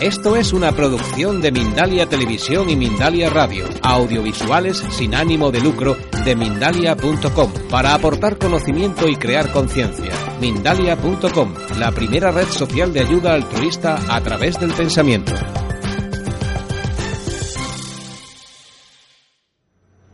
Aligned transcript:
Esto 0.00 0.36
es 0.36 0.52
una 0.52 0.70
producción 0.70 1.40
de 1.40 1.50
Mindalia 1.50 2.06
Televisión 2.08 2.70
y 2.70 2.76
Mindalia 2.76 3.30
Radio, 3.30 3.64
audiovisuales 3.82 4.78
sin 4.90 5.12
ánimo 5.12 5.50
de 5.50 5.60
lucro 5.60 5.96
de 6.24 6.36
mindalia.com, 6.36 7.52
para 7.68 7.94
aportar 7.94 8.38
conocimiento 8.38 9.08
y 9.08 9.16
crear 9.16 9.50
conciencia. 9.50 10.12
Mindalia.com, 10.40 11.52
la 11.80 11.90
primera 11.90 12.30
red 12.30 12.46
social 12.46 12.92
de 12.92 13.00
ayuda 13.00 13.34
altruista 13.34 13.98
a 14.08 14.20
través 14.20 14.60
del 14.60 14.72
pensamiento. 14.72 15.32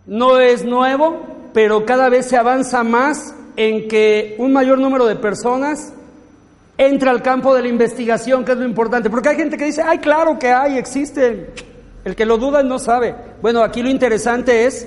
No 0.07 0.41
es 0.41 0.64
nuevo, 0.64 1.51
pero 1.53 1.85
cada 1.85 2.09
vez 2.09 2.25
se 2.27 2.39
avanza 2.39 2.85
más 2.85 3.35
en 3.57 3.87
que 3.89 4.35
un 4.39 4.55
mayor 4.55 4.79
número 4.79 5.05
de 5.05 5.16
personas 5.16 5.93
entra 6.77 7.11
al 7.11 7.22
campo 7.22 7.54
de 7.54 7.62
la 7.62 7.68
investigación, 7.68 8.45
que 8.45 8.52
es 8.52 8.59
lo 8.59 8.64
importante. 8.64 9.11
Porque 9.11 9.30
hay 9.30 9.36
gente 9.36 9.57
que 9.57 9.64
dice, 9.64 9.82
ay, 9.82 9.98
claro 9.98 10.38
que 10.38 10.48
hay, 10.48 10.77
existe. 10.79 11.50
El 12.04 12.14
que 12.14 12.26
lo 12.26 12.39
duda 12.39 12.62
no 12.62 12.79
sabe. 12.79 13.14
Bueno, 13.40 13.62
aquí 13.62 13.82
lo 13.82 13.89
interesante 13.89 14.66
es 14.66 14.86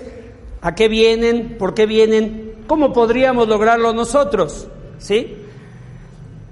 a 0.62 0.76
qué 0.76 0.88
vienen, 0.88 1.58
por 1.58 1.74
qué 1.74 1.86
vienen, 1.86 2.64
cómo 2.68 2.94
podríamos 2.94 3.48
lograrlo 3.48 3.94
nosotros. 3.94 4.68
¿Sí? 5.00 5.38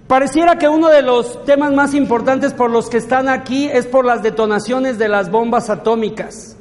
Pareciera 0.07 0.57
que 0.57 0.69
uno 0.69 0.89
de 0.89 1.01
los 1.01 1.43
temas 1.45 1.73
más 1.73 1.95
importantes 1.95 2.53
por 2.53 2.69
los 2.69 2.89
que 2.89 2.97
están 2.97 3.27
aquí 3.27 3.67
es 3.67 3.87
por 3.87 4.05
las 4.05 4.21
detonaciones 4.21 4.99
de 4.99 5.09
las 5.09 5.31
bombas 5.31 5.69
atómicas. 5.69 6.55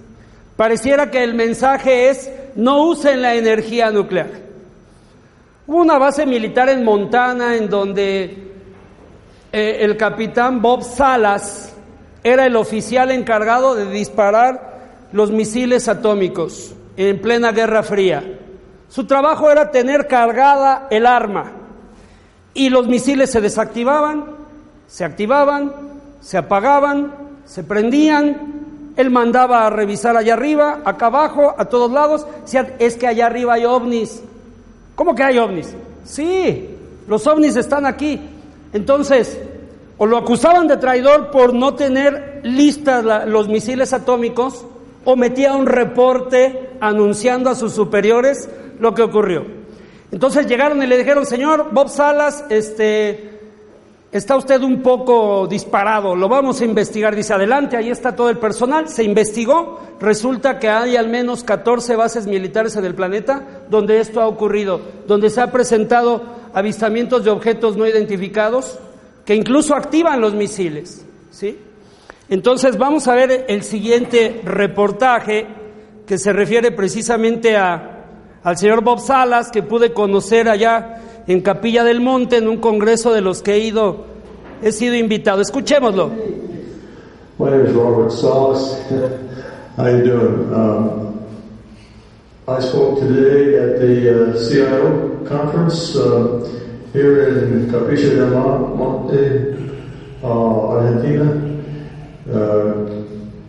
Pareciera 0.57 1.11
que 1.11 1.23
el 1.23 1.35
mensaje 1.35 2.09
es 2.09 2.31
no 2.55 2.85
usen 2.87 3.21
la 3.21 3.35
energía 3.35 3.91
nuclear. 3.91 4.31
Hubo 5.67 5.79
una 5.79 5.99
base 5.99 6.25
militar 6.25 6.69
en 6.69 6.85
Montana 6.85 7.57
en 7.57 7.69
donde 7.69 8.54
eh, 9.57 9.85
el 9.85 9.97
capitán 9.97 10.61
Bob 10.61 10.83
Salas 10.83 11.73
era 12.25 12.45
el 12.45 12.57
oficial 12.57 13.13
encargado 13.13 13.77
de 13.77 13.89
disparar 13.89 14.81
los 15.13 15.31
misiles 15.31 15.87
atómicos 15.87 16.75
en 16.97 17.23
plena 17.23 17.53
Guerra 17.53 17.85
Fría. 17.85 18.41
Su 18.89 19.07
trabajo 19.07 19.49
era 19.53 19.71
tener 19.71 20.09
cargada 20.09 20.89
el 20.91 21.07
arma 21.07 21.53
y 22.53 22.69
los 22.69 22.89
misiles 22.89 23.31
se 23.31 23.41
desactivaban, 23.41 24.25
se 24.89 25.05
activaban, 25.05 25.73
se 26.21 26.37
apagaban, 26.37 27.15
se 27.45 27.63
prendían. 27.63 28.93
Él 28.97 29.11
mandaba 29.11 29.69
a 29.69 29.71
revisar 29.71 30.17
allá 30.17 30.35
arriba, 30.35 30.81
acá 30.85 31.07
abajo, 31.07 31.55
a 31.57 31.67
todos 31.67 31.93
lados. 31.93 32.27
Es 32.81 32.97
que 32.97 33.07
allá 33.07 33.27
arriba 33.27 33.55
hay 33.55 33.67
ovnis. 33.67 34.21
¿Cómo 34.97 35.15
que 35.15 35.23
hay 35.23 35.39
ovnis? 35.39 35.77
Sí, 36.03 36.77
los 37.07 37.25
ovnis 37.29 37.55
están 37.55 37.87
aquí. 37.87 38.34
Entonces, 38.75 39.41
o 39.97 40.05
lo 40.05 40.19
acusaban 40.19 40.69
de 40.69 40.77
traidor 40.77 41.31
por 41.31 41.55
no 41.55 41.75
tener 41.75 42.41
listas 42.43 43.27
los 43.27 43.49
misiles 43.49 43.95
atómicos, 43.95 44.67
o 45.05 45.17
metía 45.17 45.55
un 45.55 45.67
reporte 45.67 46.71
anunciando 46.81 47.51
a 47.51 47.55
sus 47.55 47.73
superiores 47.73 48.49
lo 48.81 48.95
que 48.95 49.03
ocurrió. 49.03 49.47
Entonces 50.11 50.47
llegaron 50.47 50.83
y 50.83 50.87
le 50.87 50.99
dijeron, 50.99 51.25
señor 51.25 51.69
Bob 51.73 51.89
Salas, 51.89 52.45
este, 52.49 53.34
está 54.15 54.37
usted 54.37 54.63
un 54.63 54.81
poco 54.81 55.49
disparado, 55.49 56.15
lo 56.15 56.29
vamos 56.29 56.61
a 56.61 56.65
investigar. 56.65 57.17
Dice, 57.17 57.35
adelante, 57.35 57.77
ahí 57.77 57.91
está 57.91 58.15
todo 58.15 58.31
el 58.31 58.39
personal. 58.39 58.89
Se 58.89 59.03
investigó, 59.03 59.81
resulta 59.99 60.61
que 60.61 60.69
hay 60.69 60.95
al 60.97 61.09
menos 61.09 61.43
14 61.43 61.97
bases 61.97 62.29
militares 62.29 62.77
en 62.77 62.85
el 62.85 62.95
planeta 62.95 63.65
donde 63.69 63.99
esto 63.99 64.21
ha 64.21 64.29
ocurrido, 64.29 64.81
donde 65.09 65.31
se 65.31 65.41
ha 65.41 65.51
presentado 65.51 66.23
avistamientos 66.55 67.25
de 67.25 67.31
objetos 67.31 67.77
no 67.77 67.89
identificados 67.89 68.79
que 69.25 69.35
incluso 69.35 69.75
activan 69.75 70.21
los 70.21 70.33
misiles. 70.33 71.05
¿sí? 71.33 71.59
Entonces 72.29 72.79
vamos 72.79 73.09
a 73.09 73.17
ver 73.17 73.47
el 73.49 73.65
siguiente 73.65 74.43
reportaje 74.45 75.49
que 76.07 76.19
se 76.19 76.33
refiere 76.33 76.71
precisamente 76.71 77.57
a, 77.57 78.05
al 78.45 78.57
señor 78.57 78.85
Bob 78.85 79.01
Salas, 79.01 79.51
que 79.51 79.65
pude 79.65 79.93
conocer 79.93 80.49
allá 80.49 81.01
en 81.27 81.41
Capilla 81.41 81.85
del 81.85 82.01
Monte, 82.01 82.37
en 82.37 82.49
un 82.49 82.59
congreso 82.59 83.13
de 83.13 83.21
los 83.21 83.43
que 83.43 83.55
he 83.55 83.59
ido, 83.61 84.05
he 84.63 84.73
sido 84.73 84.95
invitado. 84.95 85.41
Escuchémoslo. 85.41 86.11
My 87.39 87.51
name 87.51 87.67
is 87.67 87.75
Robert 87.75 88.13
Salas. 88.13 88.81
How 89.77 89.89
you 89.89 90.05
doing? 90.05 90.55
Um, 90.55 91.19
I 92.47 92.61
spoke 92.61 93.01
today 93.01 93.57
at 93.59 93.81
the 93.81 94.35
uh, 94.35 94.49
CIO 94.49 95.25
conference 95.27 95.97
uh, 95.97 96.47
here 96.93 97.27
in 97.27 97.71
Capilla 97.73 98.31
del 98.31 98.77
Monte, 98.77 99.57
uh, 100.23 100.69
Argentina, 100.69 101.25
uh, 102.31 102.87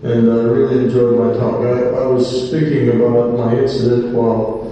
and 0.02 0.32
I 0.32 0.44
really 0.50 0.86
enjoyed 0.86 1.20
my 1.20 1.34
talk. 1.38 1.62
I, 1.62 1.90
I, 1.90 2.08
was 2.08 2.48
speaking 2.48 2.90
about 2.90 3.38
my 3.38 3.56
incident 3.60 4.16
while 4.16 4.65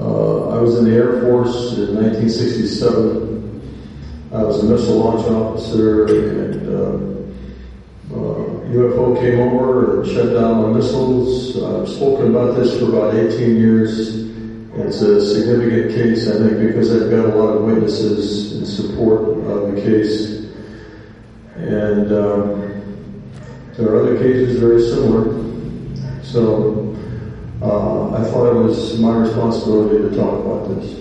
uh, 0.00 0.48
I 0.48 0.60
was 0.60 0.78
in 0.78 0.84
the 0.84 0.92
Air 0.92 1.20
Force 1.20 1.74
in 1.74 1.94
1967. 1.94 3.30
I 4.32 4.42
was 4.42 4.64
a 4.64 4.66
missile 4.66 4.96
launch 4.96 5.26
officer 5.26 6.06
and 6.06 6.60
UFO 8.10 9.16
uh, 9.16 9.20
came 9.20 9.40
over 9.40 10.00
and 10.00 10.10
shut 10.10 10.32
down 10.32 10.62
my 10.62 10.78
missiles. 10.78 11.60
I've 11.62 11.88
spoken 11.88 12.30
about 12.30 12.56
this 12.56 12.78
for 12.78 12.86
about 12.86 13.14
18 13.14 13.56
years. 13.56 14.30
It's 14.74 15.02
a 15.02 15.20
significant 15.20 15.92
case, 15.92 16.28
I 16.28 16.38
think, 16.38 16.58
because 16.58 16.90
I've 16.94 17.10
got 17.10 17.26
a 17.26 17.34
lot 17.36 17.56
of 17.56 17.64
witnesses 17.64 18.56
in 18.56 18.64
support 18.64 19.22
of 19.46 19.74
the 19.74 19.82
case. 19.82 20.46
And 21.56 22.12
um, 22.12 22.82
there 23.76 23.88
are 23.88 24.00
other 24.00 24.16
cases 24.18 24.58
very 24.60 24.80
similar. 24.80 25.36
So 26.22 26.89
uh, 27.62 28.14
I 28.14 28.24
thought 28.24 28.50
it 28.50 28.54
was 28.54 28.98
my 28.98 29.18
responsibility 29.18 30.08
to 30.08 30.16
talk 30.16 30.44
about 30.44 30.68
this. 30.68 30.96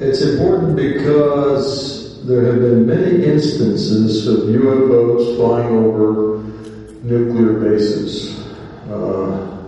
It's 0.00 0.22
important 0.22 0.76
because 0.76 2.24
there 2.26 2.44
have 2.44 2.60
been 2.60 2.86
many 2.86 3.24
instances 3.24 4.26
of 4.26 4.40
UFOs 4.48 5.36
flying 5.36 5.68
over 5.68 6.42
nuclear 7.02 7.54
bases. 7.54 8.38
Uh, 8.90 9.64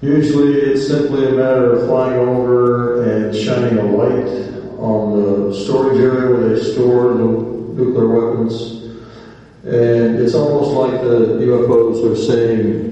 usually 0.00 0.54
it's 0.54 0.86
simply 0.86 1.26
a 1.26 1.32
matter 1.32 1.72
of 1.72 1.86
flying 1.86 2.18
over 2.18 3.02
and 3.02 3.34
shining 3.34 3.78
a 3.78 3.84
light 3.84 4.51
on 4.82 5.48
the 5.48 5.54
storage 5.54 6.00
area 6.00 6.28
where 6.28 6.48
they 6.48 6.60
store 6.60 7.14
nuclear 7.14 8.08
weapons. 8.08 8.82
And 9.62 10.18
it's 10.18 10.34
almost 10.34 10.72
like 10.72 11.00
the 11.02 11.38
UFOs 11.46 12.10
are 12.10 12.16
saying, 12.16 12.90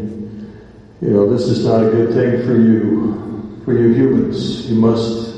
you 1.03 1.11
know, 1.11 1.29
this 1.29 1.49
is 1.49 1.65
not 1.65 1.85
a 1.85 1.91
good 1.91 2.15
thing 2.15 2.47
for 2.47 2.57
you, 2.57 3.61
for 3.65 3.77
you 3.77 3.93
humans. 3.93 4.71
You 4.71 4.77
must 4.77 5.31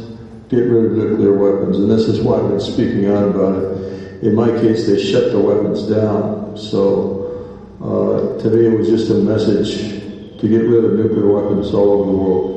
get 0.50 0.58
rid 0.58 0.92
of 0.92 0.92
nuclear 0.92 1.32
weapons, 1.32 1.78
and 1.78 1.90
this 1.90 2.02
is 2.02 2.20
why 2.20 2.36
I've 2.36 2.50
been 2.50 2.60
speaking 2.60 3.06
out 3.06 3.28
about 3.28 3.62
it. 3.62 4.22
In 4.22 4.34
my 4.34 4.48
case, 4.48 4.86
they 4.86 5.02
shut 5.02 5.32
the 5.32 5.40
weapons 5.40 5.88
down, 5.88 6.58
so 6.58 7.72
uh, 7.80 8.38
to 8.42 8.50
me 8.50 8.66
it 8.66 8.78
was 8.78 8.88
just 8.88 9.10
a 9.10 9.14
message 9.14 10.02
to 10.38 10.48
get 10.48 10.58
rid 10.58 10.84
of 10.84 10.92
nuclear 10.92 11.32
weapons 11.32 11.72
all 11.72 11.92
over 11.92 12.10
the 12.10 12.16
world. 12.18 12.51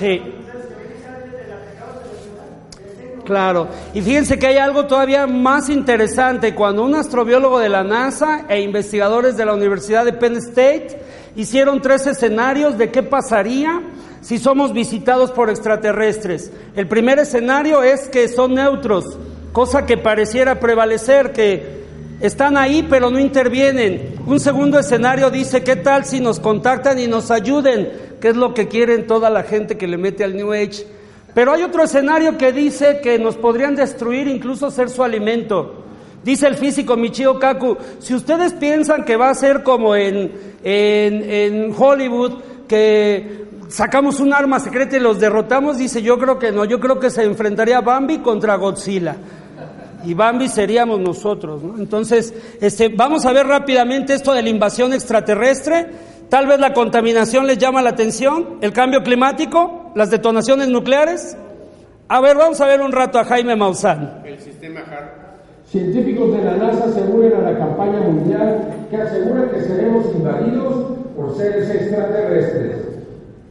Sí. 0.00 0.22
Claro, 3.26 3.68
y 3.92 4.00
fíjense 4.00 4.38
que 4.38 4.46
hay 4.46 4.56
algo 4.56 4.86
todavía 4.86 5.26
más 5.26 5.68
interesante. 5.68 6.54
Cuando 6.54 6.84
un 6.84 6.94
astrobiólogo 6.94 7.58
de 7.58 7.68
la 7.68 7.84
NASA 7.84 8.46
e 8.48 8.62
investigadores 8.62 9.36
de 9.36 9.44
la 9.44 9.52
Universidad 9.52 10.06
de 10.06 10.14
Penn 10.14 10.36
State 10.36 10.98
hicieron 11.36 11.82
tres 11.82 12.06
escenarios 12.06 12.78
de 12.78 12.90
qué 12.90 13.02
pasaría 13.02 13.82
si 14.22 14.38
somos 14.38 14.72
visitados 14.72 15.30
por 15.32 15.50
extraterrestres. 15.50 16.50
El 16.74 16.88
primer 16.88 17.18
escenario 17.18 17.82
es 17.82 18.08
que 18.08 18.26
son 18.26 18.54
neutros, 18.54 19.18
cosa 19.52 19.84
que 19.84 19.98
pareciera 19.98 20.58
prevalecer, 20.58 21.32
que 21.32 21.84
están 22.20 22.56
ahí 22.56 22.86
pero 22.88 23.10
no 23.10 23.20
intervienen. 23.20 24.14
Un 24.26 24.40
segundo 24.40 24.78
escenario 24.78 25.30
dice, 25.30 25.62
¿qué 25.62 25.76
tal 25.76 26.04
si 26.06 26.20
nos 26.20 26.40
contactan 26.40 26.98
y 26.98 27.06
nos 27.06 27.30
ayuden? 27.30 28.09
¿Qué 28.20 28.28
es 28.28 28.36
lo 28.36 28.52
que 28.52 28.68
quieren 28.68 29.06
toda 29.06 29.30
la 29.30 29.42
gente 29.42 29.78
que 29.78 29.86
le 29.86 29.96
mete 29.96 30.24
al 30.24 30.36
New 30.36 30.52
Age? 30.52 30.86
Pero 31.34 31.52
hay 31.52 31.62
otro 31.62 31.84
escenario 31.84 32.36
que 32.36 32.52
dice 32.52 33.00
que 33.02 33.18
nos 33.18 33.36
podrían 33.36 33.74
destruir, 33.74 34.28
incluso 34.28 34.70
ser 34.70 34.90
su 34.90 35.02
alimento. 35.02 35.84
Dice 36.22 36.46
el 36.46 36.56
físico 36.56 36.96
Michio 36.96 37.38
Kaku, 37.38 37.78
si 37.98 38.14
ustedes 38.14 38.52
piensan 38.52 39.04
que 39.04 39.16
va 39.16 39.30
a 39.30 39.34
ser 39.34 39.62
como 39.62 39.96
en, 39.96 40.32
en, 40.62 41.74
Hollywood, 41.76 42.42
que 42.68 43.46
sacamos 43.68 44.20
un 44.20 44.34
arma 44.34 44.60
secreta 44.60 44.98
y 44.98 45.00
los 45.00 45.18
derrotamos, 45.18 45.78
dice 45.78 46.02
yo 46.02 46.18
creo 46.18 46.38
que 46.38 46.52
no, 46.52 46.66
yo 46.66 46.78
creo 46.78 46.98
que 47.00 47.08
se 47.08 47.22
enfrentaría 47.22 47.80
Bambi 47.80 48.18
contra 48.18 48.56
Godzilla. 48.56 49.16
y 50.04 50.12
Bambi 50.12 50.48
seríamos 50.48 51.00
nosotros. 51.00 51.62
¿no? 51.62 51.78
Entonces, 51.78 52.34
este, 52.60 52.88
vamos 52.88 53.24
a 53.24 53.32
ver 53.32 53.46
rápidamente 53.46 54.12
esto 54.12 54.34
de 54.34 54.42
la 54.42 54.50
invasión 54.50 54.92
extraterrestre. 54.92 56.09
Tal 56.30 56.46
vez 56.46 56.60
la 56.60 56.72
contaminación 56.72 57.48
les 57.48 57.58
llama 57.58 57.82
la 57.82 57.90
atención, 57.90 58.58
el 58.60 58.72
cambio 58.72 59.02
climático, 59.02 59.90
las 59.96 60.10
detonaciones 60.10 60.68
nucleares. 60.68 61.36
A 62.06 62.20
ver, 62.20 62.36
vamos 62.36 62.60
a 62.60 62.66
ver 62.66 62.80
un 62.80 62.92
rato 62.92 63.18
a 63.18 63.24
Jaime 63.24 63.56
Maussan. 63.56 64.22
El 64.24 64.38
sistema 64.38 64.78
HARP. 64.80 65.10
Científicos 65.66 66.32
de 66.36 66.44
la 66.44 66.56
NASA 66.56 66.92
se 66.92 67.00
unen 67.00 67.34
a 67.34 67.50
la 67.50 67.58
campaña 67.58 68.00
mundial 68.02 68.86
que 68.90 68.96
asegura 68.96 69.50
que 69.50 69.60
seremos 69.62 70.06
invadidos 70.14 70.98
por 71.16 71.36
seres 71.36 71.68
extraterrestres. 71.68 72.76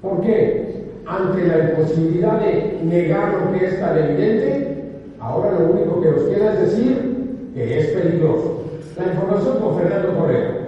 ¿Por 0.02 0.22
qué? 0.22 0.86
Ante 1.06 1.48
la 1.48 1.72
imposibilidad 1.72 2.40
de 2.40 2.80
negar 2.82 3.34
lo 3.34 3.60
que 3.60 3.66
es 3.66 3.80
tan 3.82 3.98
evidente, 3.98 4.92
ahora 5.20 5.52
lo 5.52 5.72
único 5.72 6.02
que 6.02 6.12
nos 6.12 6.24
queda 6.30 6.54
es 6.54 6.60
decir 6.62 7.52
que 7.54 7.80
es 7.80 7.88
peligroso. 7.88 8.64
La 8.98 9.14
información 9.14 9.60
con 9.60 9.80
Fernando 9.80 10.18
Correa. 10.18 10.59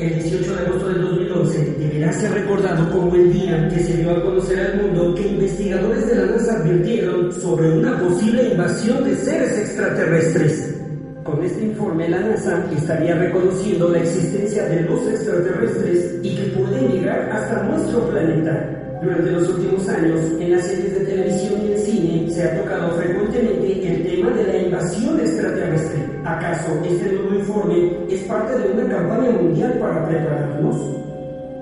El 0.00 0.14
18 0.14 0.54
de 0.54 0.60
agosto 0.62 0.88
del 0.88 1.02
2011 1.02 1.74
deberá 1.78 2.10
ser 2.14 2.32
recordado 2.32 2.90
como 2.90 3.14
el 3.14 3.34
día 3.34 3.68
que 3.68 3.80
se 3.80 3.98
dio 3.98 4.12
a 4.12 4.22
conocer 4.22 4.58
al 4.58 4.80
mundo 4.80 5.14
que 5.14 5.28
investigadores 5.28 6.06
de 6.06 6.14
la 6.14 6.24
NASA 6.24 6.56
advirtieron 6.56 7.30
sobre 7.30 7.70
una 7.70 8.00
posible 8.00 8.48
invasión 8.48 9.04
de 9.04 9.14
seres 9.14 9.58
extraterrestres. 9.58 10.74
Con 11.22 11.44
este 11.44 11.64
informe 11.64 12.08
la 12.08 12.20
NASA 12.20 12.66
estaría 12.74 13.14
reconociendo 13.14 13.90
la 13.90 13.98
existencia 13.98 14.64
de 14.70 14.80
los 14.84 15.06
extraterrestres 15.06 16.14
y 16.22 16.34
que 16.34 16.44
pueden 16.44 16.92
llegar 16.92 17.30
hasta 17.30 17.62
nuestro 17.64 18.08
planeta. 18.08 18.79
Durante 19.02 19.30
los 19.30 19.48
últimos 19.48 19.88
años, 19.88 20.20
en 20.38 20.50
las 20.50 20.66
series 20.66 20.92
de 20.92 21.06
televisión 21.06 21.62
y 21.62 21.72
en 21.72 21.78
cine, 21.78 22.30
se 22.30 22.44
ha 22.44 22.62
tocado 22.62 22.90
frecuentemente 22.98 23.88
el 23.88 24.02
tema 24.02 24.30
de 24.30 24.44
la 24.44 24.58
invasión 24.58 25.18
extraterrestre. 25.18 26.20
¿Acaso 26.22 26.78
este 26.84 27.12
nuevo 27.12 27.34
informe 27.34 27.96
es 28.10 28.20
parte 28.24 28.58
de 28.58 28.72
una 28.72 28.94
campaña 28.94 29.30
mundial 29.30 29.78
para 29.80 30.06
prepararnos? 30.06 31.09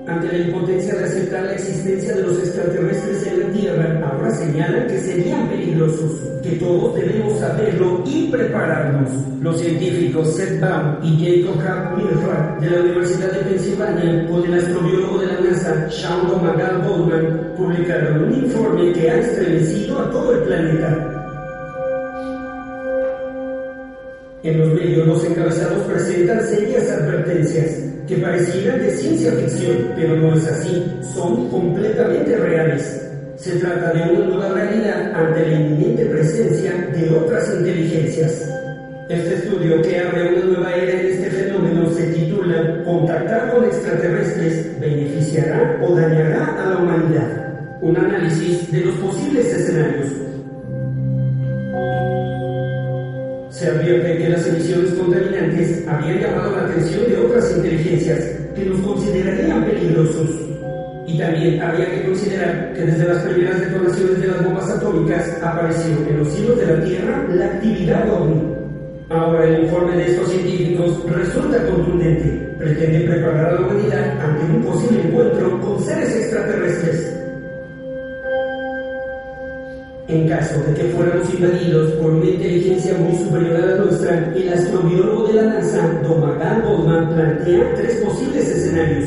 Ante 0.09 0.27
la 0.27 0.39
impotencia 0.39 0.95
de 0.95 1.05
aceptar 1.05 1.43
la 1.43 1.53
existencia 1.53 2.15
de 2.15 2.23
los 2.23 2.39
extraterrestres 2.39 3.27
en 3.27 3.39
la 3.41 3.45
Tierra, 3.53 4.09
ahora 4.09 4.31
señalan 4.31 4.87
que 4.87 4.99
serían 4.99 5.47
peligrosos, 5.47 6.11
que 6.41 6.53
todos 6.53 6.95
debemos 6.95 7.39
saberlo 7.39 8.03
y 8.07 8.27
prepararnos. 8.31 9.11
Los 9.39 9.61
científicos 9.61 10.35
Seth 10.35 10.59
Baum 10.59 10.95
y 11.03 11.43
Jacob 11.45 11.95
Milford 11.95 12.59
de 12.59 12.69
la 12.71 12.81
Universidad 12.81 13.31
de 13.33 13.51
Pensilvania 13.51 14.27
con 14.27 14.43
el 14.45 14.59
astrobiólogo 14.59 15.19
de 15.19 15.27
la 15.27 15.39
NASA 15.41 15.91
Sean 15.91 16.43
Magal 16.43 16.81
Bowman 16.87 17.53
publicaron 17.55 18.23
un 18.23 18.33
informe 18.33 18.91
que 18.93 19.11
ha 19.11 19.19
estremecido 19.19 19.99
a 19.99 20.09
todo 20.09 20.33
el 20.33 20.39
planeta. 20.39 21.18
En 24.41 24.57
los 24.57 24.73
medios 24.73 25.05
los 25.05 25.25
encabezados 25.25 25.85
presentan 25.85 26.41
serias 26.47 26.89
advertencias 26.89 27.75
que 28.07 28.15
parecieran 28.15 28.79
de 28.79 28.91
ciencia 28.91 29.33
ficción, 29.33 29.91
pero 29.97 30.15
no 30.15 30.33
es 30.33 30.47
así, 30.47 30.81
son 31.13 31.49
completamente 31.49 32.37
reales. 32.37 33.05
Se 33.35 33.57
trata 33.57 33.91
de 33.91 34.13
una 34.13 34.27
nueva 34.27 34.53
realidad 34.53 35.13
ante 35.13 35.45
la 35.45 35.59
inminente 35.59 36.05
presencia 36.05 36.71
de 36.93 37.09
otras 37.09 37.53
inteligencias. 37.53 38.49
Este 39.09 39.35
estudio 39.35 39.81
que 39.81 39.99
abre 39.99 40.29
una 40.29 40.45
nueva 40.45 40.73
era 40.73 41.01
en 41.01 41.07
este 41.07 41.31
fenómeno 41.31 41.89
se 41.89 42.03
titula 42.07 42.81
Contactar 42.85 43.53
con 43.53 43.65
extraterrestres 43.65 44.79
beneficiará 44.79 45.81
o 45.83 45.95
dañará 45.95 46.63
a 46.63 46.69
la 46.69 46.77
humanidad. 46.77 47.79
Un 47.81 47.97
análisis 47.97 48.71
de 48.71 48.85
los 48.85 48.95
posibles 48.95 49.47
escenarios 49.47 50.28
se 53.59 53.67
advierte 53.67 54.17
que 54.17 54.29
las 54.29 54.47
emisiones 54.47 54.93
contaminantes 54.93 55.85
habían 55.85 56.21
llamado 56.21 56.55
la 56.55 56.63
atención 56.63 57.09
de 57.09 57.17
otras 57.17 57.51
inteligencias 57.57 58.19
que 58.55 58.65
nos 58.65 58.79
considerarían 58.79 59.65
peligrosos. 59.65 60.29
Y 61.05 61.17
también 61.17 61.61
había 61.61 61.91
que 61.91 62.05
considerar 62.05 62.73
que 62.73 62.85
desde 62.85 63.05
las 63.05 63.23
primeras 63.23 63.59
detonaciones 63.59 64.21
de 64.21 64.27
las 64.27 64.45
bombas 64.45 64.69
atómicas 64.69 65.37
apareció 65.43 65.91
en 66.07 66.19
los 66.19 66.29
cielos 66.29 66.57
de 66.57 66.65
la 66.67 66.85
Tierra 66.85 67.27
la 67.33 67.45
actividad 67.45 68.09
ovni. 68.13 68.41
Ahora 69.09 69.43
el 69.43 69.63
informe 69.63 69.97
de 69.97 70.05
estos 70.05 70.29
científicos 70.29 71.03
resulta 71.11 71.65
contundente. 71.65 72.55
Pretende 72.59 72.99
preparar 73.01 73.45
a 73.45 73.53
la 73.55 73.61
humanidad 73.61 74.19
ante 74.21 74.55
un 74.55 74.61
posible 74.61 75.01
encuentro 75.01 75.59
con 75.59 75.83
seres 75.83 76.15
extraterrestres 76.15 77.18
en 80.09 80.27
caso 80.27 80.55
de 80.63 80.73
que 80.73 80.89
fuéramos 80.89 81.31
invadidos 81.35 81.91
por 81.93 82.09
una 82.09 82.25
inteligencia 82.25 82.95
muy 82.95 83.15
superior 83.15 83.55
a 83.57 83.65
la 83.67 83.75
nuestra, 83.75 84.33
el 84.35 84.49
astrobiólogo 84.49 85.27
de 85.27 85.33
la 85.33 85.43
NASA, 85.43 86.01
Domagan 86.03 86.63
Goldman, 86.63 87.13
plantea 87.13 87.75
tres 87.75 87.95
posibles 87.97 88.49
escenarios. 88.49 89.05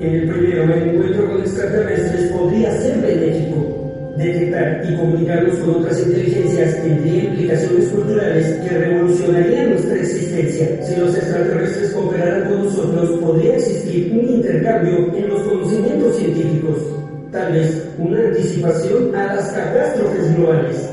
En 0.00 0.14
el 0.14 0.28
primero, 0.30 0.62
el 0.64 0.88
encuentro 0.88 1.30
con 1.30 1.40
extraterrestres 1.42 2.32
podría 2.32 2.72
ser 2.80 3.00
benéfico. 3.02 3.76
Detectar 4.16 4.82
y 4.88 4.96
comunicarnos 4.96 5.54
con 5.58 5.70
otras 5.76 6.00
inteligencias 6.00 6.82
tendría 6.82 7.24
implicaciones 7.24 7.88
culturales 7.88 8.46
que 8.66 8.78
revolucionarían 8.78 9.70
nuestra 9.70 9.96
existencia. 9.96 10.68
Si 10.86 10.96
los 10.96 11.16
extraterrestres 11.16 11.90
cooperaran 11.90 12.48
con 12.48 12.64
nosotros, 12.64 13.20
podría 13.20 13.56
existir 13.56 14.12
un 14.12 14.36
intercambio 14.36 15.14
en 15.14 15.28
los 15.28 15.42
conocimientos 15.42 16.16
científicos 16.16 16.99
tal 17.32 17.52
vez 17.52 17.88
una 17.98 18.18
anticipación 18.20 19.14
a 19.14 19.34
las 19.34 19.52
catástrofes 19.52 20.36
globales. 20.36 20.90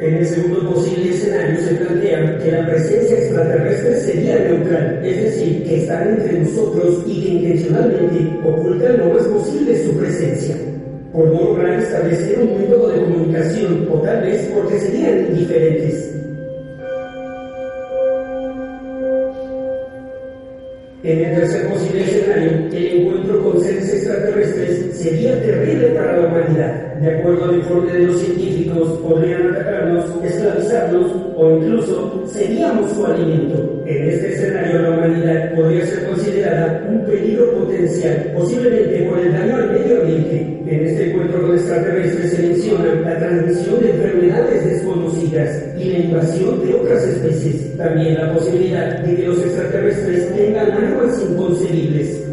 En 0.00 0.14
el 0.14 0.26
segundo 0.26 0.72
posible 0.72 1.10
escenario 1.10 1.60
se 1.60 1.74
plantea 1.74 2.38
que 2.38 2.52
la 2.52 2.66
presencia 2.66 3.18
extraterrestre 3.18 4.00
sería 4.00 4.38
neutral, 4.38 5.00
es 5.04 5.24
decir, 5.24 5.64
que 5.64 5.82
están 5.82 6.08
entre 6.08 6.40
nosotros 6.40 7.04
y 7.06 7.22
que 7.22 7.28
intencionalmente 7.28 8.38
ocultan 8.42 8.98
lo 8.98 9.14
más 9.14 9.24
posible 9.24 9.84
su 9.84 9.96
presencia, 9.98 10.56
por 11.12 11.26
no 11.26 11.44
lograr 11.50 11.80
establecer 11.80 12.38
un 12.38 12.58
método 12.58 12.88
de 12.88 13.00
comunicación 13.02 13.88
o 13.92 14.00
tal 14.00 14.22
vez 14.22 14.50
porque 14.54 14.78
serían 14.78 15.26
indiferentes. 15.26 16.19
En 21.02 21.18
el 21.18 21.34
tercer 21.34 21.66
posible 21.68 22.02
escenario, 22.02 22.50
el 22.72 23.00
encuentro 23.00 23.42
con 23.42 23.60
seres 23.62 23.88
extraterrestres 23.94 24.98
sería 24.98 25.40
terrible 25.42 25.88
para 25.88 26.18
la 26.18 26.26
humanidad. 26.26 26.79
De 27.00 27.16
acuerdo 27.16 27.46
al 27.46 27.56
informe 27.56 27.92
de 27.92 28.06
los 28.06 28.20
científicos, 28.20 28.88
podrían 28.98 29.54
atacarnos, 29.54 30.04
esclavizarnos 30.22 31.06
o 31.34 31.56
incluso 31.56 32.24
seríamos 32.26 32.92
su 32.92 33.06
alimento. 33.06 33.82
En 33.86 34.10
este 34.10 34.34
escenario, 34.34 34.82
la 34.82 34.90
humanidad 34.90 35.54
podría 35.54 35.86
ser 35.86 36.06
considerada 36.10 36.86
un 36.90 37.02
peligro 37.06 37.52
potencial, 37.54 38.32
posiblemente 38.36 39.08
por 39.08 39.18
el 39.18 39.32
daño 39.32 39.56
al 39.56 39.72
medio 39.72 40.02
ambiente. 40.02 40.62
En 40.66 40.86
este 40.86 41.10
encuentro 41.10 41.40
con 41.40 41.54
extraterrestres 41.56 42.32
se 42.32 42.42
menciona 42.42 42.94
la 42.94 43.18
transmisión 43.18 43.80
de 43.80 43.90
enfermedades 43.92 44.64
desconocidas 44.66 45.64
y 45.78 45.84
la 45.84 45.98
invasión 46.00 46.66
de 46.66 46.74
otras 46.74 47.02
especies. 47.02 47.78
También 47.78 48.14
la 48.16 48.34
posibilidad 48.34 48.98
de 48.98 49.16
que 49.16 49.26
los 49.26 49.38
extraterrestres 49.38 50.36
tengan 50.36 50.70
armas 50.70 51.18
inconcebibles. 51.30 52.29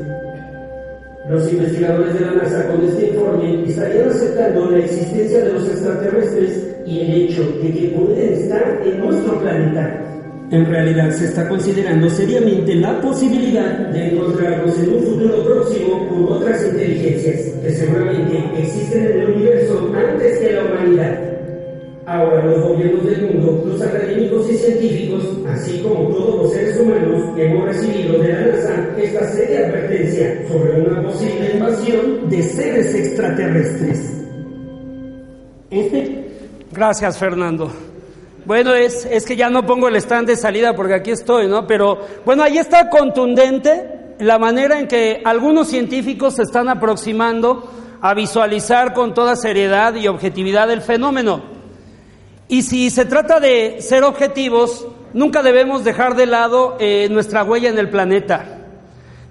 Los 1.29 1.51
investigadores 1.51 2.13
de 2.13 2.21
la 2.21 2.31
NASA 2.35 2.67
con 2.69 2.85
este 2.85 3.07
informe 3.09 3.63
estarían 3.67 4.09
aceptando 4.09 4.71
la 4.71 4.77
existencia 4.77 5.43
de 5.43 5.53
los 5.53 5.67
extraterrestres 5.67 6.67
y 6.85 7.01
el 7.01 7.11
hecho 7.23 7.43
de 7.61 7.69
que 7.73 7.87
pueden 7.89 8.33
estar 8.33 8.81
en 8.85 8.99
nuestro 9.01 9.37
planeta. 9.41 10.03
En 10.51 10.65
realidad 10.65 11.11
se 11.11 11.25
está 11.25 11.49
considerando 11.49 12.09
seriamente 12.09 12.75
la 12.75 13.01
posibilidad 13.01 13.89
de 13.89 14.07
encontrarnos 14.07 14.79
en 14.79 14.93
un 14.93 15.03
futuro 15.03 15.43
próximo 15.43 16.07
con 16.07 16.37
otras 16.37 16.65
inteligencias 16.65 17.41
que 17.61 17.71
seguramente 17.71 18.43
existen 18.57 19.07
en 19.07 19.19
el 19.19 19.31
universo 19.31 19.93
antes 19.93 20.39
que 20.39 20.53
la 20.53 20.63
humanidad. 20.63 21.19
Ahora 22.05 22.45
los 22.45 22.61
gobiernos 22.61 23.05
del 23.05 23.21
mundo, 23.23 23.65
los 23.67 23.81
académicos 23.81 24.49
y 24.49 24.55
científicos, 24.55 25.25
así 25.49 25.81
como 25.81 26.07
todos 26.07 26.43
los 26.43 26.53
seres 26.53 26.79
humanos, 26.79 27.21
hemos 27.37 27.65
recibido 27.65 28.17
de 28.19 28.31
la 28.31 28.45
NASA 28.45 28.95
esta 28.97 29.27
seria 29.33 29.67
advertencia 29.67 30.41
sobre 30.47 30.76
de 31.91 32.43
seres 32.43 32.93
extraterrestres. 32.93 34.13
Este... 35.69 36.27
Gracias, 36.71 37.17
Fernando. 37.17 37.71
Bueno, 38.45 38.73
es, 38.73 39.05
es 39.05 39.25
que 39.25 39.35
ya 39.35 39.49
no 39.49 39.65
pongo 39.65 39.87
el 39.87 39.95
stand 39.97 40.27
de 40.27 40.35
salida 40.35 40.75
porque 40.75 40.93
aquí 40.93 41.11
estoy, 41.11 41.47
¿no? 41.47 41.67
Pero 41.67 41.99
bueno, 42.25 42.43
ahí 42.43 42.57
está 42.57 42.89
contundente 42.89 44.15
la 44.19 44.39
manera 44.39 44.79
en 44.79 44.87
que 44.87 45.21
algunos 45.23 45.67
científicos 45.67 46.35
se 46.35 46.43
están 46.43 46.69
aproximando 46.69 47.69
a 48.01 48.13
visualizar 48.13 48.93
con 48.93 49.13
toda 49.13 49.35
seriedad 49.35 49.95
y 49.95 50.07
objetividad 50.07 50.71
el 50.71 50.81
fenómeno. 50.81 51.41
Y 52.47 52.61
si 52.61 52.89
se 52.89 53.05
trata 53.05 53.39
de 53.39 53.81
ser 53.81 54.03
objetivos, 54.03 54.87
nunca 55.13 55.43
debemos 55.43 55.83
dejar 55.83 56.15
de 56.15 56.25
lado 56.25 56.77
eh, 56.79 57.07
nuestra 57.11 57.43
huella 57.43 57.69
en 57.69 57.77
el 57.77 57.89
planeta. 57.89 58.56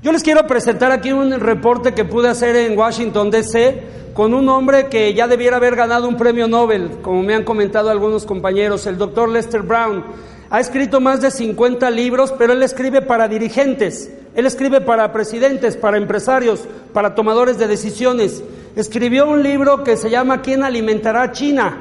Yo 0.02 0.12
les 0.12 0.22
quiero 0.22 0.46
presentar 0.46 0.92
aquí 0.92 1.10
un 1.10 1.40
reporte 1.40 1.94
que 1.94 2.04
pude 2.04 2.28
hacer 2.28 2.54
en 2.54 2.78
Washington, 2.78 3.30
D.C., 3.30 3.96
con 4.12 4.34
un 4.34 4.48
hombre 4.48 4.88
que 4.88 5.12
ya 5.14 5.26
debiera 5.26 5.56
haber 5.56 5.74
ganado 5.74 6.08
un 6.08 6.16
premio 6.16 6.48
Nobel, 6.48 6.98
como 7.02 7.22
me 7.22 7.34
han 7.34 7.44
comentado 7.44 7.90
algunos 7.90 8.24
compañeros, 8.24 8.86
el 8.86 8.98
doctor 8.98 9.28
Lester 9.28 9.62
Brown. 9.62 10.04
Ha 10.48 10.60
escrito 10.60 11.00
más 11.00 11.20
de 11.20 11.30
50 11.30 11.90
libros, 11.90 12.32
pero 12.32 12.52
él 12.52 12.62
escribe 12.62 13.02
para 13.02 13.26
dirigentes, 13.26 14.10
él 14.34 14.46
escribe 14.46 14.80
para 14.80 15.12
presidentes, 15.12 15.76
para 15.76 15.96
empresarios, 15.96 16.64
para 16.92 17.14
tomadores 17.14 17.58
de 17.58 17.66
decisiones. 17.66 18.42
Escribió 18.74 19.28
un 19.28 19.42
libro 19.42 19.82
que 19.82 19.96
se 19.96 20.08
llama 20.08 20.40
¿Quién 20.40 20.62
alimentará 20.62 21.32
China? 21.32 21.78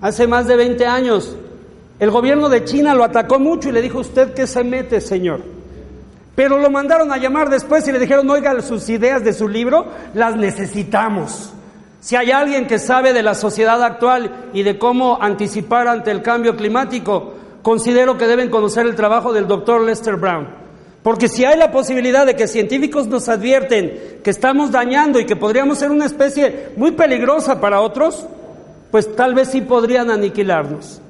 Hace 0.00 0.26
más 0.26 0.46
de 0.46 0.56
20 0.56 0.86
años. 0.86 1.36
El 1.98 2.10
gobierno 2.10 2.48
de 2.48 2.64
China 2.64 2.94
lo 2.94 3.04
atacó 3.04 3.38
mucho 3.38 3.68
y 3.68 3.72
le 3.72 3.82
dijo, 3.82 3.98
¿usted 3.98 4.32
qué 4.32 4.46
se 4.46 4.64
mete, 4.64 5.00
señor? 5.00 5.61
Pero 6.34 6.58
lo 6.58 6.70
mandaron 6.70 7.12
a 7.12 7.18
llamar 7.18 7.50
después 7.50 7.86
y 7.86 7.92
le 7.92 7.98
dijeron, 7.98 8.28
oiga, 8.30 8.60
sus 8.62 8.88
ideas 8.88 9.22
de 9.22 9.32
su 9.32 9.48
libro 9.48 9.86
las 10.14 10.36
necesitamos. 10.36 11.52
Si 12.00 12.16
hay 12.16 12.30
alguien 12.30 12.66
que 12.66 12.78
sabe 12.78 13.12
de 13.12 13.22
la 13.22 13.34
sociedad 13.34 13.82
actual 13.82 14.48
y 14.52 14.62
de 14.62 14.78
cómo 14.78 15.18
anticipar 15.20 15.88
ante 15.88 16.10
el 16.10 16.22
cambio 16.22 16.56
climático, 16.56 17.34
considero 17.62 18.16
que 18.16 18.26
deben 18.26 18.50
conocer 18.50 18.86
el 18.86 18.96
trabajo 18.96 19.32
del 19.32 19.46
doctor 19.46 19.82
Lester 19.82 20.16
Brown. 20.16 20.48
Porque 21.02 21.28
si 21.28 21.44
hay 21.44 21.58
la 21.58 21.70
posibilidad 21.70 22.24
de 22.24 22.34
que 22.34 22.48
científicos 22.48 23.08
nos 23.08 23.28
advierten 23.28 24.20
que 24.22 24.30
estamos 24.30 24.70
dañando 24.70 25.20
y 25.20 25.26
que 25.26 25.36
podríamos 25.36 25.78
ser 25.78 25.90
una 25.90 26.06
especie 26.06 26.70
muy 26.76 26.92
peligrosa 26.92 27.60
para 27.60 27.80
otros, 27.80 28.26
pues 28.90 29.14
tal 29.14 29.34
vez 29.34 29.48
sí 29.48 29.60
podrían 29.60 30.10
aniquilarnos 30.10 31.02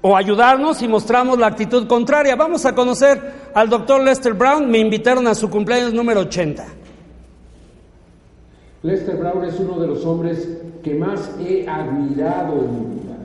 o 0.00 0.16
ayudarnos 0.16 0.80
y 0.82 0.88
mostramos 0.88 1.38
la 1.38 1.48
actitud 1.48 1.86
contraria. 1.86 2.36
Vamos 2.36 2.64
a 2.66 2.74
conocer 2.74 3.20
al 3.54 3.68
doctor 3.68 4.02
Lester 4.02 4.34
Brown. 4.34 4.70
Me 4.70 4.78
invitaron 4.78 5.26
a 5.26 5.34
su 5.34 5.50
cumpleaños 5.50 5.92
número 5.92 6.20
80. 6.20 6.64
Lester 8.82 9.16
Brown 9.16 9.44
es 9.44 9.58
uno 9.58 9.80
de 9.80 9.88
los 9.88 10.04
hombres 10.04 10.48
que 10.82 10.94
más 10.94 11.30
he 11.40 11.68
admirado 11.68 12.60
en 12.60 12.72
mi 12.72 12.94
vida. 12.94 13.16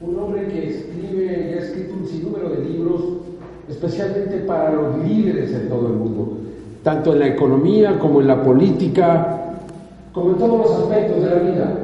Un 0.00 0.18
hombre 0.18 0.48
que 0.48 0.70
escribe 0.70 1.50
y 1.50 1.54
ha 1.54 1.58
escrito 1.58 1.94
un 1.94 2.06
sinnúmero 2.06 2.48
de 2.48 2.64
libros, 2.64 3.02
especialmente 3.68 4.38
para 4.38 4.72
los 4.72 4.98
líderes 5.04 5.52
en 5.52 5.68
todo 5.68 5.88
el 5.88 5.94
mundo, 5.94 6.38
tanto 6.82 7.12
en 7.12 7.18
la 7.18 7.26
economía 7.26 7.98
como 7.98 8.20
en 8.22 8.28
la 8.28 8.42
política, 8.42 9.58
como 10.12 10.30
en 10.30 10.38
todos 10.38 10.58
los 10.58 10.82
aspectos 10.82 11.22
de 11.22 11.28
la 11.28 11.40
vida. 11.40 11.78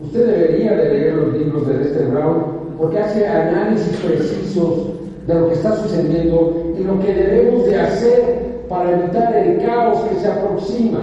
Usted 0.00 0.26
debería 0.26 0.72
de 0.72 0.88
leer 0.88 1.14
los 1.14 1.34
libros 1.34 1.68
de 1.68 1.78
Lester 1.78 2.08
Brown 2.08 2.63
porque 2.78 2.98
hace 2.98 3.26
análisis 3.26 3.96
precisos 3.98 4.88
de 5.26 5.34
lo 5.34 5.48
que 5.48 5.54
está 5.54 5.76
sucediendo 5.76 6.74
y 6.78 6.84
lo 6.84 7.00
que 7.00 7.14
debemos 7.14 7.66
de 7.66 7.80
hacer 7.80 8.64
para 8.68 8.90
evitar 8.90 9.34
el 9.36 9.64
caos 9.64 10.00
que 10.08 10.20
se 10.20 10.28
aproxima. 10.28 11.00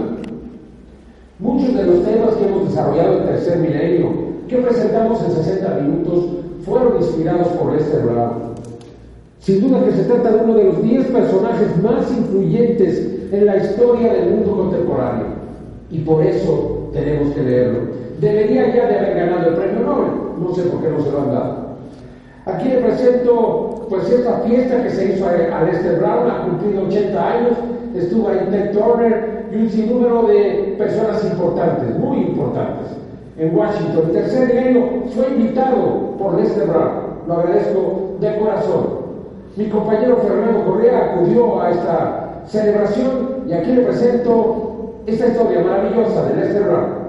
Muchos 1.40 1.76
de 1.76 1.84
los 1.84 2.04
temas 2.04 2.36
que 2.36 2.46
hemos 2.46 2.70
desarrollado 2.70 3.20
en 3.20 3.26
tercer 3.26 3.58
milenio, 3.60 4.10
que 4.48 4.58
presentamos 4.58 5.24
en 5.24 5.32
60 5.32 5.70
minutos, 5.80 6.26
fueron 6.64 6.98
inspirados 6.98 7.48
por 7.48 7.74
Lester 7.74 8.04
Brown. 8.04 8.52
Sin 9.40 9.62
duda 9.62 9.84
que 9.84 9.92
se 9.92 10.04
trata 10.04 10.32
de 10.32 10.44
uno 10.44 10.54
de 10.54 10.66
los 10.66 10.84
10 10.84 11.08
personajes 11.08 11.84
más 11.84 12.12
influyentes 12.12 13.32
en 13.32 13.46
la 13.48 13.58
historia 13.58 14.14
del 14.14 14.30
mundo 14.36 14.56
contemporáneo. 14.56 15.26
Y 15.90 16.00
por 16.00 16.24
eso 16.24 16.90
tenemos 16.94 17.34
que 17.34 17.42
leerlo. 17.42 17.80
Debería 18.20 18.68
ya 18.68 18.88
de 18.88 19.00
haber 19.00 19.16
ganado 19.16 19.50
el 19.50 19.56
premio 19.56 19.80
Nobel. 19.84 20.12
No 20.40 20.54
sé 20.54 20.62
por 20.64 20.82
qué 20.82 20.90
no 20.90 21.04
se 21.04 21.12
lo 21.12 21.22
han 21.22 21.32
dado. 21.32 21.61
Aquí 22.46 22.70
le 22.70 22.78
presento 22.78 23.86
pues 23.88 24.10
esta 24.10 24.40
fiesta 24.40 24.82
que 24.82 24.90
se 24.90 25.14
hizo 25.14 25.28
a, 25.28 25.64
Lester 25.64 26.00
Brown, 26.00 26.32
ha 26.32 26.44
cumplido 26.46 26.86
80 26.86 27.28
años, 27.28 27.52
estuvo 27.96 28.30
ahí 28.30 28.48
Ted 28.50 28.72
Turner 28.72 29.46
y 29.52 29.56
un 29.58 29.70
sinnúmero 29.70 30.24
de 30.24 30.76
personas 30.78 31.24
importantes, 31.24 31.96
muy 32.00 32.22
importantes, 32.22 32.98
en 33.38 33.56
Washington. 33.56 34.06
El 34.08 34.12
tercer 34.14 34.48
milenio 34.48 34.84
fue 35.14 35.28
invitado 35.28 36.16
por 36.18 36.40
Lester 36.40 36.68
Brown, 36.68 36.92
lo 37.28 37.34
agradezco 37.34 38.16
de 38.20 38.38
corazón. 38.38 39.02
Mi 39.56 39.66
compañero 39.66 40.18
Fernando 40.18 40.66
Correa 40.66 41.12
acudió 41.12 41.62
a 41.62 41.70
esta 41.70 42.42
celebración 42.48 43.44
y 43.48 43.54
aquí 43.54 43.72
le 43.72 43.84
presento 43.84 44.94
esta 45.06 45.28
historia 45.28 45.60
maravillosa 45.60 46.26
de 46.26 46.36
Lester 46.38 46.64
Brown. 46.64 47.02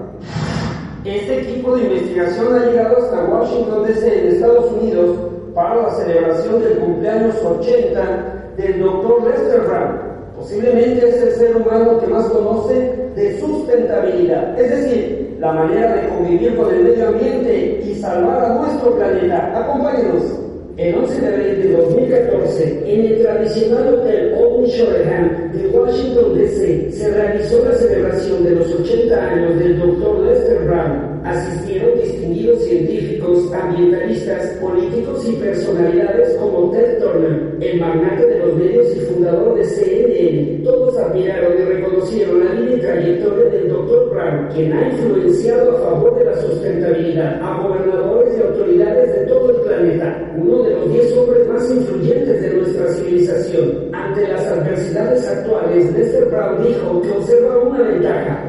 Este 1.05 1.41
equipo 1.41 1.75
de 1.75 1.83
investigación 1.83 2.55
ha 2.55 2.65
llegado 2.65 2.95
hasta 2.95 3.25
Washington, 3.25 3.83
D.C., 3.85 4.19
en 4.19 4.27
Estados 4.35 4.71
Unidos, 4.71 5.17
para 5.53 5.81
la 5.81 5.89
celebración 5.95 6.63
del 6.63 6.77
cumpleaños 6.77 7.35
80 7.43 8.53
del 8.55 8.79
Dr. 8.81 9.23
Lester 9.25 9.61
Brown. 9.63 9.99
Posiblemente 10.37 11.09
es 11.09 11.21
el 11.21 11.31
ser 11.33 11.57
humano 11.57 11.99
que 11.99 12.07
más 12.07 12.25
conoce 12.27 13.09
de 13.15 13.37
sustentabilidad, 13.37 14.57
es 14.57 14.69
decir, 14.69 15.37
la 15.41 15.51
manera 15.51 15.93
de 15.93 16.07
convivir 16.07 16.55
con 16.55 16.73
el 16.73 16.83
medio 16.85 17.09
ambiente 17.09 17.83
y 17.85 17.95
salvar 17.95 18.45
a 18.45 18.55
nuestro 18.55 18.95
planeta. 18.95 19.59
Acompáñenos. 19.59 20.42
El 20.75 20.95
11 20.95 21.21
de 21.21 21.27
abril 21.27 21.61
de 21.61 21.77
2014, 21.77 22.83
en 22.87 23.05
el 23.05 23.21
tradicional 23.21 23.93
Hotel 23.93 24.33
Owen 24.39 24.65
Shoreham 24.65 25.51
de 25.53 25.67
Washington, 25.67 26.35
D.C., 26.35 26.91
se 26.91 27.11
realizó 27.11 27.63
la 27.63 27.75
celebración 27.75 28.43
de 28.43 28.51
los 28.55 28.73
80 28.73 29.15
años 29.15 29.59
del 29.59 29.77
Dr. 29.77 30.21
Lester 30.21 30.65
Brown. 30.65 31.21
Asistieron 31.25 32.01
distinguidos 32.01 32.63
científicos, 32.63 33.53
ambientalistas, 33.53 34.57
políticos 34.59 35.23
y 35.29 35.33
personalidades 35.33 36.33
como 36.37 36.71
Ted 36.71 36.97
Turner, 36.99 37.55
el 37.61 37.79
magnate 37.79 38.25
de 38.25 38.39
los 38.39 38.55
medios 38.55 38.97
y 38.97 38.99
fundador 39.01 39.55
de 39.55 39.65
CNN. 39.65 40.63
Todos 40.63 40.97
admiraron 40.97 41.53
y 41.53 41.65
reconocieron 41.65 42.43
la 42.43 42.51
vida 42.51 42.75
y 42.75 42.79
trayectoria 42.79 43.45
del 43.45 43.69
Dr. 43.69 44.09
Brown, 44.09 44.49
quien 44.53 44.73
ha 44.73 44.89
influenciado 44.89 45.77
a 45.77 45.81
favor 45.81 46.17
de 46.17 46.25
la 46.25 46.35
sustentabilidad 46.41 47.41
a 47.43 47.61
gobernadores 47.61 48.33
y 48.37 48.41
autoridades 48.41 49.19
de 49.19 49.25
todo 49.27 49.42
planeta. 49.83 50.31
Uno 50.37 50.63
de 50.63 50.69
los 50.71 50.93
10 50.93 51.17
hombres 51.17 51.47
más 51.47 51.71
influyentes 51.71 52.41
de 52.41 52.53
nuestra 52.57 52.87
civilización. 52.93 53.89
Ante 53.93 54.27
las 54.27 54.45
adversidades 54.47 55.27
actuales, 55.27 55.93
Lester 55.93 56.25
Brown 56.25 56.63
dijo 56.63 57.01
que 57.01 57.11
observa 57.11 57.59
una 57.59 57.81
ventaja. 57.81 58.39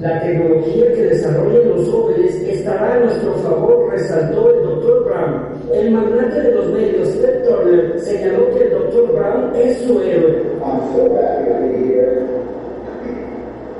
La 0.00 0.22
tecnología 0.22 0.92
que 0.94 1.02
desarrollen 1.02 1.68
los 1.68 1.88
jóvenes 1.88 2.34
estará 2.42 2.94
a 2.94 3.00
nuestro 3.00 3.32
favor, 3.38 3.90
resaltó 3.90 4.54
el 4.54 4.62
Dr. 4.62 5.04
Brown. 5.04 5.42
El 5.74 5.90
magnate 5.90 6.42
de 6.42 6.52
los 6.52 6.66
medios, 6.70 7.20
Ted 7.20 7.42
Turner, 7.48 7.98
señaló 7.98 8.50
que 8.54 8.64
el 8.64 8.70
Dr. 8.70 9.12
Brown 9.12 9.56
es 9.56 9.78
su 9.78 10.00
héroe. 10.00 10.55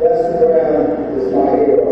Lester 0.00 0.46
Brown 0.46 1.18
is 1.18 1.32
my 1.32 1.56
hero. 1.56 1.85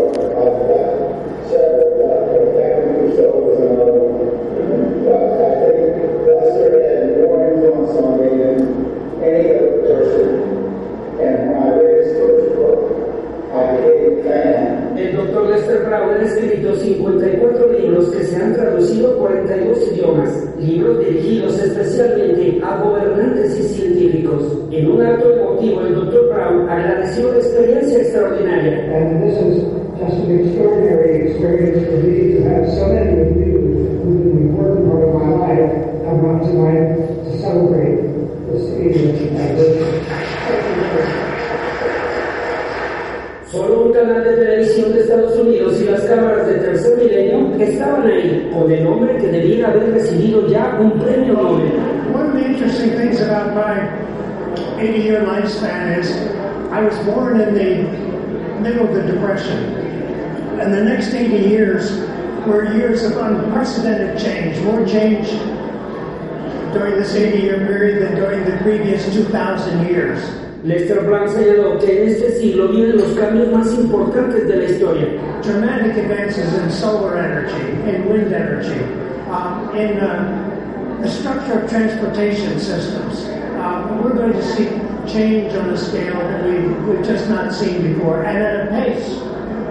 2,000 69.15 69.87
years. 69.87 70.19
Lester 70.65 70.99
Brown 71.01 71.29
señaló 71.29 71.79
que 71.79 72.01
en 72.01 72.09
este 72.09 72.37
siglo 72.37 72.67
vienen 72.67 72.97
los 72.97 73.13
cambios 73.17 73.49
más 73.49 73.73
importantes 73.73 74.45
de 74.45 74.57
la 74.57 74.65
historia. 74.65 75.07
Dramatic 75.41 75.95
advances 75.95 76.53
in 76.53 76.69
solar 76.69 77.17
energy, 77.17 77.65
in 77.89 78.09
wind 78.09 78.33
energy, 78.33 78.83
um, 79.29 79.73
in 79.73 79.99
uh, 79.99 80.99
the 81.01 81.07
structure 81.07 81.61
of 81.61 81.69
transportation 81.69 82.59
systems. 82.59 83.23
Uh, 83.55 84.01
we're 84.03 84.15
going 84.15 84.33
to 84.33 84.43
see 84.43 84.67
change 85.07 85.53
on 85.53 85.69
a 85.69 85.77
scale 85.77 86.19
that 86.19 86.43
we've, 86.43 86.85
we've 86.85 87.05
just 87.05 87.29
not 87.29 87.53
seen 87.53 87.93
before, 87.93 88.25
and 88.25 88.37
at 88.37 88.67
a 88.67 88.69
pace 88.71 89.19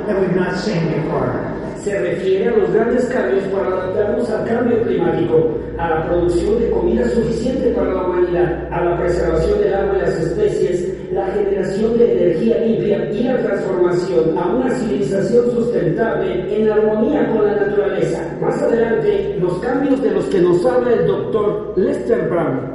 that 0.07 0.19
we've 0.19 0.35
not 0.35 0.57
seen 0.57 1.03
before. 1.03 1.54
Se 1.85 2.01
refiere 2.01 2.49
a 2.49 2.57
los 2.57 2.73
grandes 2.73 3.05
cambios 3.07 3.45
para 3.45 3.67
adaptarnos 3.67 4.31
al 4.31 4.45
cambio 4.47 4.83
climático, 4.85 5.51
a 5.77 5.91
la 5.91 6.09
producción 6.09 6.59
de 6.59 6.71
comida 6.71 7.07
suficiente 7.11 7.71
para 7.73 7.93
la 7.93 8.05
humanidad, 8.05 8.73
a 8.73 8.85
la 8.85 8.99
preservación 8.99 9.61
del 9.61 9.75
agua 9.75 9.97
y 9.99 10.01
las 10.01 10.19
especies, 10.19 11.13
la 11.13 11.27
generación 11.27 11.99
de 11.99 12.13
energía 12.13 12.59
limpia 12.61 13.11
y 13.11 13.23
la 13.25 13.39
transformación 13.43 14.39
a 14.39 14.57
una 14.57 14.71
civilización 14.77 15.51
sustentable 15.51 16.57
en 16.57 16.71
armonía 16.71 17.29
con 17.29 17.47
la 17.47 17.55
naturaleza. 17.55 18.35
Más 18.41 18.63
adelante, 18.63 19.37
los 19.39 19.59
cambios 19.59 20.03
de 20.03 20.11
los 20.11 20.25
que 20.27 20.41
nos 20.41 20.65
habla 20.65 20.95
el 20.95 21.07
doctor 21.07 21.75
Lester 21.77 22.29
Brown. 22.31 22.74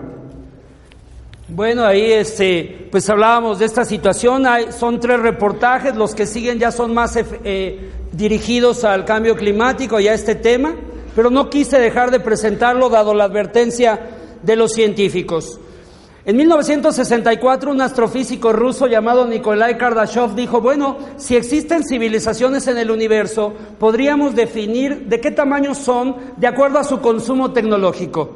Bueno, 1.52 1.84
ahí 1.84 2.12
este, 2.12 2.88
pues 2.92 3.10
hablábamos 3.10 3.58
de 3.58 3.66
esta 3.66 3.84
situación. 3.84 4.46
Hay, 4.46 4.72
son 4.72 5.00
tres 5.00 5.20
reportajes, 5.20 5.96
los 5.96 6.14
que 6.14 6.28
siguen 6.28 6.60
ya 6.60 6.72
son 6.72 6.94
más 6.94 7.18
eh, 7.18 7.90
dirigidos 8.12 8.84
al 8.84 9.04
cambio 9.04 9.36
climático 9.36 10.00
y 10.00 10.08
a 10.08 10.14
este 10.14 10.36
tema, 10.36 10.76
pero 11.16 11.32
no 11.32 11.50
quise 11.50 11.80
dejar 11.80 12.12
de 12.12 12.20
presentarlo 12.20 12.90
dado 12.90 13.16
la 13.16 13.24
advertencia 13.24 14.00
de 14.44 14.56
los 14.56 14.74
científicos. 14.74 15.60
En 16.24 16.38
1964 16.38 17.72
un 17.72 17.82
astrofísico 17.82 18.54
ruso 18.54 18.86
llamado 18.86 19.26
Nikolai 19.26 19.76
Kardashev 19.76 20.36
dijo, 20.36 20.62
bueno, 20.62 20.98
si 21.18 21.36
existen 21.36 21.84
civilizaciones 21.84 22.68
en 22.68 22.78
el 22.78 22.92
universo, 22.92 23.56
podríamos 23.80 24.36
definir 24.36 25.08
de 25.08 25.20
qué 25.20 25.32
tamaño 25.32 25.74
son 25.74 26.16
de 26.38 26.46
acuerdo 26.46 26.78
a 26.78 26.84
su 26.84 27.02
consumo 27.02 27.54
tecnológico. 27.54 28.36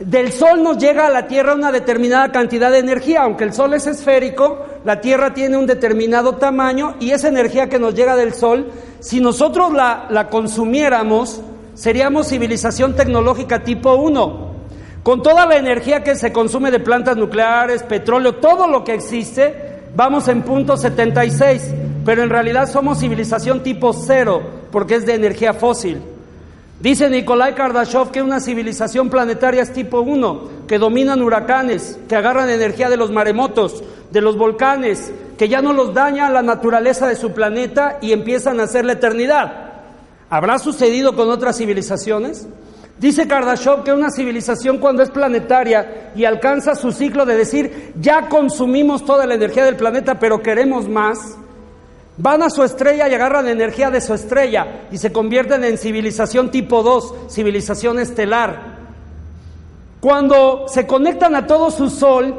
Del 0.00 0.32
Sol 0.32 0.62
nos 0.62 0.78
llega 0.78 1.06
a 1.06 1.10
la 1.10 1.26
Tierra 1.26 1.54
una 1.54 1.70
determinada 1.70 2.32
cantidad 2.32 2.70
de 2.70 2.78
energía, 2.78 3.20
aunque 3.22 3.44
el 3.44 3.52
Sol 3.52 3.74
es 3.74 3.86
esférico, 3.86 4.64
la 4.82 5.02
Tierra 5.02 5.34
tiene 5.34 5.58
un 5.58 5.66
determinado 5.66 6.36
tamaño 6.36 6.94
y 7.00 7.10
esa 7.10 7.28
energía 7.28 7.68
que 7.68 7.78
nos 7.78 7.94
llega 7.94 8.16
del 8.16 8.32
Sol, 8.32 8.72
si 9.00 9.20
nosotros 9.20 9.74
la, 9.74 10.28
consumiéramos, 10.30 11.42
seríamos 11.74 12.28
civilización 12.28 12.96
tecnológica 12.96 13.62
tipo 13.62 13.94
1. 13.96 14.50
Con 15.02 15.22
toda 15.22 15.44
la 15.44 15.56
energía 15.56 16.02
que 16.02 16.16
se 16.16 16.32
consume 16.32 16.70
de 16.70 16.80
plantas 16.80 17.18
nucleares, 17.18 17.82
petróleo, 17.82 18.36
todo 18.36 18.68
lo 18.68 18.82
que 18.84 18.94
existe, 18.94 19.82
vamos 19.94 20.28
en 20.28 20.40
punto 20.40 20.78
76, 20.78 21.74
pero 22.06 22.22
en 22.22 22.30
realidad 22.30 22.70
somos 22.70 23.00
civilización 23.00 23.62
tipo 23.62 23.92
0, 23.92 24.40
porque 24.72 24.94
es 24.94 25.04
de 25.04 25.12
energía 25.12 25.52
fósil. 25.52 26.00
Dice 26.80 27.10
Nikolai 27.10 27.54
Kardashev 27.54 28.10
que 28.10 28.22
una 28.22 28.40
civilización 28.40 29.10
planetaria 29.10 29.62
es 29.62 29.72
tipo 29.72 30.00
1, 30.00 30.66
que 30.66 30.78
dominan 30.78 31.20
huracanes, 31.20 31.98
que 32.08 32.16
agarran 32.16 32.48
energía 32.48 32.88
de 32.88 32.96
los 32.96 33.10
maremotos, 33.10 33.84
de 34.10 34.22
los 34.22 34.38
volcanes, 34.38 35.12
que 35.36 35.48
ya 35.48 35.60
no 35.60 35.74
los 35.74 35.92
daña 35.92 36.30
la 36.30 36.40
naturaleza 36.40 37.06
de 37.06 37.16
su 37.16 37.32
planeta 37.32 37.98
y 38.00 38.12
empiezan 38.12 38.60
a 38.60 38.62
hacer 38.62 38.86
la 38.86 38.94
eternidad. 38.94 39.72
¿Habrá 40.30 40.58
sucedido 40.58 41.14
con 41.14 41.28
otras 41.28 41.58
civilizaciones? 41.58 42.48
Dice 42.98 43.28
Kardashev 43.28 43.82
que 43.84 43.92
una 43.92 44.10
civilización 44.10 44.78
cuando 44.78 45.02
es 45.02 45.10
planetaria 45.10 46.12
y 46.14 46.24
alcanza 46.24 46.74
su 46.74 46.92
ciclo 46.92 47.26
de 47.26 47.36
decir, 47.36 47.92
ya 48.00 48.28
consumimos 48.30 49.04
toda 49.04 49.26
la 49.26 49.34
energía 49.34 49.64
del 49.64 49.76
planeta, 49.76 50.18
pero 50.18 50.40
queremos 50.40 50.88
más, 50.88 51.36
Van 52.22 52.42
a 52.42 52.50
su 52.50 52.62
estrella 52.62 53.08
y 53.08 53.14
agarran 53.14 53.48
energía 53.48 53.90
de 53.90 54.02
su 54.02 54.12
estrella 54.12 54.82
y 54.92 54.98
se 54.98 55.10
convierten 55.10 55.64
en 55.64 55.78
civilización 55.78 56.50
tipo 56.50 56.82
2, 56.82 57.30
civilización 57.30 57.98
estelar. 57.98 58.76
Cuando 60.00 60.66
se 60.68 60.86
conectan 60.86 61.34
a 61.34 61.46
todo 61.46 61.70
su 61.70 61.88
sol, 61.88 62.34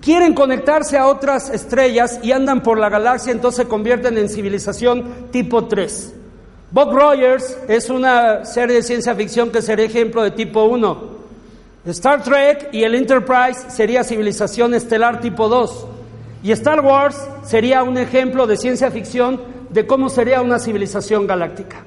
quieren 0.00 0.32
conectarse 0.32 0.96
a 0.96 1.08
otras 1.08 1.50
estrellas 1.50 2.20
y 2.22 2.30
andan 2.30 2.62
por 2.62 2.78
la 2.78 2.88
galaxia, 2.88 3.32
entonces 3.32 3.64
se 3.64 3.68
convierten 3.68 4.16
en 4.16 4.28
civilización 4.28 5.26
tipo 5.32 5.66
3. 5.66 6.14
Bob 6.70 6.92
Rogers 6.92 7.58
es 7.66 7.90
una 7.90 8.44
serie 8.44 8.76
de 8.76 8.82
ciencia 8.84 9.16
ficción 9.16 9.50
que 9.50 9.60
sería 9.60 9.86
ejemplo 9.86 10.22
de 10.22 10.30
tipo 10.30 10.62
1. 10.62 11.20
Star 11.86 12.22
Trek 12.22 12.68
y 12.70 12.84
el 12.84 12.94
Enterprise 12.94 13.70
sería 13.70 14.04
civilización 14.04 14.72
estelar 14.72 15.20
tipo 15.20 15.48
2. 15.48 15.86
Y 16.42 16.52
Star 16.52 16.80
Wars 16.80 17.16
sería 17.44 17.82
un 17.82 17.98
ejemplo 17.98 18.46
de 18.46 18.56
ciencia 18.56 18.90
ficción 18.90 19.40
de 19.68 19.86
cómo 19.86 20.08
sería 20.08 20.40
una 20.40 20.58
civilización 20.58 21.26
galáctica. 21.26 21.84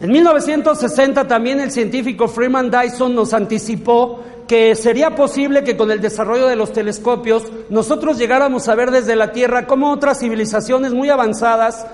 En 0.00 0.10
1960 0.10 1.28
también 1.28 1.60
el 1.60 1.70
científico 1.70 2.26
Freeman 2.26 2.70
Dyson 2.70 3.14
nos 3.14 3.32
anticipó 3.32 4.20
que 4.48 4.74
sería 4.74 5.14
posible 5.14 5.62
que 5.62 5.76
con 5.76 5.92
el 5.92 6.00
desarrollo 6.00 6.48
de 6.48 6.56
los 6.56 6.72
telescopios 6.72 7.44
nosotros 7.70 8.18
llegáramos 8.18 8.68
a 8.68 8.74
ver 8.74 8.90
desde 8.90 9.14
la 9.14 9.30
Tierra 9.30 9.66
cómo 9.68 9.92
otras 9.92 10.18
civilizaciones 10.18 10.92
muy 10.92 11.08
avanzadas 11.08 11.86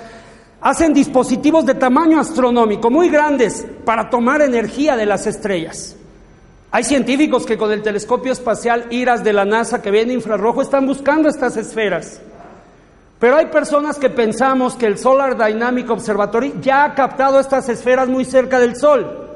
hacen 0.62 0.94
dispositivos 0.94 1.66
de 1.66 1.74
tamaño 1.74 2.18
astronómico 2.18 2.90
muy 2.90 3.10
grandes 3.10 3.66
para 3.84 4.08
tomar 4.08 4.40
energía 4.40 4.96
de 4.96 5.04
las 5.04 5.26
estrellas. 5.26 5.97
Hay 6.70 6.85
científicos 6.85 7.46
que 7.46 7.57
con 7.57 7.72
el 7.72 7.83
telescopio 7.83 8.33
espacial 8.33 8.87
IRAS 8.90 9.24
de 9.24 9.33
la 9.33 9.46
NASA 9.46 9.81
que 9.81 9.90
ven 9.90 10.11
infrarrojo 10.11 10.61
están 10.61 10.87
buscando 10.87 11.28
estas 11.28 11.57
esferas. 11.57 12.20
Pero 13.18 13.37
hay 13.37 13.46
personas 13.46 13.98
que 13.98 14.11
pensamos 14.11 14.76
que 14.76 14.87
el 14.87 14.98
Solar 14.98 15.37
Dynamic 15.37 15.88
Observatory 15.90 16.54
ya 16.61 16.85
ha 16.85 16.94
captado 16.94 17.40
estas 17.40 17.68
esferas 17.68 18.09
muy 18.09 18.24
cerca 18.24 18.61
del 18.61 18.76
Sol. 18.76 19.28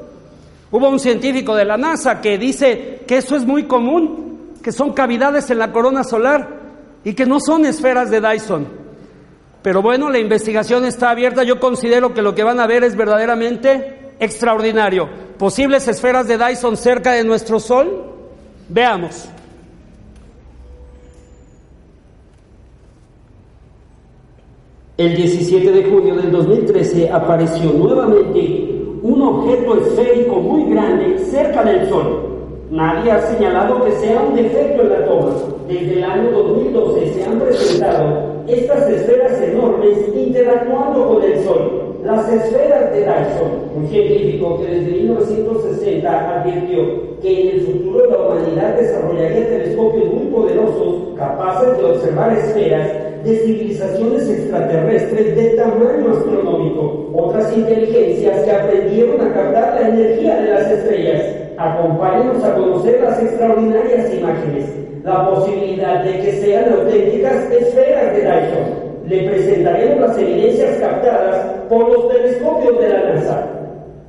Hubo 0.71 0.89
un 0.89 0.99
científico 0.99 1.55
de 1.55 1.65
la 1.65 1.75
NASA 1.75 2.21
que 2.21 2.37
dice 2.37 3.01
que 3.07 3.17
eso 3.17 3.35
es 3.35 3.45
muy 3.45 3.63
común, 3.63 4.53
que 4.63 4.71
son 4.71 4.93
cavidades 4.93 5.49
en 5.49 5.59
la 5.59 5.71
corona 5.71 6.03
solar 6.03 6.47
y 7.03 7.13
que 7.13 7.25
no 7.25 7.39
son 7.39 7.65
esferas 7.65 8.09
de 8.09 8.21
Dyson. 8.21 8.67
Pero 9.61 9.81
bueno, 9.81 10.09
la 10.09 10.19
investigación 10.19 10.85
está 10.85 11.09
abierta. 11.09 11.43
Yo 11.43 11.59
considero 11.59 12.13
que 12.13 12.21
lo 12.21 12.35
que 12.35 12.43
van 12.43 12.59
a 12.59 12.67
ver 12.67 12.83
es 12.83 12.95
verdaderamente 12.95 14.13
extraordinario. 14.19 15.09
Posibles 15.43 15.85
esferas 15.89 16.25
de 16.25 16.37
Dyson 16.37 16.77
cerca 16.77 17.11
de 17.11 17.25
nuestro 17.25 17.59
Sol. 17.59 18.01
Veamos. 18.69 19.27
El 24.95 25.17
17 25.17 25.69
de 25.69 25.83
junio 25.83 26.15
del 26.15 26.31
2013 26.31 27.11
apareció 27.11 27.73
nuevamente 27.73 28.39
un 29.01 29.21
objeto 29.21 29.85
esférico 29.85 30.35
muy 30.37 30.73
grande 30.73 31.19
cerca 31.19 31.61
del 31.65 31.89
Sol. 31.89 32.21
Nadie 32.71 33.11
ha 33.11 33.21
señalado 33.23 33.83
que 33.83 33.91
sea 33.97 34.21
un 34.21 34.35
defecto 34.35 34.83
en 34.83 34.89
la 34.91 35.05
toma. 35.05 35.33
Desde 35.67 35.97
el 35.97 36.03
año 36.05 36.31
2012 36.31 37.15
se 37.15 37.23
han 37.25 37.39
presentado 37.39 38.45
estas 38.47 38.89
esferas 38.89 39.41
enormes 39.41 39.97
interactuando 40.15 41.05
con 41.05 41.21
el 41.21 41.43
Sol. 41.43 41.97
Las 42.05 42.31
esferas 42.31 42.93
de 42.93 42.99
Dyson, 42.99 43.62
un 43.75 43.87
científico 43.87 44.59
que 44.59 44.67
desde 44.67 44.91
1960 44.91 46.41
advirtió 46.41 47.19
que 47.21 47.41
en 47.41 47.47
el 47.55 47.61
futuro 47.61 48.09
la 48.09 48.17
humanidad 48.17 48.75
desarrollaría 48.75 49.47
telescopios 49.47 50.13
muy 50.13 50.25
poderosos 50.27 51.17
capaces 51.17 51.77
de 51.77 51.83
observar 51.83 52.33
esferas 52.33 52.89
de 53.23 53.37
civilizaciones 53.37 54.29
extraterrestres 54.29 55.35
de 55.35 55.49
tamaño 55.51 56.11
astronómico, 56.11 57.09
otras 57.13 57.55
inteligencias 57.55 58.43
que 58.43 58.51
aprendieron 58.51 59.21
a 59.21 59.33
captar 59.33 59.79
la 59.79 59.89
energía 59.89 60.41
de 60.41 60.49
las 60.49 60.69
estrellas. 60.69 61.23
Acompáñenos 61.57 62.43
a 62.43 62.55
conocer 62.55 62.99
las 63.01 63.21
extraordinarias 63.23 64.13
imágenes, 64.13 64.65
la 65.03 65.29
posibilidad 65.29 66.03
de 66.03 66.19
que 66.19 66.31
sean 66.33 66.73
auténticas 66.73 67.51
esferas 67.51 68.13
de 68.13 68.21
Dyson. 68.21 68.83
Le 69.07 69.29
presentaremos 69.29 69.99
las 70.01 70.17
evidencias 70.17 70.77
captadas 70.79 71.45
por 71.69 71.89
los 71.89 72.09
telescopios 72.09 72.79
de 72.79 72.89
la 72.89 73.13
NASA. 73.13 73.52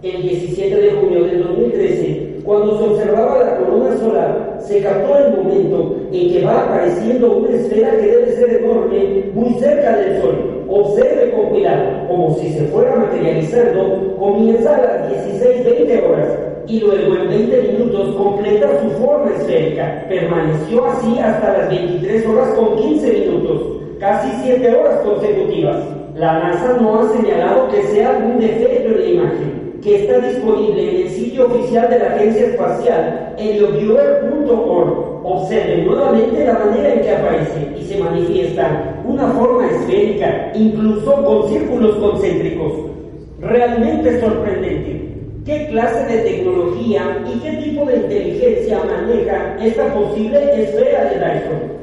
El 0.04 0.20
17 0.20 0.82
de 0.82 0.90
junio 0.90 1.24
del 1.24 1.42
2013, 1.44 2.42
cuando 2.44 2.76
se 2.76 2.84
observaba 2.90 3.42
la 3.42 3.56
corona 3.56 3.96
solar, 3.96 4.58
se 4.60 4.82
captó 4.82 5.16
el 5.16 5.34
momento 5.34 5.96
en 6.12 6.30
que 6.30 6.44
va 6.44 6.64
apareciendo 6.64 7.38
una 7.38 7.56
esfera 7.56 7.92
que 7.92 8.08
debe 8.08 8.32
ser 8.32 8.62
enorme 8.62 9.30
muy 9.32 9.54
cerca 9.54 9.96
del 9.96 10.20
Sol. 10.20 10.66
Observe 10.68 11.30
con 11.30 11.46
cuidado, 11.46 12.06
como 12.06 12.34
si 12.34 12.50
se 12.50 12.66
fuera 12.66 12.96
materializando, 12.96 14.14
comienza 14.18 14.76
a 14.76 14.82
las 14.82 15.10
16-20 15.40 16.04
horas 16.06 16.38
y 16.66 16.80
luego 16.80 17.14
en 17.16 17.28
20 17.30 17.62
minutos 17.72 18.14
completa 18.14 18.68
su 18.82 18.90
forma 19.02 19.30
esférica. 19.38 20.04
Permaneció 20.10 20.84
así 20.84 21.18
hasta 21.18 21.60
las 21.60 21.70
23 21.70 22.26
horas 22.26 22.48
con 22.50 22.76
15 22.76 23.10
minutos, 23.10 23.62
casi 24.00 24.28
7 24.42 24.70
horas 24.70 25.00
consecutivas. 25.00 25.78
La 26.14 26.40
NASA 26.40 26.76
no 26.78 27.00
ha 27.00 27.08
señalado 27.08 27.68
que 27.68 27.82
sea 27.84 28.22
un 28.22 28.38
defecto 28.38 28.88
en 28.88 29.00
la 29.00 29.06
imagen. 29.06 29.53
Que 29.84 29.96
está 29.96 30.18
disponible 30.18 30.82
en 30.82 31.06
el 31.06 31.10
sitio 31.10 31.46
oficial 31.46 31.90
de 31.90 31.98
la 31.98 32.06
Agencia 32.14 32.46
Espacial, 32.46 33.34
helioviewer.org. 33.36 35.20
Observen 35.22 35.84
nuevamente 35.84 36.44
la 36.44 36.54
manera 36.54 36.94
en 36.94 37.00
que 37.02 37.10
aparece 37.10 37.68
y 37.78 37.84
se 37.84 37.98
manifiesta 37.98 39.02
una 39.06 39.28
forma 39.28 39.66
esférica, 39.70 40.52
incluso 40.54 41.22
con 41.22 41.48
círculos 41.50 41.96
concéntricos. 41.96 42.72
Realmente 43.40 44.20
sorprendente. 44.20 45.10
¿Qué 45.44 45.66
clase 45.66 46.10
de 46.10 46.22
tecnología 46.22 47.22
y 47.30 47.38
qué 47.40 47.50
tipo 47.58 47.84
de 47.84 47.96
inteligencia 47.96 48.80
maneja 48.84 49.58
esta 49.62 49.92
posible 49.92 50.62
esfera 50.62 51.04
de 51.10 51.16
Dyson? 51.16 51.74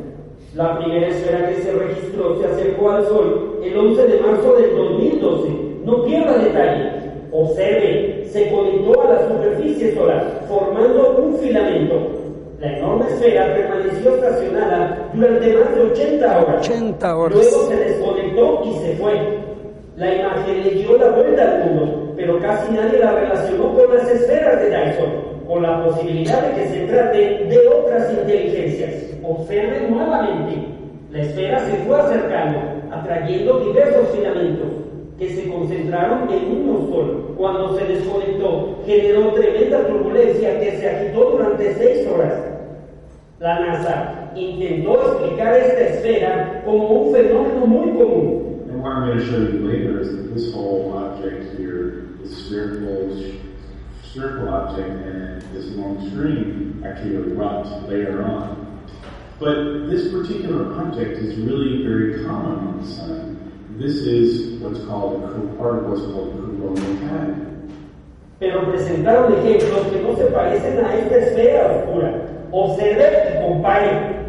La 0.55 0.79
primera 0.79 1.07
esfera 1.07 1.49
que 1.49 1.61
se 1.61 1.71
registró 1.71 2.41
se 2.41 2.47
acercó 2.47 2.89
al 2.89 3.05
Sol 3.05 3.59
el 3.63 3.77
11 3.77 4.07
de 4.07 4.19
marzo 4.19 4.55
del 4.55 4.75
2012. 4.75 5.49
No 5.85 6.03
pierda 6.03 6.39
detalle. 6.39 7.00
Observe, 7.31 8.25
se 8.29 8.51
conectó 8.51 9.01
a 9.01 9.13
la 9.13 9.27
superficie 9.27 9.95
solar, 9.95 10.43
formando 10.49 11.17
un 11.17 11.37
filamento. 11.37 11.95
La 12.59 12.77
enorme 12.77 13.05
esfera 13.07 13.53
permaneció 13.53 14.15
estacionada 14.15 15.09
durante 15.13 15.53
más 15.53 15.75
de 15.75 15.81
80 15.81 16.41
horas. 16.41 16.69
80 16.69 17.17
horas. 17.17 17.37
Luego 17.37 17.67
se 17.69 17.75
desconectó 17.77 18.61
y 18.65 18.73
se 18.85 18.95
fue. 18.95 19.13
La 19.95 20.13
imagen 20.13 20.63
le 20.63 20.69
dio 20.71 20.97
la 20.97 21.09
vuelta 21.11 21.43
al 21.43 21.63
mundo, 21.65 22.13
pero 22.17 22.39
casi 22.39 22.73
nadie 22.73 22.99
la 22.99 23.11
relacionó 23.13 23.73
con 23.75 23.95
las 23.95 24.09
esferas 24.09 24.59
de 24.61 24.69
Dyson 24.69 25.31
con 25.47 25.63
la 25.63 25.83
posibilidad 25.83 26.41
de 26.47 26.61
que 26.61 26.69
se 26.69 26.79
trate 26.87 27.17
de 27.45 27.67
otras 27.67 28.09
inteligencias. 28.13 28.93
Observen 29.21 29.91
nuevamente, 29.91 30.65
la 31.11 31.21
esfera 31.21 31.59
se 31.65 31.75
fue 31.85 31.99
acercando, 31.99 32.59
atrayendo 32.89 33.59
diversos 33.59 34.07
filamentos 34.15 34.80
que 35.21 35.35
se 35.35 35.51
concentraron 35.51 36.27
en 36.31 36.63
uno 36.63 36.87
solo. 36.87 37.35
Cuando 37.37 37.77
se 37.77 37.85
desconectó, 37.85 38.79
generó 38.87 39.31
tremenda 39.33 39.85
turbulencia 39.85 40.59
que 40.59 40.77
se 40.77 40.89
agitó 40.89 41.33
durante 41.33 41.75
seis 41.75 42.07
horas. 42.07 42.33
La 43.39 43.59
NASA 43.59 44.31
intentó 44.35 44.99
explicar 44.99 45.57
esta 45.57 45.79
esfera 45.79 46.63
como 46.65 46.87
un 46.87 47.13
fenómeno 47.13 47.67
muy 47.67 47.91
común. 47.91 48.65
And 48.67 48.81
what 48.81 48.93
I'm 48.93 49.05
going 49.05 49.19
to 49.19 49.25
show 49.25 49.37
you 49.37 49.59
later 49.59 50.01
is 50.01 50.07
that 50.07 50.33
this 50.33 50.51
whole 50.55 50.97
object 50.97 51.55
here, 51.55 52.17
this 52.23 52.47
spherical, 52.47 53.15
spherical 54.01 54.49
object, 54.49 54.89
and 54.89 55.41
this 55.53 55.67
long 55.75 56.09
string 56.09 56.81
actually 56.83 57.17
erupt 57.17 57.87
later 57.87 58.23
on. 58.23 58.81
But 59.37 59.87
this 59.87 60.11
particular 60.11 60.81
object 60.81 61.19
is 61.19 61.37
really 61.37 61.83
very 61.83 62.25
common 62.25 62.67
on 62.67 62.81
the 62.81 62.87
sun. 62.87 63.30
This 63.81 64.05
is 64.05 64.61
what's 64.61 64.85
called 64.85 65.23
a 65.23 65.57
part 65.57 65.79
of 65.79 65.89
what's 65.89 66.01
called 66.01 66.37
a. 66.37 66.81
Pero 68.39 68.61
presentaron 68.69 69.33
ejemplos 69.33 69.87
que 69.89 70.03
no 70.03 70.15
se 70.15 70.25
parecen 70.25 70.85
a 70.85 70.95
esta 70.99 71.17
esfera 71.17 71.65
oscura. 71.71 72.13
Observe 72.51 73.01
y 73.01 73.41
compare. 73.41 74.21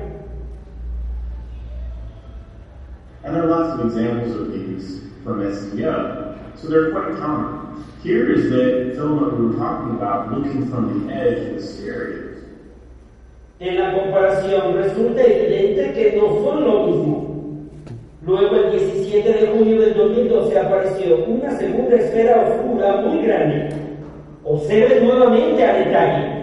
And 3.24 3.36
there 3.36 3.44
are 3.44 3.48
lots 3.48 3.78
of 3.78 3.86
examples 3.86 4.34
of 4.36 4.52
these 4.52 5.02
from 5.22 5.42
SDO, 5.42 6.56
so 6.56 6.68
they're 6.68 6.90
quite 6.90 7.18
common. 7.18 7.84
Here 8.02 8.32
is 8.32 8.48
the 8.48 8.94
filament 8.94 9.38
we 9.38 9.48
were 9.48 9.58
talking 9.58 9.96
about 9.96 10.32
looking 10.32 10.70
from 10.70 11.06
the 11.06 11.12
edge 11.12 11.52
was 11.52 11.76
scary. 11.76 12.38
En 13.60 13.78
la 13.78 13.92
comparación 13.92 14.74
resulta 14.76 15.22
evidente 15.22 15.92
que 15.92 16.16
no 16.16 16.42
son 16.42 16.64
lo 16.64 16.86
mismo. 16.86 17.21
Luego, 18.24 18.54
el 18.54 18.70
17 18.70 19.32
de 19.32 19.46
junio 19.48 19.80
del 19.80 19.94
2012 19.94 20.56
apareció 20.56 21.24
una 21.26 21.50
segunda 21.58 21.96
esfera 21.96 22.44
oscura 22.48 23.00
muy 23.00 23.22
grande. 23.22 23.68
Observe 24.44 25.00
nuevamente 25.00 25.64
a 25.64 25.72
detalle. 25.74 26.42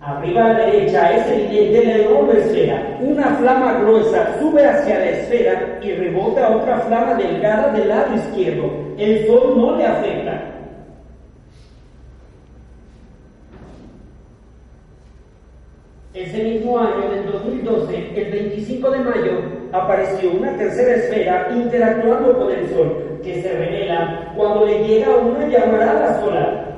Arriba 0.00 0.44
a 0.44 0.52
la 0.52 0.66
derecha 0.66 1.16
es 1.16 1.26
evidente 1.32 1.84
la 1.84 1.96
enorme 2.04 2.38
esfera. 2.38 2.98
Una 3.00 3.24
flama 3.24 3.80
gruesa 3.80 4.38
sube 4.38 4.64
hacia 4.64 5.00
la 5.00 5.10
esfera 5.10 5.78
y 5.82 5.90
rebota 5.90 6.56
otra 6.56 6.78
flama 6.78 7.14
delgada 7.14 7.72
del 7.72 7.88
lado 7.88 8.14
izquierdo. 8.14 8.70
El 8.96 9.26
sol 9.26 9.54
no 9.56 9.76
le 9.76 9.84
afecta. 9.84 10.55
Ese 16.16 16.42
mismo 16.42 16.78
año, 16.78 17.10
del 17.10 17.30
2012, 17.30 18.12
el 18.16 18.30
25 18.30 18.90
de 18.90 18.98
mayo, 19.00 19.32
apareció 19.70 20.32
una 20.32 20.56
tercera 20.56 20.94
esfera 20.94 21.48
interactuando 21.54 22.38
con 22.38 22.50
el 22.50 22.70
Sol, 22.70 23.20
que 23.22 23.42
se 23.42 23.52
revela 23.52 24.32
cuando 24.34 24.64
le 24.64 24.82
llega 24.88 25.14
una 25.14 25.46
llamarada 25.46 26.18
solar. 26.22 26.74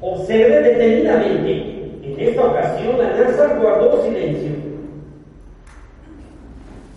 Observe 0.00 0.60
detenidamente. 0.62 2.00
En 2.02 2.16
esta 2.18 2.44
ocasión, 2.44 2.98
la 2.98 3.10
NASA 3.10 3.58
guardó 3.60 4.02
silencio. 4.02 4.50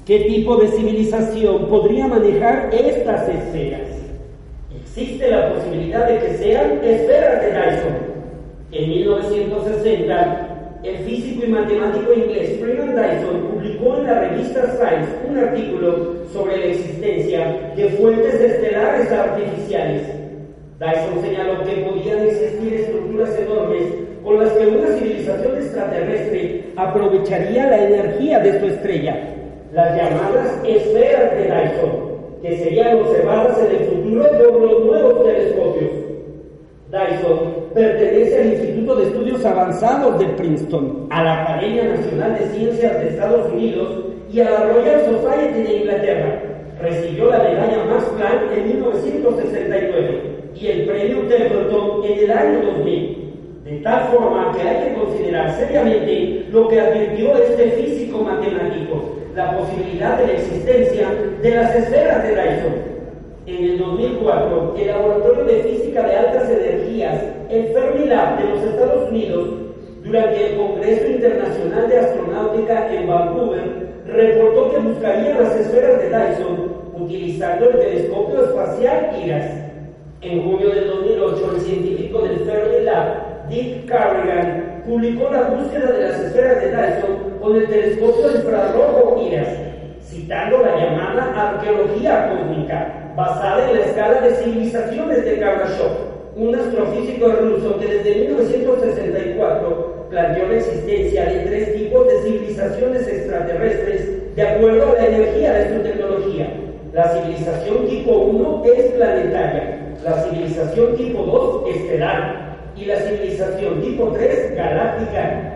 ¿Qué 0.08 0.22
tipo 0.22 0.58
de 0.58 0.70
civilización 0.70 1.68
podría 1.68 2.08
manejar 2.08 2.72
estas 2.74 3.30
esferas? 3.30 3.90
Existe 4.82 5.30
la 5.30 5.54
posibilidad 5.54 6.08
de 6.08 6.18
que 6.18 6.38
sean 6.38 6.84
esferas 6.84 7.40
de 7.40 7.52
Dyson. 7.52 8.14
En 8.72 8.90
1960, 8.90 10.53
el 10.84 10.98
físico 10.98 11.46
y 11.46 11.50
matemático 11.50 12.14
inglés 12.14 12.60
Freeman 12.60 12.96
Dyson 12.96 13.42
publicó 13.50 13.98
en 13.98 14.04
la 14.04 14.20
revista 14.20 14.64
Science 14.76 15.10
un 15.30 15.38
artículo 15.38 16.14
sobre 16.34 16.58
la 16.58 16.66
existencia 16.66 17.72
de 17.76 17.90
fuentes 17.90 18.34
estelares 18.36 19.12
artificiales. 19.12 20.02
Dyson 20.80 21.22
señaló 21.22 21.64
que 21.64 21.82
podían 21.84 22.20
existir 22.28 22.74
estructuras 22.74 23.40
enormes 23.40 23.84
con 24.24 24.40
las 24.40 24.52
que 24.54 24.68
una 24.68 24.88
civilización 24.88 25.58
extraterrestre 25.58 26.64
aprovecharía 26.76 27.68
la 27.68 27.84
energía 27.86 28.40
de 28.40 28.60
su 28.60 28.66
estrella, 28.66 29.18
las 29.74 29.96
llamadas 29.96 30.60
esferas 30.66 31.32
de 31.38 31.44
Dyson, 31.44 32.14
que 32.42 32.58
serían 32.58 33.00
observadas 33.00 33.58
en 33.60 33.76
el 33.76 33.88
futuro 33.88 34.24
por 34.38 34.62
los 34.62 34.86
nuevos 34.86 35.24
telescopios. 35.24 35.92
Dyson 36.92 37.53
pertenece 37.74 38.42
al 38.42 38.54
Instituto 38.54 38.96
de 38.96 39.04
Estudios 39.06 39.46
Avanzados 39.46 40.20
de 40.20 40.26
Princeton, 40.26 41.08
a 41.10 41.24
la 41.24 41.44
Academia 41.44 41.86
Nacional 41.86 42.38
de 42.38 42.46
Ciencias 42.48 43.00
de 43.00 43.10
Estados 43.10 43.52
Unidos 43.52 43.90
y 44.32 44.40
a 44.40 44.50
la 44.50 44.66
Royal 44.68 45.02
Society 45.06 45.64
de 45.64 45.78
Inglaterra. 45.78 46.42
Recibió 46.82 47.32
la 47.32 47.40
medalla 47.40 47.86
Max 47.90 48.04
Planck 48.18 48.58
en 48.58 48.68
1969 48.68 50.22
y 50.56 50.68
el 50.68 50.86
premio 50.86 51.22
Templeton 51.22 52.06
en 52.06 52.20
el 52.20 52.32
año 52.32 52.62
2000. 52.78 53.24
De 53.64 53.78
tal 53.78 54.04
forma 54.12 54.52
que 54.52 54.62
hay 54.62 54.90
que 54.90 54.94
considerar 55.00 55.56
seriamente 55.56 56.46
lo 56.52 56.68
que 56.68 56.82
advirtió 56.82 57.38
este 57.38 57.72
físico 57.72 58.20
matemático, 58.20 59.18
la 59.36 59.58
posibilidad 59.58 60.18
de 60.18 60.28
la 60.28 60.34
existencia 60.34 61.08
de 61.42 61.56
las 61.56 61.76
esferas 61.76 62.24
de 62.24 62.30
Dyson. 62.30 62.94
En 63.46 63.64
el 63.64 63.78
2004, 63.78 64.76
el 64.78 64.88
Laboratorio 64.88 65.44
de 65.46 65.64
Física 65.64 66.04
de 66.04 66.16
Altas 66.16 66.50
Energías, 66.50 67.22
el 67.50 67.68
Fermilab 67.68 68.38
de 68.38 68.50
los 68.50 68.64
Estados 68.64 69.10
Unidos, 69.10 69.48
durante 70.04 70.50
el 70.52 70.58
Congreso 70.58 71.08
Internacional 71.08 71.90
de 71.90 72.00
Astronáutica 72.00 72.94
en 72.94 73.08
Vancouver, 73.08 73.84
reportó 74.06 74.72
que 74.72 74.80
buscarían 74.80 75.42
las 75.42 75.56
esferas 75.56 76.02
de 76.02 76.10
Dyson 76.10 76.74
utilizando 76.94 77.70
el 77.70 77.80
telescopio 77.80 78.46
espacial 78.46 79.12
IRAS. 79.24 79.46
En 80.22 80.44
junio 80.44 80.70
del 80.70 80.88
2008, 80.88 81.52
el 81.56 81.62
científico 81.62 82.22
del 82.22 82.40
Fermilab, 82.40 83.48
Dick 83.50 83.86
Carrigan, 83.86 84.84
publicó 84.86 85.30
la 85.32 85.44
búsqueda 85.44 85.92
de 85.92 86.02
las 86.02 86.20
esferas 86.20 86.62
de 86.62 86.70
Dyson 86.70 87.40
con 87.42 87.56
el 87.56 87.68
telescopio 87.68 88.36
infrarrojo 88.36 89.22
IRAS, 89.26 89.48
citando 90.02 90.60
la 90.60 90.76
llamada 90.78 91.50
arqueología 91.50 92.30
cósmica, 92.30 93.14
basada 93.16 93.70
en 93.70 93.80
la 93.80 93.86
escala 93.86 94.22
de 94.22 94.36
civilizaciones 94.36 95.26
de 95.26 95.40
Kardashev, 95.40 96.13
un 96.36 96.56
astrofísico 96.56 97.28
ruso 97.28 97.80
que 97.80 97.88
desde 97.88 98.16
1964 98.16 100.08
planteó 100.10 100.48
la 100.48 100.56
existencia 100.56 101.26
de 101.26 101.40
tres 101.42 101.76
tipos 101.76 102.08
de 102.08 102.22
civilizaciones 102.24 103.08
extraterrestres 103.08 104.36
de 104.36 104.42
acuerdo 104.42 104.92
a 104.92 105.02
la 105.02 105.08
energía 105.08 105.54
de 105.54 105.76
su 105.76 105.84
tecnología. 105.84 106.54
La 106.94 107.08
civilización 107.10 107.88
tipo 107.88 108.12
1 108.12 108.64
es 108.66 108.92
planetaria, 108.94 109.80
la 110.04 110.24
civilización 110.24 110.96
tipo 110.96 111.24
2 111.24 111.76
estelar 111.76 112.58
y 112.76 112.86
la 112.86 112.98
civilización 112.98 113.82
tipo 113.82 114.08
3 114.08 114.56
galáctica. 114.56 115.50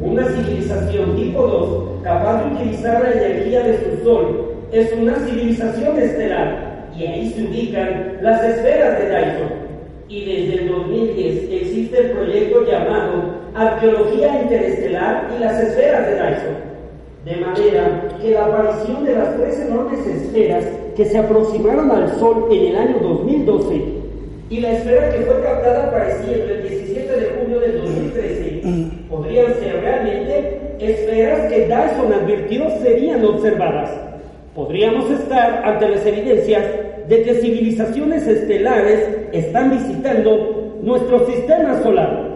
Una 0.00 0.24
civilización 0.24 1.16
tipo 1.16 1.46
2 1.46 2.02
capaz 2.02 2.42
de 2.42 2.54
utilizar 2.54 3.02
la 3.02 3.12
energía 3.12 3.62
de 3.62 3.78
su 3.78 4.04
sol 4.04 4.54
es 4.72 4.92
una 4.92 5.14
civilización 5.20 5.98
estelar 5.98 6.88
y 6.96 7.06
ahí 7.06 7.30
se 7.30 7.42
ubican 7.42 8.18
las 8.20 8.42
esferas 8.42 8.98
de 8.98 9.06
Dyson. 9.06 9.63
Y 10.08 10.24
desde 10.24 10.62
el 10.62 10.68
2010 10.68 11.48
existe 11.50 11.98
el 11.98 12.10
proyecto 12.10 12.66
llamado 12.66 13.44
Arqueología 13.54 14.42
Interestelar 14.42 15.30
y 15.34 15.40
las 15.40 15.60
esferas 15.62 16.06
de 16.06 16.14
Dyson. 16.14 16.74
De 17.24 17.36
manera 17.36 18.08
que 18.20 18.32
la 18.32 18.44
aparición 18.44 19.04
de 19.04 19.14
las 19.14 19.36
tres 19.36 19.60
enormes 19.60 20.06
esferas 20.06 20.66
que 20.94 21.06
se 21.06 21.18
aproximaron 21.18 21.90
al 21.90 22.18
Sol 22.18 22.48
en 22.50 22.66
el 22.66 22.76
año 22.76 22.98
2012 23.00 24.04
y 24.50 24.60
la 24.60 24.72
esfera 24.72 25.10
que 25.10 25.20
fue 25.22 25.40
captada 25.42 25.84
apareciendo 25.84 26.52
el 26.52 26.68
17 26.68 27.20
de 27.20 27.30
junio 27.38 27.60
del 27.60 27.78
2013 27.80 28.62
podrían 29.08 29.54
ser 29.54 29.80
realmente 29.80 30.60
esferas 30.80 31.50
que 31.50 31.60
Dyson 31.66 32.12
advirtió 32.12 32.70
serían 32.82 33.24
observadas. 33.24 33.90
Podríamos 34.54 35.10
estar 35.10 35.62
ante 35.64 35.88
las 35.88 36.04
evidencias 36.04 36.64
de 37.08 37.22
que 37.22 37.34
civilizaciones 37.34 38.26
estelares 38.26 39.28
están 39.32 39.70
visitando 39.70 40.78
nuestro 40.82 41.26
sistema 41.26 41.82
solar. 41.82 42.34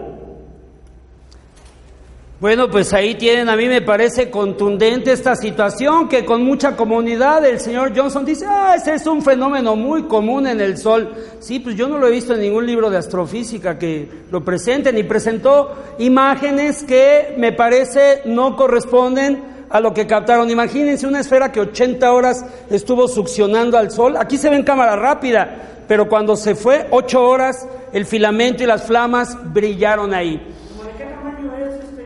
Bueno, 2.39 2.69
pues 2.69 2.93
ahí 2.93 3.15
tienen, 3.15 3.49
a 3.49 3.57
mí 3.57 3.67
me 3.67 3.81
parece 3.81 4.29
contundente 4.29 5.11
esta 5.11 5.35
situación, 5.35 6.07
que 6.07 6.23
con 6.23 6.45
mucha 6.45 6.77
comunidad 6.77 7.45
el 7.45 7.59
señor 7.59 7.91
Johnson 7.93 8.23
dice, 8.23 8.45
ah, 8.47 8.75
ese 8.77 8.93
es 8.93 9.05
un 9.07 9.21
fenómeno 9.21 9.75
muy 9.75 10.03
común 10.03 10.47
en 10.47 10.61
el 10.61 10.77
Sol. 10.77 11.13
Sí, 11.39 11.59
pues 11.59 11.75
yo 11.75 11.89
no 11.89 11.97
lo 11.97 12.07
he 12.07 12.11
visto 12.11 12.33
en 12.33 12.39
ningún 12.39 12.65
libro 12.65 12.89
de 12.89 12.95
astrofísica 12.95 13.77
que 13.77 14.07
lo 14.31 14.45
presenten 14.45 14.97
y 14.97 15.03
presentó 15.03 15.75
imágenes 15.99 16.85
que 16.85 17.33
me 17.37 17.51
parece 17.51 18.21
no 18.23 18.55
corresponden 18.55 19.58
a 19.69 19.79
lo 19.79 19.93
que 19.93 20.07
captaron. 20.07 20.49
Imagínense 20.49 21.07
una 21.07 21.19
esfera 21.19 21.51
que 21.51 21.59
80 21.59 22.11
horas 22.11 22.45
estuvo 22.69 23.07
succionando 23.07 23.77
al 23.77 23.91
Sol. 23.91 24.17
Aquí 24.17 24.37
se 24.37 24.49
ve 24.49 24.55
en 24.55 24.63
cámara 24.63 24.95
rápida, 24.95 25.83
pero 25.87 26.07
cuando 26.07 26.35
se 26.35 26.55
fue, 26.55 26.87
8 26.91 27.23
horas, 27.23 27.67
el 27.93 28.05
filamento 28.05 28.63
y 28.63 28.67
las 28.67 28.83
flamas 28.83 29.37
brillaron 29.53 30.13
ahí 30.13 30.55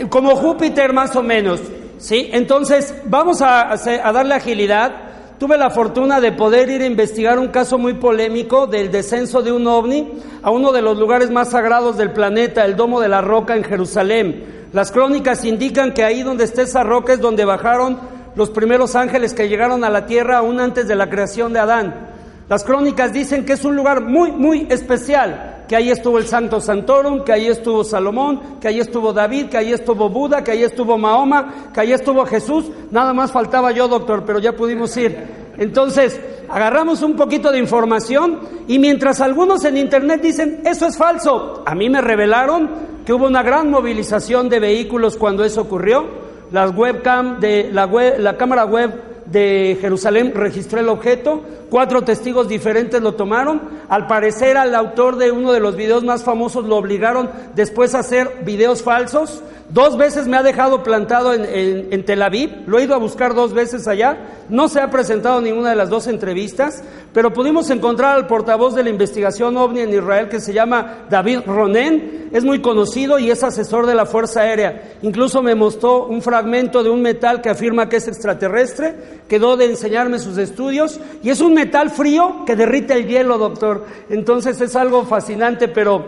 como 0.10 0.36
Júpiter 0.36 0.94
más 0.94 1.16
o 1.16 1.24
menos. 1.24 1.62
¿sí? 1.98 2.30
Entonces, 2.32 2.94
vamos 3.06 3.42
a, 3.42 3.72
a, 3.72 4.12
darle 4.12 4.36
agilidad. 4.36 4.92
Tuve 5.40 5.58
la 5.58 5.70
fortuna 5.70 6.22
de 6.22 6.32
poder 6.32 6.70
ir 6.70 6.82
a 6.82 6.86
investigar 6.86 7.40
un 7.40 7.50
caso 7.50 7.78
muy 7.78 7.96
polémico 7.96 8.68
del 8.68 8.92
descenso 8.92 9.42
de 9.42 9.52
un 9.52 9.68
ovni 9.68 10.14
a 10.42 10.52
uno 10.52 10.72
de 10.72 10.82
los 10.82 10.98
lugares 10.98 11.32
más 11.32 11.50
sagrados 11.50 11.98
del 11.98 12.12
planeta, 12.12 12.64
el 12.64 12.76
Domo 12.76 13.02
de 13.02 13.10
la 13.10 13.22
Roca 13.22 13.56
en 13.56 13.64
Jerusalén. 13.64 14.63
Las 14.74 14.92
crónicas 14.92 15.46
indican 15.46 15.94
que 15.94 16.04
ahí 16.04 16.24
donde 16.24 16.44
está 16.46 16.64
esa 16.64 16.84
roca 16.84 17.14
es 17.14 17.22
donde 17.22 17.46
bajaron 17.46 18.00
los 18.36 18.50
primeros 18.50 18.96
ángeles 18.96 19.34
que 19.34 19.48
llegaron 19.48 19.84
a 19.84 19.90
la 19.92 20.08
tierra 20.08 20.40
aún 20.40 20.60
antes 20.60 20.88
de 20.88 20.96
la 20.96 21.10
creación 21.10 21.54
de 21.54 21.60
Adán. 21.60 22.10
Las 22.50 22.64
crónicas 22.64 23.14
dicen 23.14 23.46
que 23.46 23.54
es 23.54 23.64
un 23.64 23.76
lugar 23.76 24.02
muy, 24.02 24.32
muy 24.32 24.68
especial 24.72 25.64
que 25.68 25.76
ahí 25.76 25.92
estuvo 25.92 26.18
el 26.18 26.26
Santo 26.26 26.60
Santorum, 26.60 27.24
que 27.24 27.32
ahí 27.32 27.48
estuvo 27.48 27.84
Salomón, 27.84 28.60
que 28.60 28.68
ahí 28.68 28.80
estuvo 28.80 29.14
David, 29.14 29.48
que 29.48 29.58
ahí 29.58 29.72
estuvo 29.72 30.10
Buda, 30.10 30.44
que 30.44 30.52
ahí 30.52 30.64
estuvo 30.64 30.98
Mahoma, 30.98 31.70
que 31.74 31.80
ahí 31.80 31.94
estuvo 31.94 32.26
Jesús. 32.26 32.66
Nada 32.92 33.14
más 33.14 33.32
faltaba 33.32 33.72
yo, 33.72 33.88
doctor, 33.88 34.24
pero 34.26 34.40
ya 34.40 34.54
pudimos 34.54 34.96
ir. 34.98 35.18
Entonces, 35.58 36.20
agarramos 36.50 37.02
un 37.02 37.16
poquito 37.16 37.52
de 37.52 37.60
información 37.60 38.40
y 38.68 38.78
mientras 38.80 39.22
algunos 39.22 39.64
en 39.66 39.78
internet 39.78 40.22
dicen, 40.22 40.62
eso 40.66 40.88
es 40.88 40.98
falso, 40.98 41.64
a 41.66 41.76
mí 41.76 41.90
me 41.90 42.02
revelaron 42.02 42.93
que 43.06 43.14
hubo 43.14 43.26
una 43.28 43.44
gran 43.44 43.70
movilización 43.70 44.50
de 44.50 44.60
vehículos 44.60 45.18
cuando 45.18 45.44
eso 45.44 45.62
ocurrió. 45.62 46.24
Las 46.52 46.76
webcam 46.76 47.40
de 47.40 47.70
la, 47.72 47.86
web, 47.86 48.20
la 48.20 48.38
cámara 48.38 48.66
web 48.66 49.13
de 49.26 49.78
Jerusalén 49.80 50.34
registró 50.36 50.80
el 50.80 50.90
objeto, 50.90 51.42
cuatro 51.70 52.04
testigos 52.04 52.48
diferentes 52.48 53.02
lo 53.02 53.16
tomaron, 53.16 53.62
al 53.90 54.08
parecer 54.08 54.58
al 54.58 54.76
autor 54.76 55.18
de 55.18 55.32
uno 55.32 55.52
de 55.52 55.60
los 55.60 55.76
videos 55.76 56.04
más 56.04 56.24
famosos 56.24 56.66
lo 56.66 56.78
obligaron 56.78 57.30
después 57.56 57.96
a 57.96 58.00
hacer 58.00 58.44
videos 58.46 58.84
falsos, 58.84 59.42
dos 59.70 59.98
veces 59.98 60.28
me 60.28 60.38
ha 60.38 60.44
dejado 60.44 60.84
plantado 60.84 61.34
en, 61.34 62.06
Tel 62.06 62.22
Aviv, 62.22 62.68
lo 62.68 62.78
he 62.78 62.84
ido 62.84 62.94
a 62.94 63.00
buscar 63.00 63.34
dos 63.34 63.54
veces 63.54 63.88
allá, 63.88 64.44
no 64.50 64.68
se 64.68 64.82
ha 64.82 64.92
presentado 64.92 65.42
ninguna 65.42 65.72
de 65.72 65.76
las 65.76 65.90
dos 65.90 66.06
entrevistas, 66.08 66.84
pero 67.12 67.34
pudimos 67.34 67.70
encontrar 67.72 68.16
al 68.16 68.28
portavoz 68.28 68.76
de 68.76 68.84
la 68.84 68.92
investigación 68.92 69.58
OVNI 69.58 69.82
en 69.82 69.94
Israel 69.94 70.30
que 70.30 70.40
se 70.40 70.54
llama 70.54 71.06
David 71.10 71.40
Ronen, 71.48 72.30
es 72.32 72.44
muy 72.44 72.62
conocido 72.62 73.20
y 73.20 73.32
es 73.32 73.44
asesor 73.44 73.88
de 73.88 73.96
la 73.96 74.06
Fuerza 74.06 74.42
Aérea, 74.42 74.94
incluso 75.02 75.42
me 75.42 75.56
mostró 75.56 76.06
un 76.06 76.22
fragmento 76.22 76.84
de 76.84 76.90
un 76.90 77.02
metal 77.02 77.42
que 77.42 77.50
afirma 77.50 77.90
que 77.90 77.98
es 77.98 78.08
extraterrestre, 78.08 79.23
quedó 79.28 79.58
de 79.58 79.66
enseñarme 79.66 80.20
sus 80.20 80.38
estudios 80.38 81.00
y 81.22 81.30
es 81.30 81.42
un 81.42 81.54
metal 81.54 81.90
frío 81.90 82.44
que 82.46 82.56
derrite 82.56 82.94
el 82.94 83.08
hielo, 83.08 83.38
doctor. 83.38 83.86
Entonces 84.10 84.60
es 84.62 84.76
algo 84.76 85.06
fascinante, 85.06 85.68
pero 85.68 86.06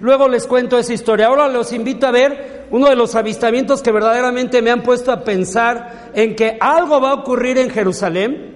luego 0.00 0.28
les 0.28 0.46
cuento 0.46 0.78
esa 0.78 0.92
historia. 0.92 1.26
Ahora 1.26 1.48
los 1.48 1.72
invito 1.72 2.06
a 2.06 2.12
ver 2.12 2.66
uno 2.70 2.88
de 2.88 2.96
los 2.96 3.14
avistamientos 3.14 3.82
que 3.82 3.92
verdaderamente 3.92 4.62
me 4.62 4.70
han 4.70 4.82
puesto 4.82 5.12
a 5.12 5.24
pensar 5.24 6.10
en 6.14 6.34
que 6.34 6.56
algo 6.60 7.00
va 7.00 7.10
a 7.10 7.14
ocurrir 7.14 7.58
en 7.58 7.70
Jerusalén. 7.70 8.54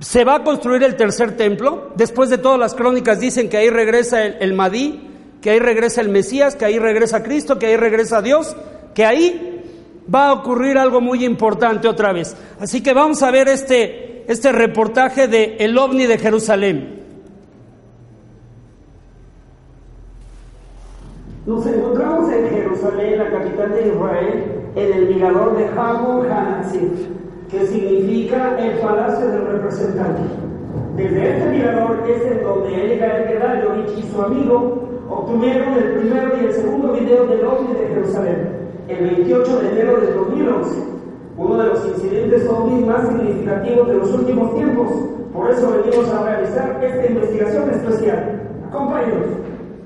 Se 0.00 0.24
va 0.24 0.36
a 0.36 0.44
construir 0.44 0.82
el 0.82 0.96
tercer 0.96 1.36
templo. 1.36 1.92
Después 1.96 2.28
de 2.28 2.38
todas 2.38 2.58
las 2.58 2.74
crónicas 2.74 3.20
dicen 3.20 3.48
que 3.48 3.56
ahí 3.56 3.70
regresa 3.70 4.24
el, 4.24 4.36
el 4.40 4.52
Madí, 4.52 5.08
que 5.40 5.50
ahí 5.50 5.58
regresa 5.58 6.00
el 6.00 6.08
Mesías, 6.08 6.56
que 6.56 6.64
ahí 6.64 6.78
regresa 6.78 7.22
Cristo, 7.22 7.58
que 7.58 7.66
ahí 7.66 7.76
regresa 7.76 8.20
Dios, 8.20 8.56
que 8.94 9.06
ahí 9.06 9.55
va 10.12 10.28
a 10.28 10.32
ocurrir 10.32 10.78
algo 10.78 11.00
muy 11.00 11.24
importante 11.24 11.88
otra 11.88 12.12
vez. 12.12 12.36
Así 12.60 12.82
que 12.82 12.92
vamos 12.92 13.22
a 13.22 13.30
ver 13.30 13.48
este, 13.48 14.24
este 14.30 14.52
reportaje 14.52 15.28
de 15.28 15.56
El 15.58 15.76
OVNI 15.76 16.06
de 16.06 16.18
Jerusalén. 16.18 16.96
Nos 21.46 21.64
encontramos 21.66 22.32
en 22.32 22.48
Jerusalén, 22.48 23.18
la 23.18 23.30
capital 23.30 23.72
de 23.72 23.88
Israel, 23.88 24.44
en 24.74 24.92
el 24.92 25.14
mirador 25.14 25.56
de 25.56 25.66
Hamon 25.68 26.26
Hanatzif, 26.30 27.08
que 27.48 27.66
significa 27.66 28.56
el 28.58 28.78
palacio 28.80 29.28
del 29.28 29.46
representante. 29.46 30.22
Desde 30.96 31.36
este 31.36 31.50
mirador 31.50 32.04
es 32.08 32.32
en 32.32 32.42
donde 32.42 32.94
Edgar 32.94 33.28
Gedalovich 33.28 33.98
y 33.98 34.02
su 34.10 34.20
amigo 34.20 34.88
obtuvieron 35.08 35.74
el 35.74 35.92
primero 35.98 36.32
y 36.36 36.46
el 36.46 36.52
segundo 36.52 36.92
video 36.94 37.26
del 37.26 37.44
OVNI 37.44 37.74
de 37.74 37.88
Jerusalén 37.88 38.65
el 38.88 39.10
28 39.16 39.60
de 39.60 39.68
enero 39.70 40.00
de 40.00 40.12
2011, 40.12 40.78
uno 41.36 41.58
de 41.58 41.68
los 41.68 41.86
incidentes 41.86 42.48
ovnis 42.48 42.86
más 42.86 43.08
significativos 43.08 43.88
de 43.88 43.94
los 43.94 44.12
últimos 44.12 44.54
tiempos. 44.54 44.88
Por 45.32 45.50
eso 45.50 45.70
venimos 45.70 46.08
a 46.12 46.24
realizar 46.24 46.82
esta 46.82 47.06
investigación 47.06 47.70
especial. 47.70 48.40
Acompáñenos. 48.68 49.26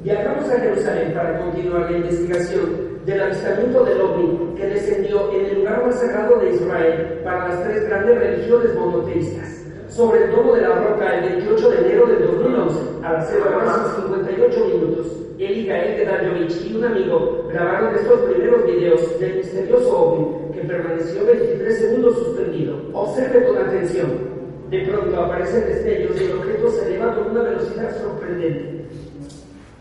Viajamos 0.03 0.51
a 0.51 0.61
Jerusalén 0.61 1.15
para 1.15 1.39
continuar 1.41 1.91
la 1.91 1.97
investigación 1.99 2.91
del 3.05 3.23
avistamiento 3.23 3.85
del 3.85 4.01
ovni 4.01 4.55
que 4.57 4.67
descendió 4.67 5.33
en 5.33 5.47
el 5.47 5.59
lugar 5.59 5.87
más 5.87 5.97
sagrado 5.97 6.39
de 6.39 6.55
Israel 6.55 7.21
para 7.25 7.49
las 7.49 7.65
tres 7.65 7.89
grandes 7.89 8.19
religiones 8.19 8.75
monoteístas 8.75 9.60
sobre 9.91 10.25
el 10.25 10.31
domo 10.31 10.55
de 10.55 10.63
la 10.63 10.77
roca 10.77 11.19
el 11.19 11.31
28 11.37 11.71
de 11.71 11.79
enero 11.79 12.07
del 12.07 12.27
2011 12.27 12.79
a 13.03 13.13
las 13.13 13.29
0 13.31 13.45
horas 13.57 13.97
58 13.97 14.65
minutos. 14.67 15.07
Él 15.39 15.59
y 15.59 15.67
Gael 15.67 15.97
Gedalyovich 15.97 16.67
y 16.67 16.77
un 16.77 16.85
amigo 16.85 17.49
grabaron 17.49 17.95
estos 17.95 18.21
primeros 18.21 18.67
videos 18.67 19.19
del 19.19 19.37
misterioso 19.37 19.99
ovni 19.99 20.53
que 20.53 20.61
permaneció 20.61 21.25
23 21.27 21.79
segundos 21.79 22.19
suspendido. 22.19 22.77
Observe 22.93 23.45
con 23.45 23.59
atención. 23.59 24.31
De 24.71 24.81
pronto 24.83 25.21
aparecen 25.21 25.67
destellos 25.67 26.21
y 26.21 26.25
el 26.25 26.39
objeto 26.39 26.71
se 26.71 26.87
eleva 26.87 27.17
con 27.17 27.33
una 27.33 27.43
velocidad 27.43 28.01
sorprendente. 28.01 28.85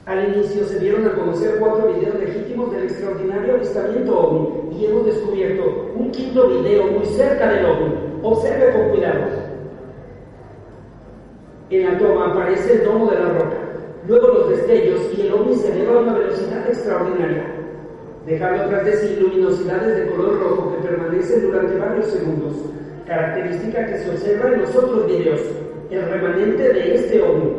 Al 0.07 0.33
inicio 0.33 0.65
se 0.65 0.79
dieron 0.79 1.05
a 1.05 1.13
conocer 1.13 1.57
cuatro 1.59 1.93
videos 1.93 2.15
legítimos 2.19 2.71
del 2.71 2.85
extraordinario 2.85 3.55
avistamiento 3.55 4.19
ovni 4.19 4.75
y 4.75 4.85
hemos 4.85 5.05
descubierto 5.05 5.91
un 5.95 6.09
quinto 6.09 6.47
video 6.47 6.87
muy 6.87 7.05
cerca 7.05 7.51
del 7.51 7.65
ovni. 7.65 7.93
Observe 8.23 8.73
con 8.73 8.89
cuidado. 8.89 9.48
En 11.69 11.85
la 11.85 11.99
toma 11.99 12.31
aparece 12.31 12.73
el 12.73 12.83
domo 12.83 13.11
de 13.11 13.19
la 13.19 13.29
roca, 13.29 13.57
luego 14.07 14.27
los 14.27 14.49
destellos 14.49 15.01
y 15.15 15.21
el 15.21 15.33
ovni 15.33 15.55
se 15.55 15.71
eleva 15.71 15.99
a 15.99 16.01
una 16.01 16.13
velocidad 16.13 16.67
extraordinaria, 16.67 17.45
dejando 18.25 18.65
tras 18.69 18.85
de 18.85 18.93
sí 18.93 19.17
luminosidades 19.19 19.97
de 19.97 20.11
color 20.11 20.39
rojo 20.39 20.71
que 20.71 20.87
permanecen 20.87 21.43
durante 21.43 21.77
varios 21.77 22.07
segundos, 22.07 22.55
característica 23.05 23.85
que 23.85 23.99
se 23.99 24.09
observa 24.09 24.49
en 24.49 24.61
los 24.61 24.75
otros 24.75 25.05
videos, 25.05 25.41
el 25.91 26.09
remanente 26.09 26.73
de 26.73 26.95
este 26.95 27.21
ovni. 27.21 27.53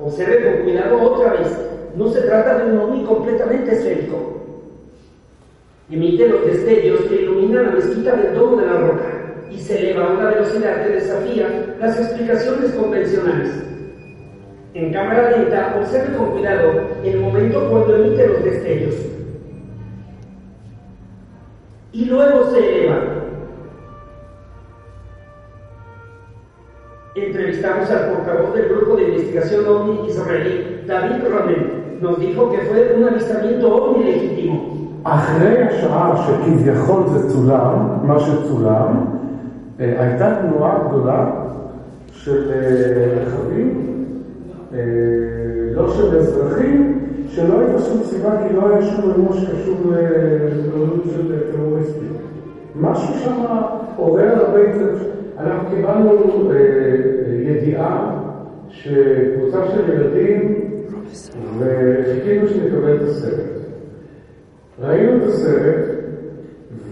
Observe 0.00 0.52
con 0.52 0.62
cuidado 0.64 1.02
otra 1.02 1.32
vez, 1.32 1.58
no 1.96 2.08
se 2.08 2.20
trata 2.20 2.58
de 2.58 2.72
un 2.72 2.78
ovni 2.78 3.04
completamente 3.04 3.72
esférico, 3.72 4.37
Emite 5.90 6.28
los 6.28 6.44
destellos 6.44 7.00
que 7.08 7.22
iluminan 7.22 7.64
la 7.64 7.72
mezquita 7.72 8.14
del 8.14 8.34
domo 8.34 8.60
de 8.60 8.66
la 8.66 8.78
roca 8.78 9.46
y 9.50 9.56
se 9.56 9.78
eleva 9.78 10.04
a 10.04 10.12
una 10.12 10.26
velocidad 10.26 10.84
que 10.84 10.96
desafía 10.96 11.76
las 11.80 11.98
explicaciones 11.98 12.72
convencionales. 12.72 13.50
En 14.74 14.92
cámara 14.92 15.30
lenta, 15.30 15.76
observe 15.80 16.14
con 16.14 16.32
cuidado 16.32 16.72
el 17.02 17.20
momento 17.20 17.70
cuando 17.70 17.96
emite 17.96 18.26
los 18.26 18.44
destellos. 18.44 18.94
Y 21.92 22.04
luego 22.04 22.50
se 22.50 22.58
eleva. 22.58 23.24
Entrevistamos 27.14 27.90
al 27.90 28.10
portavoz 28.10 28.54
del 28.54 28.68
grupo 28.68 28.94
de 28.96 29.04
investigación 29.04 29.66
OVNI 29.66 30.06
israelí, 30.06 30.82
David 30.86 31.24
Ronen. 31.26 31.98
Nos 32.02 32.20
dijo 32.20 32.52
que 32.52 32.58
fue 32.58 32.92
un 32.94 33.08
avistamiento 33.08 33.74
OVNI 33.74 34.04
legítimo 34.04 34.77
אחרי 35.02 35.62
השעה 35.62 36.26
שכביכול 36.26 37.02
זה 37.08 37.30
צולם, 37.30 37.88
מה 38.02 38.18
שצולם, 38.18 39.04
אה, 39.80 39.94
הייתה 39.98 40.34
תנועה 40.42 40.78
גדולה 40.88 41.30
של 42.12 42.50
אה, 42.50 43.22
רכבים, 43.22 43.94
אה, 44.74 44.78
לא 45.74 45.90
של 45.90 46.16
אזרחים, 46.18 46.98
שלא 47.28 47.60
הייתה 47.60 47.78
שום 47.78 48.02
סיבה 48.04 48.30
כי 48.48 48.54
לא 48.54 48.68
היה 48.68 48.82
שום 48.82 49.10
אירוע 49.10 49.36
שקשור 49.36 49.76
להתמודדות 49.84 51.04
של 51.04 51.40
טרוריסטים. 51.52 52.12
משהו 52.74 53.14
שם 53.14 53.44
עורר 53.96 54.46
הרבה 54.46 54.58
התרגשות. 54.60 55.08
אנחנו 55.38 55.68
קיבלנו 55.70 56.12
ידיעה 57.46 58.20
שקבוצה 58.68 59.58
של 59.68 59.92
ילדים 59.92 60.54
וחיכינו 61.58 62.48
שנקבל 62.48 62.96
את 62.96 63.02
הסרט. 63.02 63.57
ראינו 64.80 65.16
את 65.16 65.22
הסרט 65.28 65.84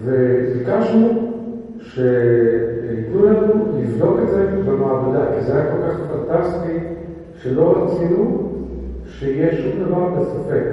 וביקשנו 0.03 1.33
שייתנו 1.79 3.25
לנו 3.25 3.79
לבדוק 3.81 4.19
את 4.23 4.29
זה 4.29 4.47
במעבדה, 4.65 5.25
כי 5.35 5.45
זה 5.45 5.53
היה 5.53 5.71
כל 5.71 5.77
כך 5.87 5.97
פנטסטי 6.11 6.79
שלא 7.41 7.71
רצינו 7.71 8.51
שיהיה 9.09 9.57
שום 9.57 9.83
דבר 9.83 10.09
בספק. 10.09 10.63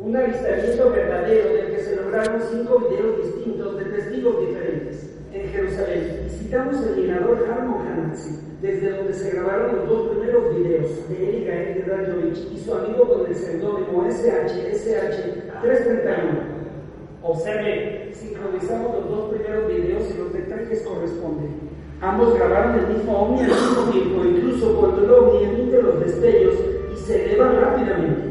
Un 0.00 0.14
avistamiento 0.14 0.90
verdadero 0.90 1.48
del 1.56 1.68
que 1.72 1.80
se 1.86 1.96
lograron 1.96 2.40
cinco 2.52 2.72
videos 2.84 3.16
distintos 3.24 3.76
de 3.78 3.84
testigos 3.96 4.34
diferentes. 4.46 4.96
En 5.34 5.48
Jerusalén 5.48 6.02
visitamos 6.24 6.76
el 6.86 7.02
mirador 7.02 7.36
Harmon 7.50 7.80
Hanatzi, 7.86 8.32
desde 8.62 8.92
donde 8.96 9.12
se 9.12 9.30
grabaron 9.32 9.76
los 9.76 9.88
dos 9.88 10.08
primeros 10.10 10.56
videos 10.56 11.08
de 11.08 11.28
Erika 11.28 11.52
Ed 11.52 11.88
Radlovich 11.88 12.40
y 12.54 12.58
su 12.58 12.72
amigo 12.72 13.02
con 13.08 13.26
el 13.26 13.34
seudónimo 13.34 14.04
SH-SH-331. 15.62 16.58
Observe, 17.22 18.10
sincronizamos 18.14 18.94
los 18.94 19.10
dos 19.10 19.34
primeros 19.34 19.68
videos 19.68 20.04
y 20.10 20.18
los 20.18 20.32
detalles 20.32 20.82
corresponden. 20.82 21.68
Ambos 22.00 22.34
grabaron 22.34 22.78
el 22.78 22.86
mismo 22.94 23.18
ovni 23.18 23.40
al 23.40 23.48
mismo 23.48 23.90
tiempo, 23.90 24.24
incluso 24.24 24.76
cuando 24.76 25.04
el 25.04 25.10
ovni 25.10 25.44
emite 25.44 25.82
los 25.82 26.00
destellos 26.00 26.54
y 26.92 26.96
se 26.96 27.24
eleva 27.24 27.52
rápidamente. 27.52 28.28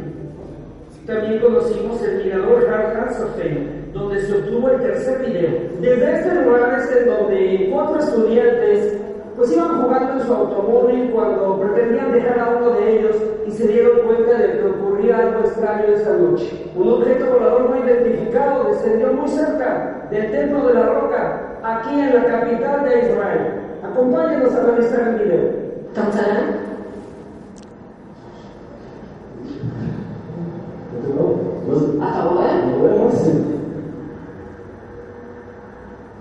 También 1.05 1.39
conocimos 1.39 2.01
el 2.03 2.23
mirador 2.23 2.67
Har 2.69 2.97
Hatzafel, 2.97 3.91
donde 3.93 4.21
se 4.21 4.33
obtuvo 4.33 4.69
el 4.69 4.81
tercer 4.81 5.25
video. 5.25 5.51
Desde 5.79 6.17
este 6.17 6.35
lugar 6.35 6.79
es 6.79 6.97
en 6.97 7.07
donde 7.07 7.69
cuatro 7.71 7.99
estudiantes 7.99 8.97
pues 9.37 9.51
iban 9.51 9.83
jugando 9.83 10.13
en 10.13 10.27
su 10.27 10.33
automóvil 10.33 11.11
cuando 11.11 11.59
pretendían 11.59 12.11
dejar 12.11 12.39
a 12.39 12.57
uno 12.57 12.71
de 12.71 12.97
ellos 12.97 13.15
y 13.45 13.51
se 13.51 13.67
dieron 13.67 13.99
cuenta 14.07 14.35
de 14.35 14.57
que 14.57 14.63
ocurría 14.65 15.19
algo 15.19 15.41
extraño 15.41 15.83
esa 15.93 16.13
noche. 16.13 16.71
Un 16.75 16.93
objeto 16.93 17.33
volador 17.33 17.69
no 17.69 17.85
identificado 17.85 18.63
descendió 18.63 19.13
muy 19.13 19.27
cerca 19.27 20.07
del 20.09 20.31
templo 20.31 20.67
de 20.67 20.73
la 20.73 20.87
roca, 20.87 21.59
aquí 21.63 21.99
en 21.99 22.15
la 22.15 22.25
capital 22.25 22.83
de 22.83 22.99
Israel. 22.99 23.53
Acompáñenos 23.83 24.55
a 24.55 24.63
revisar 24.63 25.07
el 25.07 25.19
video. 25.19 25.67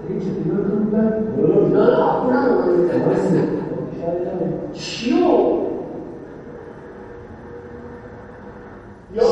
No, 0.08 1.68
no, 1.68 2.24
curado 2.24 2.62
con 2.62 2.84
esta 2.84 3.04
cuesta. 3.04 3.40
Yo. 4.74 5.66
Yo, 9.14 9.26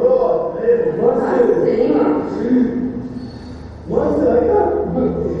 bro, 0.00 0.54
eh, 0.62 0.98
¿cuánto? 1.00 1.64
¿Te 1.64 1.68
anima? 1.74 2.04
Sí. 2.30 2.48
¿Cuánto 3.88 4.30
acá? 4.32 4.72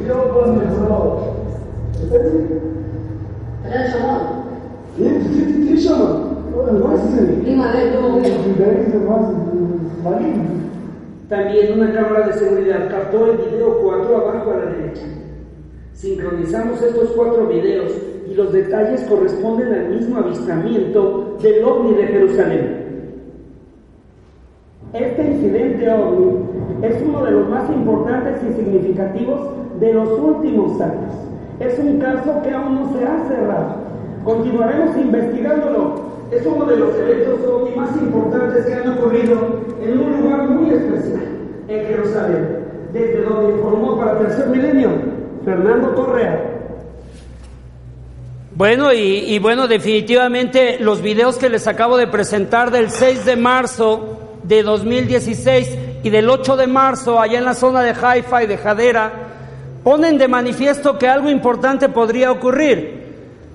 Yo 0.06 0.16
con 0.32 0.60
el 0.60 0.68
bro. 0.68 1.20
¿Está 2.02 2.18
bien? 2.18 2.60
Tres 3.62 3.92
chamanes. 3.92 4.28
¿Qué? 4.96 5.04
¿Qué? 5.04 5.68
¿Qué 5.68 5.82
chamanes? 5.82 6.26
المحسن 6.68 7.42
ليه 7.44 7.56
ما 7.56 7.72
ده 7.72 7.84
ده 7.94 8.00
ممكن 8.00 8.30
ده 8.58 8.66
ممكن 10.04 10.65
También 11.28 11.80
una 11.80 11.92
cámara 11.92 12.28
de 12.28 12.34
seguridad 12.34 12.88
captó 12.88 13.32
el 13.32 13.38
video 13.38 13.80
4 13.82 14.16
abajo 14.16 14.50
a 14.52 14.56
la 14.58 14.66
derecha. 14.66 15.02
Sincronizamos 15.92 16.80
estos 16.80 17.10
cuatro 17.16 17.48
videos 17.48 17.92
y 18.30 18.34
los 18.34 18.52
detalles 18.52 19.00
corresponden 19.08 19.72
al 19.72 19.88
mismo 19.88 20.18
avistamiento 20.18 21.36
del 21.42 21.64
ovni 21.64 21.94
de 21.94 22.06
Jerusalén. 22.06 22.86
Este 24.92 25.26
incidente 25.26 25.90
ovni 25.90 26.46
es 26.82 27.02
uno 27.02 27.24
de 27.24 27.30
los 27.32 27.48
más 27.48 27.68
importantes 27.70 28.42
y 28.48 28.52
significativos 28.52 29.50
de 29.80 29.94
los 29.94 30.08
últimos 30.20 30.80
años. 30.80 31.12
Es 31.58 31.76
un 31.80 31.98
caso 31.98 32.40
que 32.42 32.50
aún 32.50 32.74
no 32.76 32.92
se 32.92 33.04
ha 33.04 33.26
cerrado. 33.26 33.76
Continuaremos 34.24 34.96
investigándolo. 34.96 36.15
Es 36.30 36.44
uno 36.44 36.66
de 36.66 36.76
los 36.76 36.94
eventos 36.96 37.40
ovni 37.48 37.76
más 37.76 37.96
importantes 37.96 38.66
que 38.66 38.74
han 38.74 38.98
ocurrido 38.98 39.64
en 39.80 39.98
un 39.98 40.20
lugar 40.20 40.48
muy 40.48 40.74
especial, 40.74 41.22
en 41.68 41.86
Jerusalén, 41.86 42.48
desde 42.92 43.22
donde 43.22 43.56
informó 43.56 43.96
para 43.98 44.18
Tercer 44.18 44.48
Milenio 44.48 44.90
Fernando 45.44 45.94
Correa. 45.94 46.52
Bueno, 48.56 48.92
y, 48.92 48.98
y, 48.98 49.38
bueno, 49.38 49.68
definitivamente 49.68 50.78
los 50.80 51.02
videos 51.02 51.36
que 51.36 51.50
les 51.50 51.66
acabo 51.66 51.96
de 51.96 52.06
presentar 52.06 52.70
del 52.70 52.90
6 52.90 53.24
de 53.24 53.36
marzo 53.36 54.18
de 54.42 54.62
2016 54.62 55.78
y 56.02 56.10
del 56.10 56.28
8 56.30 56.56
de 56.56 56.66
marzo 56.66 57.20
allá 57.20 57.38
en 57.38 57.44
la 57.44 57.54
zona 57.54 57.82
de 57.82 57.94
Haifa 58.00 58.42
y 58.42 58.46
de 58.46 58.56
Jadera 58.56 59.12
ponen 59.84 60.18
de 60.18 60.26
manifiesto 60.26 60.98
que 60.98 61.06
algo 61.06 61.30
importante 61.30 61.88
podría 61.88 62.32
ocurrir. 62.32 62.95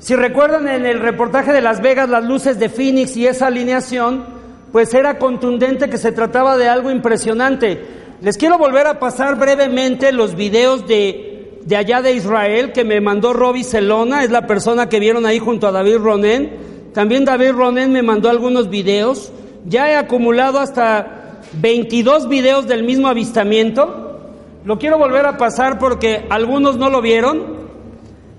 Si 0.01 0.15
recuerdan 0.15 0.67
en 0.67 0.87
el 0.87 0.99
reportaje 0.99 1.53
de 1.53 1.61
Las 1.61 1.79
Vegas 1.79 2.09
las 2.09 2.25
luces 2.25 2.57
de 2.57 2.69
Phoenix 2.69 3.15
y 3.15 3.27
esa 3.27 3.45
alineación, 3.45 4.25
pues 4.71 4.95
era 4.95 5.19
contundente 5.19 5.91
que 5.91 5.99
se 5.99 6.11
trataba 6.11 6.57
de 6.57 6.67
algo 6.67 6.89
impresionante. 6.89 7.85
Les 8.19 8.35
quiero 8.35 8.57
volver 8.57 8.87
a 8.87 8.97
pasar 8.97 9.37
brevemente 9.37 10.11
los 10.11 10.33
videos 10.33 10.87
de, 10.87 11.59
de 11.63 11.75
allá 11.75 12.01
de 12.01 12.13
Israel 12.13 12.71
que 12.71 12.83
me 12.83 12.99
mandó 12.99 13.31
Robbie 13.31 13.63
Celona, 13.63 14.23
es 14.23 14.31
la 14.31 14.47
persona 14.47 14.89
que 14.89 14.99
vieron 14.99 15.27
ahí 15.27 15.37
junto 15.37 15.67
a 15.67 15.71
David 15.71 15.97
Ronen. 15.97 16.49
También 16.95 17.23
David 17.23 17.51
Ronen 17.51 17.91
me 17.91 18.01
mandó 18.01 18.31
algunos 18.31 18.71
videos. 18.71 19.31
Ya 19.67 19.91
he 19.91 19.95
acumulado 19.95 20.59
hasta 20.59 21.41
22 21.61 22.27
videos 22.27 22.67
del 22.67 22.81
mismo 22.81 23.07
avistamiento. 23.07 24.19
Lo 24.65 24.79
quiero 24.79 24.97
volver 24.97 25.27
a 25.27 25.37
pasar 25.37 25.77
porque 25.77 26.25
algunos 26.31 26.77
no 26.77 26.89
lo 26.89 27.03
vieron. 27.03 27.60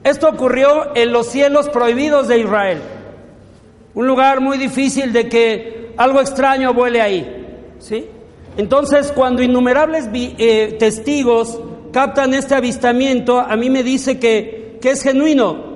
Esto 0.05 0.29
ocurrió 0.29 0.97
en 0.97 1.12
los 1.12 1.29
cielos 1.29 1.69
prohibidos 1.69 2.27
de 2.29 2.41
Israel. 2.41 2.79
Un 3.95 4.07
lugar 4.07 4.41
muy 4.41 4.59
difícil 4.59 5.12
de 5.12 5.29
que 5.29 5.93
algo 5.97 6.21
extraño 6.21 6.75
vuele 6.75 7.01
ahí. 7.01 7.75
¿sí? 7.79 8.07
Entonces, 8.57 9.12
cuando 9.12 9.43
innumerables 9.43 10.09
eh, 10.12 10.77
testigos 10.79 11.61
captan 11.93 12.35
este 12.35 12.55
avistamiento, 12.55 13.38
a 13.38 13.57
mí 13.57 13.71
me 13.71 13.83
dice 13.83 14.19
que, 14.19 14.79
que 14.81 14.91
es 14.91 15.03
genuino. 15.03 15.73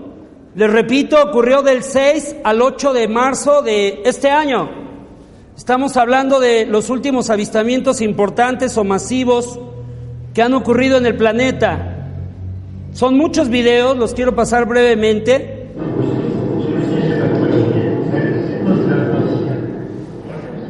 Les 0.55 0.71
repito, 0.71 1.23
ocurrió 1.23 1.62
del 1.62 1.83
6 1.83 2.37
al 2.43 2.62
8 2.62 2.95
de 2.95 3.09
marzo 3.09 3.62
de 3.62 4.03
este 4.05 4.31
año. 4.31 4.71
Estamos 5.57 5.97
hablando 5.97 6.41
de 6.41 6.67
los 6.67 6.91
últimos 6.91 7.31
avistamientos 7.31 8.01
importantes 8.01 8.77
o 8.77 8.85
masivos 8.85 9.59
que 10.35 10.43
han 10.43 10.55
ocurrido 10.55 10.97
en 10.97 11.07
el 11.07 11.17
planeta. 11.17 11.95
Son 12.96 13.14
muchos 13.14 13.50
videos, 13.50 13.94
los 13.98 14.14
quiero 14.14 14.35
pasar 14.35 14.64
brevemente. 14.64 15.66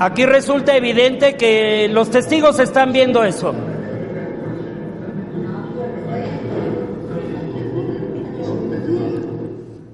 Aquí 0.00 0.26
resulta 0.26 0.76
evidente 0.76 1.36
que 1.36 1.86
los 1.88 2.10
testigos 2.10 2.58
están 2.58 2.92
viendo 2.92 3.22
eso. 3.22 3.54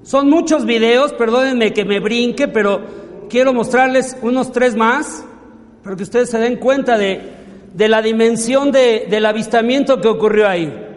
Son 0.01 0.27
muchos 0.27 0.65
videos, 0.65 1.13
perdónenme 1.13 1.71
que 1.71 1.85
me 1.85 1.99
brinque, 1.99 2.47
pero 2.47 2.81
quiero 3.29 3.53
mostrarles 3.53 4.17
unos 4.23 4.51
tres 4.51 4.75
más 4.75 5.23
para 5.83 5.95
que 5.95 6.01
ustedes 6.01 6.31
se 6.31 6.39
den 6.39 6.55
cuenta 6.55 6.97
de, 6.97 7.21
de 7.75 7.87
la 7.87 8.01
dimensión 8.01 8.71
de, 8.71 9.05
del 9.07 9.27
avistamiento 9.27 10.01
que 10.01 10.07
ocurrió 10.07 10.49
ahí. 10.49 10.92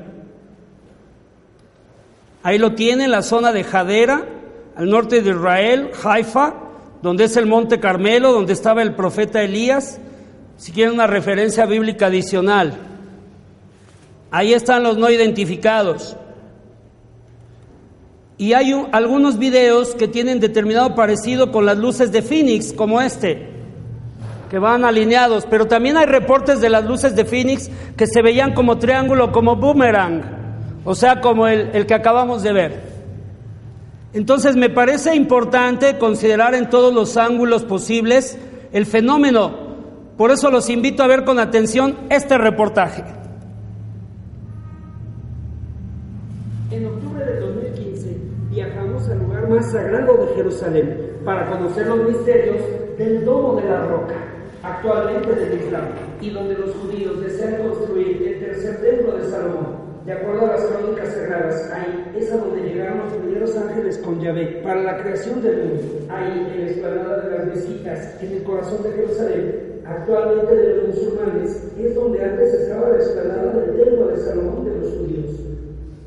Ahí 2.47 2.59
lo 2.59 2.75
tiene, 2.75 3.09
la 3.09 3.23
zona 3.23 3.53
de 3.53 3.65
Jadera, 3.65 4.25
al 4.77 4.89
norte 4.89 5.21
de 5.21 5.31
Israel, 5.31 5.91
Haifa, 6.05 6.55
donde 7.03 7.25
es 7.25 7.37
el 7.37 7.45
monte 7.45 7.81
Carmelo, 7.81 8.31
donde 8.31 8.53
estaba 8.53 8.83
el 8.83 8.95
profeta 8.95 9.43
Elías, 9.43 9.99
si 10.57 10.71
quieren 10.71 10.95
una 10.95 11.09
referencia 11.09 11.67
bíblica 11.67 12.07
adicional. 12.07 12.75
Ahí 14.31 14.55
están 14.55 14.85
los 14.85 14.97
no 14.97 15.11
identificados. 15.11 16.17
Y 18.39 18.53
hay 18.53 18.75
un, 18.75 18.91
algunos 18.93 19.41
videos 19.41 19.97
que 19.97 20.07
tienen 20.07 20.39
determinado 20.39 20.95
parecido 20.95 21.51
con 21.51 21.67
las 21.67 21.79
luces 21.79 22.13
de 22.13 22.23
Phoenix, 22.23 22.73
como 22.73 23.01
este, 23.01 23.49
que 24.51 24.61
van 24.61 24.85
alineados, 24.85 25.47
pero 25.51 25.67
también 25.67 25.97
hay 25.97 26.07
reportes 26.07 26.61
de 26.61 26.71
las 26.71 26.85
luces 26.85 27.17
de 27.17 27.25
Phoenix 27.25 27.69
que 27.97 28.07
se 28.07 28.23
veían 28.23 28.55
como 28.55 28.79
triángulo, 28.79 29.33
como 29.33 29.57
boomerang. 29.57 30.46
O 30.87 30.95
sea, 30.95 31.21
como 31.21 31.49
el, 31.49 31.71
el 31.75 31.85
que 31.85 31.95
acabamos 31.95 32.43
de 32.43 32.53
ver. 32.53 32.81
Entonces 34.15 34.57
me 34.57 34.71
parece 34.71 35.15
importante 35.15 35.99
considerar 35.99 36.55
en 36.55 36.71
todos 36.71 36.95
los 36.95 37.17
ángulos 37.17 37.65
posibles 37.65 38.39
el 38.73 38.87
fenómeno. 38.87 39.67
Por 40.17 40.31
eso 40.31 40.51
los 40.51 40.71
invito 40.71 41.03
a 41.03 41.09
ver 41.09 41.25
con 41.25 41.39
atención 41.41 41.97
este 42.09 42.39
reportaje. 42.39 43.05
En 46.71 46.87
octubre 46.87 47.25
de 47.25 47.41
2015 47.41 48.17
viajamos 48.51 49.09
al 49.09 49.19
lugar 49.19 49.49
más 49.51 49.71
sagrado 49.71 50.17
de 50.25 50.35
Jerusalén 50.35 51.19
para 51.25 51.51
conocer 51.51 51.89
los 51.89 52.09
misterios 52.09 52.63
del 52.97 53.25
Domo 53.25 53.61
de 53.61 53.69
la 53.69 53.87
Roca, 53.87 54.15
actualmente 54.63 55.35
del 55.35 55.61
Islam, 55.61 55.85
y 56.21 56.31
donde 56.31 56.55
los 56.55 56.75
judíos 56.77 57.21
desean 57.21 57.63
construir 57.63 58.23
el 58.23 58.39
tercer 58.39 58.81
templo 58.81 59.19
de 59.19 59.29
Salomón. 59.29 59.86
De 60.07 60.13
acuerdo 60.13 60.47
a 60.47 60.51
las 60.51 60.65
crónicas 60.67 61.15
sagradas, 61.15 61.69
ahí 61.73 62.13
es 62.17 62.31
a 62.31 62.37
donde 62.37 62.63
llegaron 62.63 63.01
los 63.01 63.13
primeros 63.15 63.57
ángeles 63.57 63.99
con 63.99 64.21
Yahvé 64.21 64.61
para 64.63 64.81
la 64.85 65.03
creación 65.03 65.43
del 65.43 65.65
mundo. 65.65 65.83
Ahí, 66.09 66.47
en 66.55 66.61
la 66.61 66.71
explanada 66.71 67.23
de 67.23 67.37
las 67.37 67.47
mesitas, 67.47 68.23
en 68.23 68.33
el 68.35 68.45
corazón 68.45 68.85
de 68.85 68.93
Jerusalén, 68.93 69.83
actualmente 69.85 70.55
de 70.55 70.77
los 70.77 70.89
musulmanes, 70.95 71.73
es 71.77 71.95
donde 71.97 72.23
antes 72.23 72.55
estaba 72.55 72.91
la 72.91 72.97
explanada 72.99 73.53
del 73.53 73.85
templo 73.85 74.07
de 74.07 74.17
Salomón 74.19 74.65
de 74.65 74.79
los 74.79 74.95
judíos. 74.95 75.41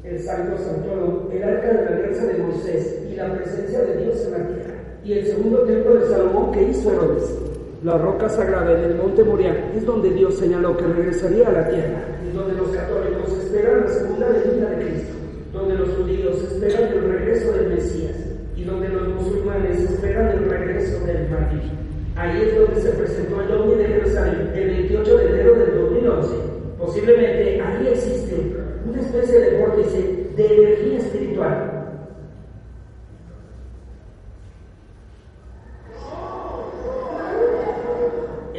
El 0.06 0.20
Santo 0.20 0.58
Santuario, 0.64 1.30
el 1.34 1.43
arca 1.43 1.68
de 1.68 1.84
la 1.84 1.97
alianza 1.97 2.26
de 2.26 2.38
Moisés 2.38 3.04
y 3.12 3.16
la 3.18 3.34
presencia 3.34 3.82
de 3.82 3.97
Dios 3.97 4.26
en 4.28 4.32
la 4.32 4.47
tierra. 4.47 4.74
Y 5.04 5.12
el 5.12 5.26
segundo 5.26 5.64
templo 5.64 5.95
de 5.95 6.08
Salomón 6.08 6.54
que 6.54 6.64
hizo 6.70 6.89
Herodes. 6.89 7.49
La 7.82 7.97
roca 7.97 8.27
sagrada 8.27 8.77
en 8.77 8.91
el 8.91 8.95
monte 8.95 9.23
Moriah 9.23 9.71
es 9.73 9.86
donde 9.86 10.09
Dios 10.09 10.36
señaló 10.36 10.75
que 10.75 10.86
regresaría 10.86 11.47
a 11.47 11.51
la 11.53 11.69
tierra 11.69 12.01
y 12.27 12.36
donde 12.36 12.55
los 12.55 12.67
católicos 12.71 13.32
esperan 13.41 13.86
la 13.86 13.88
segunda 13.88 14.27
venida 14.27 14.69
de 14.71 14.86
Cristo, 14.86 15.13
donde 15.53 15.75
los 15.75 15.89
judíos 15.95 16.43
esperan 16.43 16.91
el 16.91 17.03
regreso 17.09 17.53
del 17.53 17.69
Mesías 17.69 18.17
y 18.57 18.65
donde 18.65 18.89
los 18.89 19.07
musulmanes 19.07 19.80
esperan 19.80 20.27
el 20.27 20.49
regreso 20.49 21.05
del 21.05 21.30
Mahdi. 21.30 21.71
Ahí 22.17 22.49
es 22.49 22.59
donde 22.59 22.82
se 22.82 22.89
presentó 22.89 23.41
el 23.43 23.51
OVNI 23.53 23.75
de 23.75 23.86
Jerusalén 23.86 24.51
el 24.55 24.67
28 24.71 25.17
de 25.17 25.25
enero 25.30 25.55
del 25.55 25.75
2011. 25.75 26.36
Posiblemente 26.77 27.61
ahí 27.61 27.88
existe 27.88 28.57
una 28.86 28.99
especie 28.99 29.39
de 29.39 29.57
vórtice 29.57 30.27
de 30.36 30.45
energía 30.45 30.97
espiritual 30.97 31.80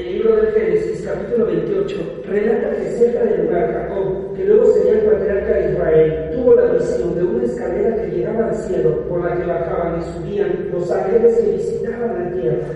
El 0.01 0.15
libro 0.15 0.35
del 0.37 0.53
Génesis, 0.53 1.07
capítulo 1.07 1.45
28, 1.45 2.23
relata 2.27 2.75
que 2.75 2.91
cerca 2.93 3.23
del 3.23 3.45
lugar 3.45 3.71
Jacob, 3.71 4.35
que 4.35 4.45
luego 4.47 4.73
sería 4.73 4.93
el 4.93 5.01
patriarca 5.01 5.53
de 5.53 5.73
Israel, 5.73 6.31
tuvo 6.33 6.55
la 6.55 6.73
visión 6.73 7.15
de 7.17 7.23
una 7.25 7.45
escalera 7.45 7.97
que 7.97 8.17
llegaba 8.17 8.49
al 8.49 8.55
cielo, 8.55 9.09
por 9.11 9.23
la 9.23 9.37
que 9.37 9.45
bajaban 9.45 10.01
y 10.01 10.05
subían 10.05 10.71
los 10.73 10.91
ángeles 10.91 11.37
que 11.37 11.51
visitaban 11.51 12.25
la 12.25 12.33
tierra. 12.33 12.67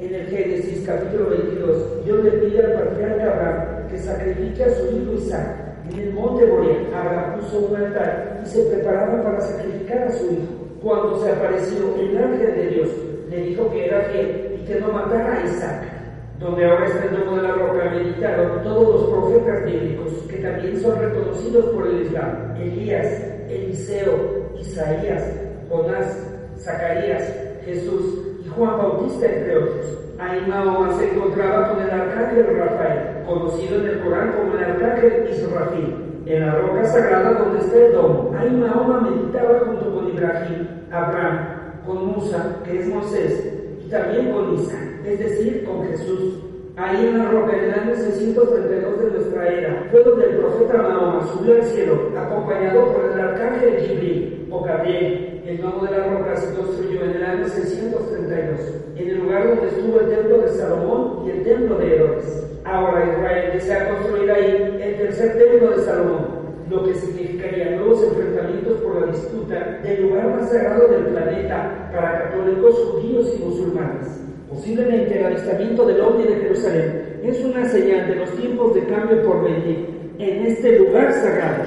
En 0.00 0.12
el 0.12 0.26
Génesis, 0.26 0.84
capítulo 0.84 1.30
22, 1.30 2.04
Dios 2.04 2.24
le 2.24 2.30
pide 2.32 2.64
al 2.64 2.72
patriarca 2.72 3.32
Abraham 3.32 3.88
que 3.88 3.98
sacrifique 3.98 4.64
a 4.64 4.70
su 4.70 4.86
hijo 4.86 5.12
Isaac. 5.12 5.46
En 5.92 6.00
el 6.00 6.12
monte 6.14 6.46
Moriah, 6.46 6.98
Abraham 6.98 7.40
puso 7.40 7.58
un 7.60 7.76
altar 7.76 8.40
y 8.42 8.46
se 8.48 8.62
preparaba 8.64 9.22
para 9.22 9.40
sacrificar 9.40 10.02
a 10.02 10.12
su 10.12 10.24
hijo. 10.32 10.80
Cuando 10.82 11.22
se 11.22 11.30
apareció 11.30 11.94
el 12.00 12.16
ángel 12.16 12.56
de 12.56 12.66
Dios, 12.70 12.88
le 13.30 13.36
dijo 13.42 13.70
que 13.70 13.86
era 13.86 14.00
fiel 14.10 14.58
y 14.60 14.64
que 14.64 14.80
no 14.80 14.88
matara 14.88 15.42
a 15.42 15.44
Isaac 15.44 15.96
donde 16.38 16.66
ahora 16.66 16.86
está 16.86 17.04
el 17.04 17.18
domo 17.18 17.36
de 17.36 17.42
la 17.42 17.52
roca, 17.52 17.90
meditaron 17.90 18.62
todos 18.62 18.94
los 18.94 19.10
profetas 19.10 19.64
bíblicos, 19.64 20.12
que 20.28 20.36
también 20.36 20.80
son 20.80 20.98
reconocidos 20.98 21.64
por 21.66 21.86
el 21.86 22.02
Islam, 22.02 22.56
Elías, 22.56 23.06
Eliseo, 23.48 24.52
Isaías, 24.60 25.24
Jonás, 25.70 26.18
Zacarías, 26.58 27.32
Jesús 27.64 28.22
y 28.44 28.48
Juan 28.48 28.78
Bautista, 28.96 29.26
entre 29.26 29.58
otros. 29.58 29.98
Ahí 30.18 30.46
Mahoma 30.48 30.96
se 30.96 31.12
encontraba 31.12 31.68
con 31.68 31.82
el 31.82 31.90
arcángel 31.90 32.56
Rafael, 32.56 33.24
conocido 33.26 33.80
en 33.80 33.86
el 33.86 34.00
Corán 34.00 34.32
como 34.32 34.56
el 34.56 34.64
arcángel 34.64 35.28
Israfil, 35.30 36.22
en 36.26 36.46
la 36.46 36.54
roca 36.56 36.84
sagrada 36.86 37.32
donde 37.34 37.60
está 37.60 37.76
el 37.76 37.92
domo. 37.92 38.34
Ahí 38.38 38.50
Mahoma 38.50 39.00
meditaba 39.00 39.60
junto 39.66 39.94
con 39.94 40.08
Ibrahim, 40.08 40.66
Abraham, 40.90 41.38
con 41.84 42.06
Musa, 42.06 42.56
que 42.64 42.80
es 42.80 42.88
Moisés, 42.88 43.52
y 43.84 43.90
también 43.90 44.32
con 44.32 44.54
Isaac 44.54 44.86
es 45.06 45.18
decir, 45.20 45.64
con 45.64 45.86
Jesús. 45.86 46.40
Ahí 46.76 47.06
en 47.06 47.18
la 47.18 47.30
roca, 47.30 47.56
en 47.56 47.64
el 47.64 47.74
año 47.74 47.94
632 47.94 49.00
de 49.00 49.10
nuestra 49.10 49.48
era, 49.48 49.88
fue 49.90 50.02
donde 50.02 50.26
el 50.26 50.36
profeta 50.36 50.82
Mahoma 50.82 51.26
subió 51.32 51.54
al 51.54 51.62
cielo, 51.62 52.10
acompañado 52.18 52.92
por 52.92 53.04
el 53.04 53.20
arcángel 53.20 53.78
Jibril, 53.80 54.45
o 54.50 54.60
Gabriel. 54.62 55.42
El 55.46 55.60
domo 55.60 55.84
de 55.84 55.96
la 55.96 56.06
roca 56.06 56.36
se 56.36 56.54
construyó 56.54 57.04
en 57.04 57.10
el 57.10 57.24
año 57.24 57.48
632, 57.48 58.60
en 58.96 59.08
el 59.08 59.18
lugar 59.18 59.48
donde 59.48 59.68
estuvo 59.68 60.00
el 60.00 60.08
templo 60.08 60.38
de 60.38 60.48
Salomón 60.48 61.22
y 61.26 61.30
el 61.30 61.42
templo 61.44 61.78
de 61.78 61.94
Herodes. 61.94 62.46
Ahora 62.64 63.12
Israel 63.12 63.50
desea 63.52 63.90
construir 63.90 64.30
ahí 64.30 64.78
el 64.82 64.96
tercer 64.96 65.38
templo 65.38 65.70
de 65.70 65.82
Salomón, 65.84 66.26
lo 66.68 66.84
que 66.84 66.94
significaría 66.94 67.76
nuevos 67.76 68.02
enfrentamientos 68.02 68.80
por 68.80 69.00
la 69.00 69.12
disputa 69.12 69.78
del 69.84 70.02
lugar 70.02 70.34
más 70.34 70.50
sagrado 70.50 70.88
del 70.88 71.06
planeta 71.06 71.90
para 71.92 72.24
católicos, 72.24 72.74
judíos 72.90 73.32
y 73.38 73.44
musulmanes. 73.44 74.20
Posiblemente 74.48 75.18
el 75.18 75.26
avistamiento 75.26 75.86
del 75.86 76.00
ovni 76.00 76.24
de 76.24 76.36
Jerusalén 76.36 77.20
es 77.22 77.44
una 77.44 77.68
señal 77.68 78.08
de 78.08 78.16
los 78.16 78.30
tiempos 78.30 78.74
de 78.74 78.84
cambio 78.86 79.22
por 79.22 79.44
venir 79.44 79.86
en 80.18 80.46
este 80.46 80.78
lugar 80.80 81.12
sagrado. 81.12 81.64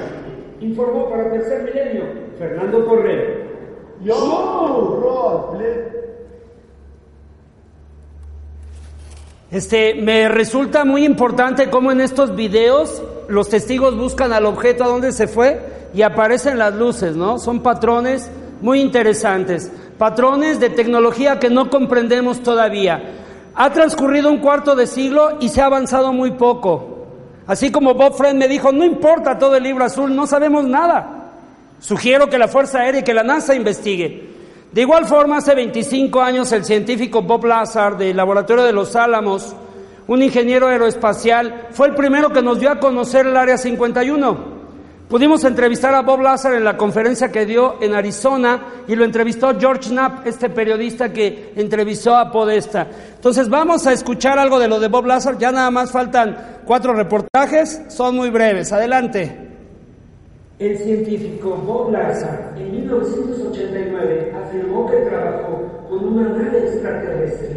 Informó 0.59 1.09
para 1.09 1.32
Tercer 1.32 1.63
Milenio 1.63 2.28
Fernando 2.40 2.86
Correa. 2.86 3.36
Yo, 4.02 4.16
Este, 9.52 9.96
me 9.96 10.30
resulta 10.30 10.86
muy 10.86 11.04
importante 11.04 11.72
cómo 11.72 11.92
en 11.92 12.02
estos 12.02 12.36
videos 12.36 13.02
los 13.28 13.50
testigos 13.50 13.98
buscan 13.98 14.32
al 14.32 14.46
objeto 14.46 14.84
a 14.84 14.88
dónde 14.88 15.12
se 15.12 15.28
fue 15.28 15.60
y 15.94 16.04
aparecen 16.04 16.60
las 16.60 16.76
luces, 16.76 17.16
¿no? 17.16 17.40
Son 17.40 17.62
patrones 17.62 18.30
muy 18.62 18.80
interesantes, 18.80 19.72
patrones 19.98 20.60
de 20.60 20.70
tecnología 20.70 21.40
que 21.40 21.50
no 21.50 21.72
comprendemos 21.72 22.44
todavía. 22.44 23.02
Ha 23.56 23.74
transcurrido 23.74 24.30
un 24.30 24.38
cuarto 24.38 24.76
de 24.76 24.86
siglo 24.86 25.38
y 25.42 25.50
se 25.50 25.62
ha 25.62 25.66
avanzado 25.66 26.14
muy 26.14 26.32
poco. 26.32 27.08
Así 27.48 27.72
como 27.72 27.96
Bob 27.96 28.14
Friend 28.14 28.38
me 28.38 28.48
dijo, 28.48 28.72
no 28.72 28.86
importa 28.86 29.40
todo 29.40 29.56
el 29.56 29.64
libro 29.64 29.84
azul, 29.84 30.16
no 30.16 30.28
sabemos 30.28 30.66
nada. 30.66 31.18
Sugiero 31.80 32.30
que 32.30 32.38
la 32.38 32.47
Fuerza 32.47 32.80
Aérea 32.80 33.01
y 33.01 33.03
que 33.03 33.13
la 33.13 33.23
NASA 33.23 33.55
investigue. 33.55 34.30
De 34.71 34.82
igual 34.82 35.05
forma, 35.05 35.38
hace 35.38 35.55
25 35.55 36.21
años 36.21 36.51
el 36.51 36.63
científico 36.63 37.21
Bob 37.23 37.45
Lazar 37.45 37.97
del 37.97 38.15
Laboratorio 38.15 38.63
de 38.63 38.73
los 38.73 38.95
Álamos, 38.95 39.55
un 40.07 40.21
ingeniero 40.21 40.67
aeroespacial, 40.67 41.67
fue 41.71 41.88
el 41.88 41.95
primero 41.95 42.30
que 42.30 42.41
nos 42.41 42.59
dio 42.59 42.69
a 42.69 42.80
conocer 42.80 43.25
el 43.25 43.38
Área 43.38 43.57
51. 43.57 44.59
Pudimos 45.07 45.43
entrevistar 45.43 45.95
a 45.95 46.03
Bob 46.03 46.21
Lazar 46.21 46.53
en 46.53 46.63
la 46.63 46.77
conferencia 46.77 47.32
que 47.32 47.47
dio 47.47 47.82
en 47.82 47.95
Arizona 47.95 48.84
y 48.88 48.95
lo 48.95 49.05
entrevistó 49.05 49.59
George 49.59 49.89
Knapp, 49.89 50.27
este 50.27 50.51
periodista 50.51 51.11
que 51.11 51.53
entrevistó 51.55 52.15
a 52.15 52.32
Podesta. 52.32 52.86
Entonces 53.15 53.49
vamos 53.49 53.88
a 53.88 53.93
escuchar 53.93 54.38
algo 54.38 54.59
de 54.59 54.67
lo 54.67 54.80
de 54.80 54.88
Bob 54.88 55.07
Lazar, 55.07 55.39
ya 55.39 55.51
nada 55.51 55.71
más 55.71 55.91
faltan 55.91 56.59
cuatro 56.63 56.93
reportajes, 56.93 57.82
son 57.88 58.17
muy 58.17 58.30
breves. 58.30 58.71
Adelante. 58.71 59.49
El 60.60 60.78
científico 60.78 61.55
Bob 61.66 61.89
Lazar 61.89 62.53
en 62.57 62.70
1989 62.70 64.34
afirmó 64.36 64.91
que 64.91 64.97
trabajó 64.97 65.88
con 65.88 66.05
una 66.05 66.28
nave 66.38 66.60
extraterrestre, 66.60 67.49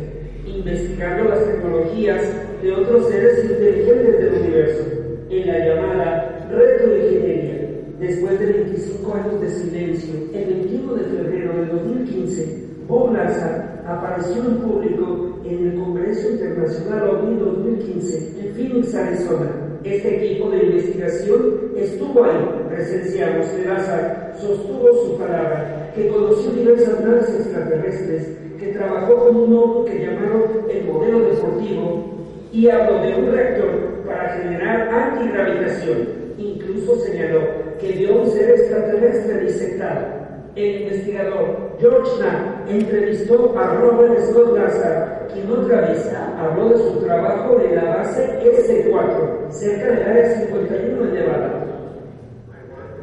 investigando 0.47 1.31
las 1.31 1.45
tecnologías 1.45 2.23
de 2.63 2.73
otros 2.73 3.09
seres 3.09 3.43
inteligentes 3.43 4.19
del 4.21 4.35
universo, 4.35 4.85
en 5.31 5.47
la 5.49 5.59
llamada 5.59 6.49
retroingeniería. 6.49 7.71
Después 7.99 8.39
de 8.39 8.47
25 8.47 9.15
años 9.15 9.41
de 9.41 9.51
silencio, 9.51 10.15
el 10.33 10.45
21 10.45 10.95
de 10.95 11.03
febrero 11.03 11.55
de 11.55 11.67
2015, 11.73 12.65
Bob 12.87 13.15
Lazar 13.15 13.83
apareció 13.85 14.45
en 14.45 14.59
público 14.59 15.41
en 15.45 15.67
el 15.67 15.75
Congreso 15.75 16.31
Internacional 16.31 17.09
OVNI 17.17 17.41
2015 17.41 18.41
en 18.41 18.55
Phoenix, 18.55 18.95
Arizona. 18.95 19.72
Este 19.85 20.25
equipo 20.25 20.49
de 20.51 20.65
investigación 20.65 21.73
estuvo 21.77 22.25
ahí, 22.25 22.67
presenciamos 22.69 23.47
que 23.49 23.65
Lazar 23.65 24.33
sostuvo 24.41 24.93
su 25.05 25.19
palabra, 25.19 25.91
que 25.95 26.07
conoció 26.07 26.53
diversas 26.53 27.01
naves 27.01 27.29
extraterrestres, 27.29 28.29
que 28.61 28.69
trabajó 28.69 29.17
con 29.27 29.37
un 29.37 29.57
ovni 29.57 29.91
que 29.91 30.07
llamaron 30.07 30.43
el 30.71 30.85
modelo 30.85 31.21
deportivo 31.31 32.05
y 32.53 32.69
habló 32.69 33.03
de 33.03 33.15
un 33.17 33.33
reactor 33.33 33.71
para 34.07 34.29
generar 34.37 34.89
antigravitación. 34.89 36.09
Incluso 36.39 36.97
señaló 37.01 37.41
que 37.81 37.93
vio 37.93 38.23
un 38.23 38.31
ser 38.31 38.51
extraterrestre 38.51 39.41
disectado. 39.41 40.07
El 40.55 40.83
investigador 40.83 41.77
George 41.81 42.11
Knapp 42.19 42.52
entrevistó 42.69 43.55
a 43.59 43.75
Robert 43.75 44.19
Scott 44.21 44.57
Lazar, 44.57 45.29
quien 45.33 45.51
otra 45.51 45.81
vez 45.83 46.13
habló 46.39 46.69
de 46.71 46.77
su 46.79 47.01
trabajo 47.05 47.61
en 47.61 47.77
la 47.77 47.97
base 47.97 48.39
S4, 48.43 49.51
cerca 49.51 49.87
del 49.93 50.03
área 50.03 50.31
51 50.41 51.05
en 51.05 51.15
Nevada. 51.15 51.65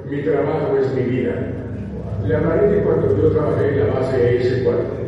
Mi 0.10 0.22
trabajo 0.24 0.78
es 0.80 0.94
mi 0.94 1.04
vida. 1.04 1.34
Le 2.26 2.36
hablaré 2.36 2.70
de 2.70 2.84
cuando 2.84 3.16
yo 3.16 3.32
trabajé 3.32 3.70
en 3.70 3.80
la 3.88 3.94
base 3.94 4.40
S4. 4.40 5.00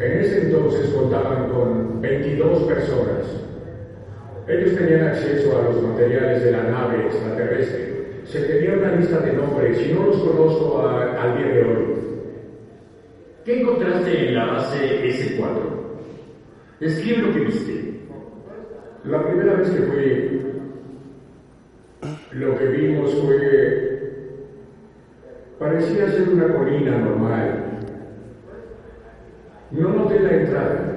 En 0.00 0.12
ese 0.20 0.42
entonces 0.46 0.90
contaban 0.90 1.48
con 1.50 2.00
22 2.00 2.62
personas. 2.62 3.26
Ellos 4.46 4.76
tenían 4.76 5.08
acceso 5.08 5.58
a 5.58 5.62
los 5.64 5.82
materiales 5.82 6.42
de 6.44 6.52
la 6.52 6.62
nave 6.62 7.04
extraterrestre. 7.06 7.94
Se 8.24 8.40
tenía 8.42 8.74
una 8.74 8.92
lista 8.96 9.18
de 9.20 9.32
nombres 9.32 9.78
y 9.86 9.92
no 9.92 10.06
los 10.06 10.16
conozco 10.18 10.78
a- 10.86 11.22
al 11.22 11.36
día 11.38 11.46
de 11.48 11.62
hoy. 11.64 11.97
¿Qué 13.48 13.62
encontraste 13.62 14.28
en 14.28 14.34
la 14.34 14.44
base 14.44 15.08
S4? 15.08 15.40
Describe 16.80 17.22
lo 17.22 17.32
que 17.32 17.40
viste. 17.40 17.94
La 19.04 19.26
primera 19.26 19.54
vez 19.54 19.70
que 19.70 19.82
fui, 19.84 20.42
lo 22.32 22.58
que 22.58 22.66
vimos 22.66 23.14
fue... 23.24 24.12
parecía 25.58 26.10
ser 26.10 26.28
una 26.28 26.52
colina 26.52 26.98
normal. 26.98 27.64
No 29.70 29.94
noté 29.94 30.20
la 30.20 30.32
entrada. 30.32 30.96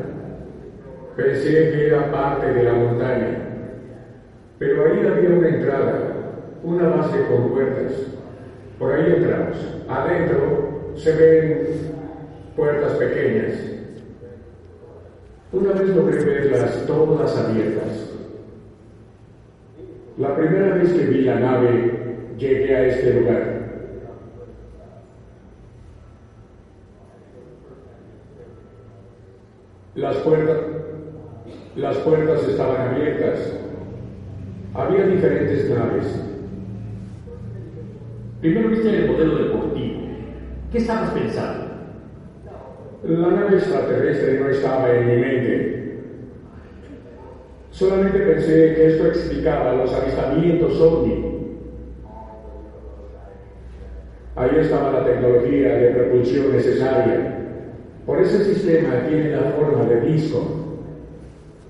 Pensé 1.16 1.52
que 1.52 1.88
era 1.88 2.12
parte 2.12 2.52
de 2.52 2.64
la 2.64 2.74
montaña. 2.74 3.48
Pero 4.60 4.88
ahí 4.88 5.08
había 5.08 5.30
una 5.38 5.48
entrada, 5.48 6.16
una 6.64 6.90
base 6.90 7.18
con 7.28 7.54
puertas. 7.54 7.94
Por 8.78 8.92
ahí 8.92 9.14
entramos. 9.16 9.56
Adentro 9.88 10.92
se 10.98 11.16
ven 11.16 12.01
puertas 12.56 12.94
pequeñas. 12.94 13.54
Una 15.54 15.74
vez 15.74 15.96
logré 15.96 16.24
verlas 16.24 16.86
todas 16.88 17.38
abiertas. 17.38 18.10
La 20.18 20.36
primera 20.36 20.76
vez 20.76 20.94
que 20.94 21.06
vi 21.06 21.22
la 21.22 21.40
nave, 21.40 22.36
llegué 22.38 22.76
a 22.76 22.86
este 22.86 23.14
lugar. 23.14 23.62
Las 29.96 30.16
puertas, 30.18 30.58
las 31.76 31.98
puertas 31.98 32.48
estaban 32.48 32.90
abiertas. 32.90 33.54
Había 34.74 35.06
diferentes 35.06 35.70
naves. 35.70 36.22
Primero 38.40 38.70
viste 38.70 38.90
el 38.90 39.12
modelo 39.12 39.38
deportivo. 39.38 40.02
¿Qué 40.72 40.78
estabas 40.78 41.12
pensando? 41.12 41.71
La 43.04 43.30
nave 43.30 43.58
extraterrestre 43.58 44.40
no 44.40 44.50
estaba 44.50 44.92
en 44.92 45.08
mi 45.08 45.16
mente. 45.16 45.98
Solamente 47.72 48.20
pensé 48.20 48.76
que 48.76 48.88
esto 48.90 49.08
explicaba 49.08 49.74
los 49.74 49.92
avistamientos 49.92 50.80
ovni. 50.80 51.58
Ahí 54.36 54.52
estaba 54.60 54.92
la 54.92 55.06
tecnología 55.06 55.78
de 55.78 55.90
propulsión 55.90 56.52
necesaria. 56.52 57.38
Por 58.06 58.22
ese 58.22 58.44
sistema 58.44 59.08
tiene 59.08 59.32
la 59.32 59.52
forma 59.58 59.84
de 59.86 60.02
disco. 60.02 60.44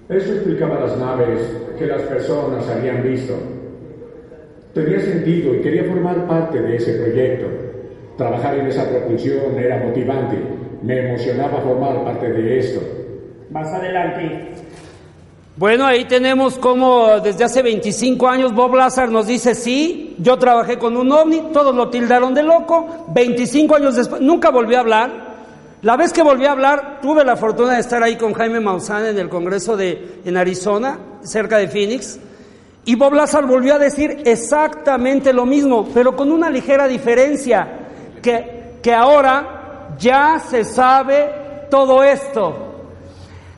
Eso 0.10 0.34
explicaba 0.34 0.82
las 0.82 0.98
naves 0.98 1.40
que 1.80 1.86
las 1.86 2.02
personas 2.04 2.68
habían 2.68 3.04
visto. 3.04 3.36
Tenía 4.74 5.00
sentido 5.00 5.56
y 5.56 5.62
quería 5.62 5.86
formar 5.86 6.28
parte 6.28 6.62
de 6.62 6.76
ese 6.76 6.94
proyecto. 6.96 7.48
Trabajar 8.18 8.58
en 8.58 8.68
esa 8.68 8.90
propulsión 8.90 9.58
era 9.58 9.78
motivante. 9.78 10.61
Me 10.82 11.08
emocionaba 11.08 11.62
formar 11.62 12.04
parte 12.04 12.32
de 12.32 12.58
esto. 12.60 12.82
Más 13.52 13.68
adelante. 13.68 14.52
Bueno, 15.58 15.86
ahí 15.86 16.06
tenemos 16.06 16.58
como 16.58 17.20
desde 17.20 17.44
hace 17.44 17.62
25 17.62 18.28
años 18.28 18.54
Bob 18.54 18.74
Lazar 18.74 19.10
nos 19.10 19.28
dice, 19.28 19.54
sí, 19.54 20.16
yo 20.18 20.38
trabajé 20.38 20.80
con 20.80 20.96
un 20.98 21.12
ovni, 21.12 21.50
todos 21.54 21.76
lo 21.76 21.90
tildaron 21.90 22.34
de 22.34 22.42
loco, 22.42 23.06
25 23.10 23.76
años 23.76 23.96
después, 23.96 24.22
nunca 24.22 24.50
volvió 24.50 24.78
a 24.78 24.80
hablar. 24.80 25.32
La 25.82 25.98
vez 25.98 26.14
que 26.14 26.24
volví 26.24 26.46
a 26.46 26.54
hablar, 26.54 27.00
tuve 27.02 27.26
la 27.26 27.36
fortuna 27.36 27.74
de 27.74 27.82
estar 27.82 28.02
ahí 28.02 28.16
con 28.16 28.34
Jaime 28.34 28.60
Maussan 28.60 29.06
en 29.08 29.20
el 29.20 29.30
Congreso 29.30 29.76
de, 29.76 30.22
en 30.24 30.38
Arizona, 30.38 30.98
cerca 31.22 31.58
de 31.58 31.68
Phoenix, 31.68 32.20
y 32.86 32.96
Bob 32.96 33.14
Lazar 33.14 33.46
volvió 33.46 33.76
a 33.76 33.80
decir 33.80 34.24
exactamente 34.26 35.34
lo 35.34 35.46
mismo, 35.46 35.90
pero 35.94 36.16
con 36.16 36.32
una 36.32 36.50
ligera 36.50 36.88
diferencia, 36.88 37.68
que, 38.22 38.78
que 38.82 38.94
ahora 38.94 39.61
ya 40.02 40.40
se 40.40 40.66
sabe 40.66 41.68
todo 41.70 42.04
esto. 42.04 42.68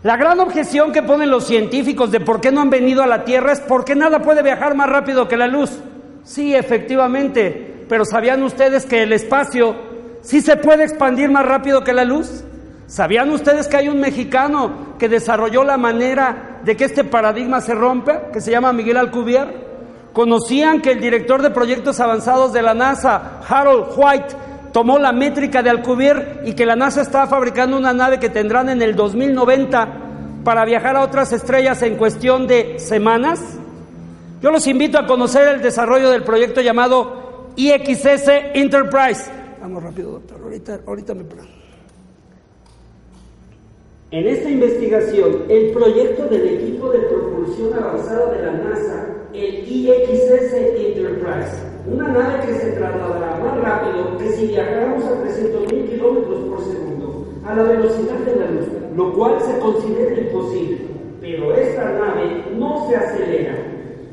La 0.03 0.17
gran 0.17 0.39
objeción 0.41 0.91
que 0.91 1.01
ponen 1.01 1.31
los 1.31 1.47
científicos 1.47 2.11
de 2.11 2.19
por 2.19 2.41
qué 2.41 2.51
no 2.51 2.61
han 2.61 2.69
venido 2.69 3.01
a 3.01 3.07
la 3.07 3.23
Tierra 3.23 3.53
es 3.53 3.61
porque 3.61 3.95
nada 3.95 4.19
puede 4.19 4.43
viajar 4.43 4.75
más 4.75 4.89
rápido 4.89 5.29
que 5.29 5.37
la 5.37 5.47
luz. 5.47 5.71
Sí, 6.25 6.53
efectivamente, 6.53 7.85
pero 7.87 8.03
¿sabían 8.03 8.43
ustedes 8.43 8.85
que 8.85 9.03
el 9.03 9.13
espacio 9.13 9.75
sí 10.21 10.41
se 10.41 10.57
puede 10.57 10.83
expandir 10.83 11.31
más 11.31 11.45
rápido 11.45 11.83
que 11.85 11.93
la 11.93 12.03
luz? 12.03 12.43
¿Sabían 12.85 13.31
ustedes 13.31 13.69
que 13.69 13.77
hay 13.77 13.87
un 13.87 14.01
mexicano 14.01 14.95
que 14.99 15.07
desarrolló 15.07 15.63
la 15.63 15.77
manera 15.77 16.59
de 16.63 16.75
que 16.75 16.83
este 16.83 17.05
paradigma 17.05 17.61
se 17.61 17.73
rompa, 17.73 18.31
que 18.33 18.41
se 18.41 18.51
llama 18.51 18.73
Miguel 18.73 18.97
Alcubierre? 18.97 19.63
¿Conocían 20.11 20.81
que 20.81 20.91
el 20.91 20.99
director 20.99 21.41
de 21.41 21.49
proyectos 21.49 21.99
avanzados 22.01 22.51
de 22.51 22.61
la 22.61 22.73
NASA, 22.73 23.39
Harold 23.47 23.87
White, 23.95 24.35
tomó 24.73 24.97
la 24.97 25.13
métrica 25.13 25.63
de 25.63 25.69
Alcubierre 25.69 26.41
y 26.43 26.53
que 26.53 26.65
la 26.65 26.75
NASA 26.75 27.01
está 27.01 27.27
fabricando 27.27 27.77
una 27.77 27.93
nave 27.93 28.19
que 28.19 28.27
tendrán 28.27 28.67
en 28.67 28.81
el 28.81 28.95
2090 28.95 29.87
para 30.43 30.65
viajar 30.65 30.97
a 30.97 31.03
otras 31.03 31.31
estrellas 31.31 31.81
en 31.83 31.95
cuestión 31.95 32.47
de 32.47 32.79
semanas? 32.79 33.39
Yo 34.41 34.51
los 34.51 34.67
invito 34.67 34.97
a 34.97 35.05
conocer 35.05 35.47
el 35.47 35.61
desarrollo 35.61 36.09
del 36.09 36.23
proyecto 36.23 36.59
llamado 36.59 37.51
IXS 37.55 38.27
Enterprise. 38.55 39.31
Vamos 39.61 39.81
rápido, 39.81 40.11
doctor. 40.11 40.41
Ahorita, 40.41 40.79
ahorita 40.85 41.13
me 41.13 41.23
paro. 41.23 41.62
En 44.13 44.27
esta 44.27 44.47
investigación, 44.47 45.45
el 45.49 45.71
proyecto 45.71 46.27
del 46.27 46.47
equipo 46.47 46.91
de 46.91 46.99
propulsión 46.99 47.73
avanzada 47.73 48.31
de 48.31 48.45
la 48.45 48.51
NASA, 48.51 49.07
el 49.33 49.67
IXS 49.67 50.53
Enterprise, 50.53 51.57
una 51.91 52.09
nave 52.09 52.45
que 52.45 52.53
se 52.53 52.73
trasladará 52.73 53.39
más 53.43 53.59
rápido 53.59 54.15
que 54.19 54.29
si 54.33 54.45
viajáramos 54.49 55.03
a 55.05 55.23
300.000 55.23 55.89
kilómetros 55.89 56.39
por 56.41 56.61
segundo, 56.63 57.25
a 57.43 57.55
la 57.55 57.63
velocidad 57.63 58.19
de 58.19 58.35
la 58.35 58.51
luz, 58.51 58.67
lo 58.95 59.13
cual 59.13 59.41
se 59.41 59.57
considera 59.57 60.15
imposible. 60.15 60.77
Pero 61.19 61.55
esta 61.55 61.83
nave 61.93 62.43
no 62.55 62.87
se 62.87 62.95
acelera, 62.95 63.55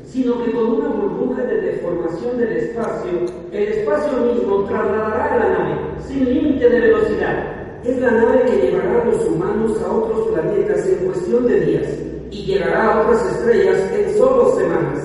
sino 0.03 0.43
que 0.43 0.51
con 0.51 0.65
una 0.65 0.87
burbuja 0.87 1.43
de 1.43 1.61
deformación 1.61 2.39
del 2.39 2.57
espacio, 2.57 3.11
el 3.51 3.67
espacio 3.67 4.17
mismo 4.33 4.63
trasladará 4.63 5.35
a 5.35 5.37
la 5.37 5.49
nave 5.59 5.75
sin 6.07 6.25
límite 6.25 6.67
de 6.67 6.79
velocidad. 6.79 7.60
Es 7.83 7.99
la 7.99 8.11
nave 8.11 8.43
que 8.45 8.67
llevará 8.67 9.01
a 9.01 9.05
los 9.05 9.25
humanos 9.25 9.81
a 9.81 9.91
otros 9.91 10.27
planetas 10.27 10.85
en 10.85 11.03
cuestión 11.03 11.47
de 11.47 11.61
días 11.61 11.87
y 12.29 12.45
llegará 12.45 12.93
a 12.93 13.01
otras 13.01 13.25
estrellas 13.31 13.91
en 13.91 14.17
solo 14.19 14.55
semanas. 14.55 14.99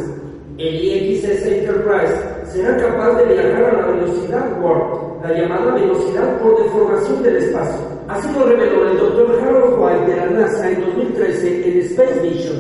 El 0.58 0.84
IXS 0.84 1.46
Enterprise 1.46 2.14
será 2.52 2.76
capaz 2.76 3.16
de 3.16 3.32
viajar 3.32 3.64
a 3.64 3.80
la 3.80 3.86
velocidad 3.86 4.62
warp, 4.62 5.24
la 5.24 5.32
llamada 5.32 5.72
velocidad 5.72 6.38
por 6.38 6.62
deformación 6.62 7.22
del 7.22 7.36
espacio. 7.36 7.80
Así 8.08 8.28
lo 8.38 8.44
reveló 8.44 8.90
el 8.90 8.98
Dr. 8.98 9.40
Harold 9.42 9.80
White 9.80 10.10
de 10.10 10.16
la 10.16 10.26
NASA 10.26 10.70
en 10.70 10.80
2013 10.82 11.68
en 11.68 11.80
Space 11.80 12.20
Mission. 12.20 12.58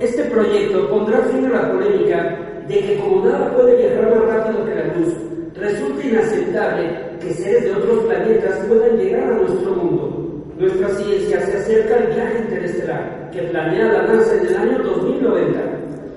Este 0.00 0.24
proyecto 0.24 0.88
pondrá 0.88 1.18
fin 1.24 1.44
a 1.44 1.50
la 1.50 1.72
polémica 1.72 2.38
de 2.68 2.78
que 2.78 2.98
como 3.00 3.26
nada 3.26 3.54
puede 3.54 3.76
viajar 3.76 4.16
más 4.16 4.34
rápido 4.34 4.64
que 4.64 4.74
la 4.74 4.84
luz, 4.94 5.14
resulta 5.54 6.06
inaceptable 6.06 7.01
que 7.22 7.34
seres 7.34 7.64
de 7.64 7.72
otros 7.72 8.04
planetas 8.04 8.66
puedan 8.66 8.96
llegar 8.96 9.32
a 9.32 9.38
nuestro 9.38 9.74
mundo. 9.76 10.44
Nuestra 10.58 10.88
ciencia 10.90 11.40
se 11.40 11.56
acerca 11.56 11.96
al 11.96 12.06
viaje 12.08 12.38
interestelar 12.40 13.30
que 13.30 13.42
planea 13.42 13.92
la 13.92 14.02
NASA 14.02 14.34
en 14.36 14.46
el 14.46 14.56
año 14.56 14.82
2090. 14.82 15.60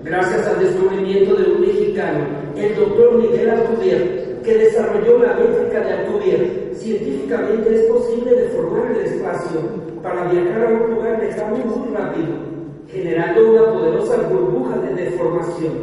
Gracias 0.03 0.47
al 0.47 0.59
descubrimiento 0.59 1.35
de 1.35 1.51
un 1.51 1.61
mexicano, 1.61 2.25
el 2.55 2.75
doctor 2.75 3.17
Miguel 3.17 3.49
Alcubierre, 3.49 4.39
que 4.43 4.57
desarrolló 4.57 5.19
la 5.19 5.33
métrica 5.35 5.79
de 5.81 5.93
Alcubierre, 5.93 6.71
científicamente 6.73 7.75
es 7.75 7.81
posible 7.83 8.35
deformar 8.35 8.91
el 8.91 9.05
espacio 9.05 9.61
para 10.01 10.31
viajar 10.31 10.65
a 10.65 10.69
un 10.69 10.95
lugar 10.95 11.19
lejano 11.19 11.57
muy 11.57 11.95
rápido, 11.95 12.27
generando 12.87 13.51
una 13.51 13.73
poderosa 13.73 14.17
burbuja 14.27 14.77
de 14.79 14.93
deformación. 14.93 15.73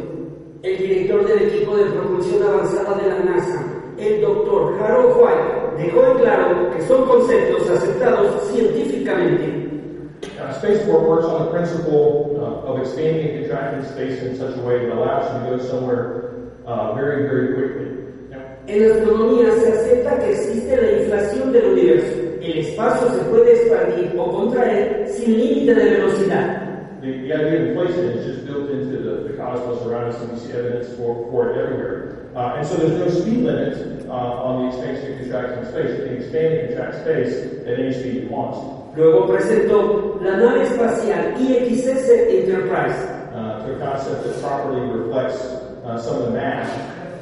El 0.61 0.77
director 0.77 1.25
del 1.27 1.49
equipo 1.49 1.75
de 1.75 1.85
propulsión 1.85 2.43
avanzada 2.43 2.97
de 3.01 3.09
la 3.09 3.19
NASA, 3.19 3.72
el 3.97 4.21
doctor 4.21 4.73
Harold 4.79 5.15
White, 5.17 5.83
dejó 5.83 6.05
en 6.11 6.17
claro 6.17 6.71
que 6.71 6.81
son 6.83 7.05
conceptos 7.05 7.69
aceptados 7.69 8.43
científicamente. 8.51 9.63
Spaceport 10.59 11.07
works 11.07 11.25
on 11.25 11.45
the 11.45 11.51
principle 11.51 12.37
uh, 12.39 12.71
of 12.71 12.79
expanding 12.79 13.35
and 13.35 13.45
contracting 13.45 13.83
space 13.91 14.21
in 14.23 14.37
such 14.37 14.55
a 14.55 14.61
way 14.61 14.85
that 14.85 14.93
allows 14.93 15.25
you 15.33 15.49
to 15.49 15.57
go 15.57 15.63
somewhere 15.63 16.51
uh, 16.65 16.93
very, 16.93 17.23
very 17.27 17.53
quickly. 17.55 17.93
En 18.65 18.91
astronomía 18.91 19.51
se 19.59 19.73
acepta 19.73 20.19
que 20.19 20.31
existe 20.31 20.81
la 20.81 21.01
inflación 21.01 21.51
del 21.51 21.65
universo. 21.73 22.17
El 22.41 22.59
espacio 22.59 23.09
se 23.09 23.25
puede 23.25 23.51
expandir 23.51 24.17
o 24.17 24.31
contraer 24.31 25.05
sin 25.09 25.37
límite 25.37 25.75
de 25.75 25.89
velocidad. 25.97 26.63
The, 27.01 27.11
the 27.27 27.33
idea 27.33 27.59
of 27.59 27.67
inflation 27.67 28.05
is 28.17 28.25
just 28.25 28.45
built 28.45 28.69
into 28.69 28.97
the, 29.03 29.27
the 29.27 29.33
cosmos 29.37 29.85
around 29.85 30.13
us, 30.13 30.21
and 30.21 30.31
we 30.31 30.39
see 30.39 30.53
evidence 30.53 30.87
for, 30.95 31.29
for 31.29 31.51
it 31.51 31.57
everywhere. 31.57 32.12
Uh, 32.35 32.55
and 32.57 32.67
so 32.67 32.75
there's 32.77 32.97
no 32.97 33.21
speed 33.21 33.43
limit 33.43 34.07
uh, 34.07 34.11
on 34.11 34.63
the 34.63 34.67
expansion 34.69 35.11
and 35.11 35.19
contraction 35.21 35.59
of 35.59 35.67
space. 35.67 35.99
You 35.99 36.05
can 36.05 36.15
expand 36.17 36.53
and 36.53 36.67
contract 36.69 36.95
space 37.03 37.67
at 37.67 37.79
any 37.79 37.93
speed 37.93 38.23
you 38.23 38.29
want. 38.29 38.97
Luego 38.97 39.27
presentó 39.27 40.19
la 40.21 40.37
nave 40.37 40.67
espacial 40.67 41.35
IXS 41.37 42.09
Enterprise. 42.29 43.23
Uh, 43.33 43.65
to 43.65 43.75
a 43.75 43.79
concept 43.79 44.23
that 44.25 44.39
properly 44.41 44.81
reflects 44.91 45.41
uh, 45.41 45.99
some 45.99 46.17
of 46.17 46.25
the 46.25 46.31
mass. 46.31 46.69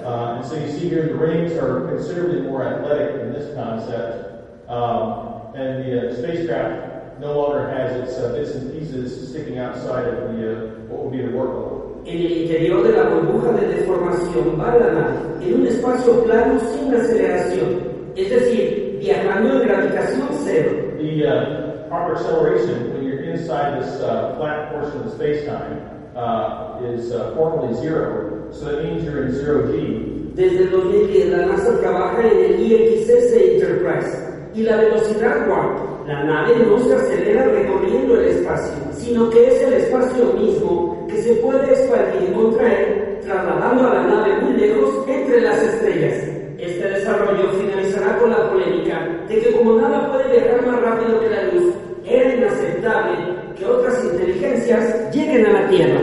Uh, 0.03 0.39
and 0.41 0.45
so 0.45 0.55
you 0.55 0.70
see 0.70 0.89
here 0.89 1.07
the 1.07 1.16
rings 1.16 1.53
are 1.53 1.88
considerably 1.88 2.41
more 2.41 2.64
athletic 2.68 3.16
than 3.16 3.32
this 3.32 3.55
concept. 3.55 4.70
Um, 4.70 5.55
and 5.55 5.86
the 5.86 6.09
uh, 6.09 6.16
spacecraft 6.16 7.20
no 7.22 7.39
longer 7.39 7.70
has 7.70 8.09
its 8.09 8.18
uh, 8.20 8.34
bits 8.34 8.51
and 8.55 8.74
pieces 8.74 9.30
sticking 9.30 9.57
outside 9.57 10.05
of 10.05 10.36
the 10.36 10.51
uh, 10.51 10.70
what 10.89 11.05
would 11.05 11.14
be 11.14 11.26
the 11.26 11.32
work. 11.32 11.71
En 12.04 12.18
el 12.18 12.32
interior 12.32 12.84
de 12.84 12.93
la 12.93 13.04
burbuja 13.04 13.52
de 13.52 13.68
deformación 13.68 14.60
va 14.60 14.76
la 14.76 14.91
nave 14.91 15.18
en 15.41 15.62
un 15.62 15.68
espacio 15.68 16.24
plano 16.24 16.60
sin 16.60 16.93
aceleración, 16.93 17.80
es 18.16 18.30
decir, 18.30 18.97
viajando 18.99 19.62
en 19.62 19.68
gravitación 19.68 20.28
cero. 20.43 20.72
The 20.97 21.26
uh, 21.28 21.88
proper 21.89 22.16
acceleration 22.16 22.93
when 22.93 23.04
you're 23.04 23.24
inside 23.24 23.82
this 23.82 24.02
uh, 24.02 24.36
flat 24.38 24.72
portion 24.72 25.02
of 25.02 25.06
the 25.06 25.12
space-time 25.12 25.80
uh, 26.16 26.80
is 26.84 27.12
uh, 27.12 27.34
formally 27.36 27.74
zero, 27.80 28.52
so 28.52 28.66
that 28.66 28.84
means 28.84 29.04
you're 29.04 29.28
in 29.28 29.34
zero 29.34 29.68
G. 29.72 30.34
Desde 30.36 30.64
el 30.64 30.72
2010 30.72 31.30
la 31.30 31.45
NASA 31.45 31.80
trabaja 31.82 32.22
en 32.22 32.54
el 32.54 32.72
IXS 32.72 33.34
Enterprise 33.34 34.49
y 34.56 34.64
la 34.64 34.78
velocidad 34.78 35.47
warp. 35.47 35.91
La 36.12 36.26
nave 36.26 36.57
no 36.68 36.78
se 36.78 36.93
acelera 36.93 37.45
recorriendo 37.45 38.20
el 38.20 38.28
espacio, 38.28 38.74
sino 38.97 39.30
que 39.30 39.47
es 39.47 39.62
el 39.62 39.74
espacio 39.76 40.34
mismo 40.34 41.07
que 41.07 41.22
se 41.22 41.36
puede 41.36 41.72
expandir 41.72 42.30
y 42.30 42.34
contraer, 42.34 43.22
trasladando 43.24 43.88
a 43.88 43.93
la 43.93 44.03
nave 44.03 44.41
muy 44.41 44.59
lejos 44.59 45.07
entre 45.07 45.39
las 45.39 45.57
estrellas. 45.64 46.18
Este 46.59 46.89
desarrollo 46.89 47.49
finalizará 47.53 48.18
con 48.18 48.30
la 48.30 48.49
polémica 48.49 49.07
de 49.30 49.39
que 49.39 49.51
como 49.53 49.80
nada 49.80 50.12
puede 50.12 50.38
viajar 50.38 50.68
más 50.68 50.82
rápido 50.82 51.22
que 51.22 51.30
la 51.30 51.43
luz, 51.43 51.76
era 52.05 52.36
inaceptable 52.36 53.18
que 53.57 53.66
otras 53.66 54.03
inteligencias 54.03 55.16
lleguen 55.16 55.45
a 55.45 55.62
la 55.62 55.70
Tierra. 55.70 56.01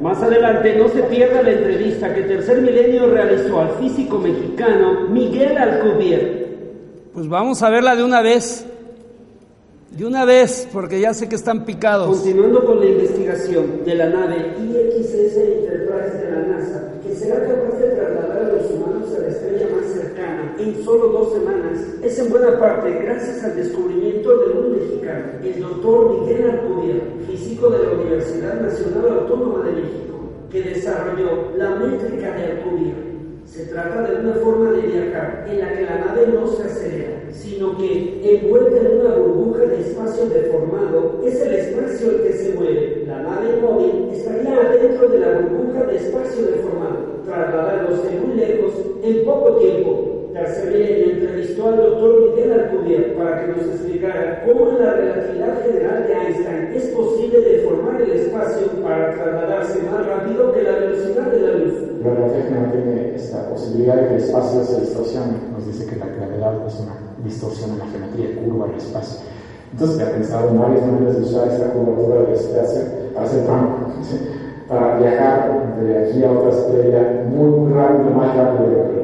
Más 0.00 0.20
adelante 0.20 0.74
no 0.76 0.88
se 0.88 1.02
pierda 1.04 1.42
la 1.42 1.52
entrevista 1.52 2.12
que 2.12 2.22
Tercer 2.22 2.60
Milenio 2.60 3.06
realizó 3.06 3.60
al 3.60 3.70
físico 3.76 4.18
mexicano 4.18 5.08
Miguel 5.10 5.56
Alcubierre. 5.56 6.44
Pues 7.12 7.28
vamos 7.28 7.62
a 7.62 7.70
verla 7.70 7.94
de 7.94 8.02
una 8.02 8.20
vez. 8.20 8.68
De 9.96 10.04
una 10.04 10.24
vez, 10.24 10.68
porque 10.72 11.00
ya 11.00 11.14
sé 11.14 11.28
que 11.28 11.36
están 11.36 11.64
picados. 11.64 12.08
Continuando 12.08 12.64
con 12.64 12.80
la 12.80 12.86
investigación 12.86 13.84
de 13.84 13.94
la 13.94 14.08
nave 14.08 14.52
IXS 14.58 15.36
Enterprise 15.36 16.18
de 16.18 16.30
la 16.32 16.40
NASA, 16.48 16.92
que 17.06 17.14
será 17.14 17.46
capaz 17.46 17.78
de 17.78 17.90
trasladar 17.90 18.42
a 18.42 18.52
los 18.54 18.70
humanos 18.72 19.08
a 19.16 19.20
la 19.20 19.28
estrella 19.28 19.68
más 19.70 19.92
cercana 19.92 20.56
en 20.58 20.84
solo 20.84 21.10
dos 21.10 21.34
semanas, 21.34 21.78
es 22.02 22.18
en 22.18 22.28
buena 22.28 22.58
parte 22.58 22.90
gracias 22.90 23.44
al 23.44 23.54
descubrimiento 23.54 24.36
de 24.36 24.58
un 24.58 24.72
mexicano, 24.72 25.26
el 25.44 25.60
doctor 25.60 26.20
Miguel 26.20 26.50
Alcubierre, 26.50 27.10
físico 27.28 27.70
de 27.70 27.86
la 27.86 27.92
Universidad 27.92 28.60
Nacional 28.60 29.18
Autónoma 29.20 29.64
de 29.64 29.72
México, 29.80 30.18
que 30.50 30.60
desarrolló 30.60 31.56
la 31.56 31.70
métrica 31.76 32.34
de 32.34 32.44
Alcubierre. 32.46 33.13
Se 33.46 33.66
trata 33.66 34.02
de 34.02 34.20
una 34.20 34.34
forma 34.34 34.72
de 34.72 34.80
viajar 34.82 35.46
en 35.48 35.60
la 35.60 35.72
que 35.74 35.82
la 35.82 35.98
nave 35.98 36.26
no 36.32 36.46
se 36.46 36.64
acelera, 36.64 37.22
sino 37.30 37.76
que, 37.78 38.20
envuelta 38.24 38.80
en 38.80 39.00
una 39.00 39.14
burbuja 39.16 39.66
de 39.66 39.80
espacio 39.80 40.26
deformado, 40.26 41.20
es 41.24 41.40
el 41.40 41.54
espacio 41.54 42.10
el 42.10 42.22
que 42.22 42.32
se 42.32 42.52
mueve. 42.54 43.04
La 43.06 43.22
nave 43.22 43.60
móvil 43.60 44.08
estaría 44.12 44.56
adentro 44.56 45.08
de 45.08 45.18
la 45.18 45.38
burbuja 45.38 45.84
de 45.84 45.96
espacio 45.96 46.46
deformado, 46.46 47.22
trasladándose 47.24 48.10
muy 48.20 48.34
lejos 48.34 48.72
en 49.02 49.24
poco 49.24 49.56
tiempo. 49.56 50.13
Tercer 50.34 50.74
entrevistó 50.74 51.68
al 51.68 51.76
doctor 51.76 52.30
Miguel 52.30 52.52
Alcubierre 52.58 53.14
para 53.16 53.40
que 53.40 53.52
nos 53.52 53.66
explicara 53.66 54.42
cómo 54.44 54.70
en 54.70 54.84
la 54.84 54.94
relatividad 54.94 55.62
general 55.62 56.06
de 56.08 56.12
Einstein 56.12 56.72
es 56.74 56.86
posible 56.86 57.40
deformar 57.40 58.02
el 58.02 58.10
espacio 58.10 58.66
para 58.82 59.14
trasladarse 59.14 59.82
más 59.84 60.04
rápido 60.04 60.52
que 60.52 60.62
la 60.64 60.72
velocidad 60.72 61.30
de 61.30 61.40
la 61.40 61.52
luz. 61.54 61.74
La 62.02 62.14
relatividad 62.14 62.48
general 62.48 62.72
tiene 62.72 63.14
esta 63.14 63.48
posibilidad 63.48 63.94
de 63.94 64.08
que 64.08 64.14
el 64.14 64.20
espacio 64.22 64.64
se 64.64 64.80
distorsione. 64.80 65.34
Nos 65.52 65.66
dice 65.68 65.86
que 65.86 65.96
la 66.00 66.06
gravedad 66.06 66.66
es 66.66 66.80
una 66.80 66.96
distorsión 67.22 67.70
en 67.70 67.78
la 67.78 67.86
geometría 67.86 68.42
curva 68.42 68.66
del 68.66 68.76
espacio. 68.78 69.20
Entonces 69.70 69.96
se 69.98 70.02
ha 70.02 70.10
pensado 70.10 70.48
en 70.48 70.60
varias 70.60 70.84
maneras 70.84 71.14
de 71.14 71.22
usar 71.22 71.46
esta 71.46 71.70
curvatura 71.70 72.22
del 72.22 72.34
espacio 72.34 72.80
para 73.14 73.24
hacer 73.24 73.44
trampa, 73.44 73.94
¿sí? 74.02 74.18
para 74.68 74.98
viajar 74.98 75.76
de 75.80 75.98
aquí 75.98 76.24
a 76.24 76.32
otra 76.32 76.50
estrella 76.50 77.22
muy, 77.28 77.50
muy 77.50 77.72
rápido, 77.72 78.10
más 78.10 78.36
rápido 78.36 78.70
de 78.70 78.76
lo 78.76 78.90
que 78.90 79.03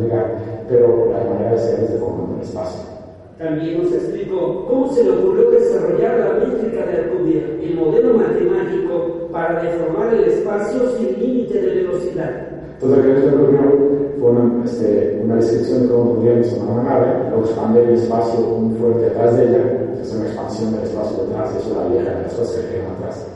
llegar, 0.00 0.36
pero 0.68 1.12
la 1.12 1.30
manera 1.30 1.50
de 1.50 1.56
hacer 1.56 1.80
es 1.80 1.92
deformando 1.92 2.36
el 2.36 2.42
espacio. 2.42 2.92
También 3.38 3.82
nos 3.82 3.92
explicó 3.92 4.66
cómo 4.68 4.92
se 4.92 5.02
le 5.02 5.10
ocurrió 5.10 5.50
desarrollar 5.50 6.18
la 6.18 6.46
métrica 6.46 6.86
de 6.86 6.96
Alcubierre, 6.98 7.58
el 7.64 7.74
modelo 7.74 8.14
matemático 8.14 9.28
para 9.32 9.62
deformar 9.62 10.14
el 10.14 10.24
espacio 10.24 10.80
sin 10.96 11.18
límite 11.18 11.60
de 11.60 11.74
velocidad. 11.82 12.30
Entonces, 12.74 13.04
lo 13.04 13.14
que 13.14 13.20
nos 13.20 13.34
ocurrió 13.34 13.92
fue 14.20 14.30
una, 14.30 14.64
este, 14.64 15.20
una 15.24 15.36
descripción 15.36 15.82
de 15.82 15.88
cómo 15.88 16.14
podríamos 16.14 16.54
tomar 16.54 16.78
una 16.78 16.82
nave, 16.82 17.06
luego 17.30 17.44
expandir 17.44 17.82
el 17.82 17.94
espacio 17.94 18.40
muy 18.40 18.78
fuerte 18.78 19.06
atrás 19.06 19.36
de 19.36 19.44
ella, 19.44 19.58
hacer 20.00 20.18
una 20.18 20.28
expansión 20.28 20.72
del 20.72 20.82
espacio 20.84 21.24
detrás, 21.24 21.56
eso 21.56 21.74
la 21.74 21.88
vieja 21.88 22.10
de 22.14 22.22
las 22.22 22.34
cosas 22.34 22.56
que 22.56 22.76
quedan 22.76 22.92
atrás. 22.94 23.26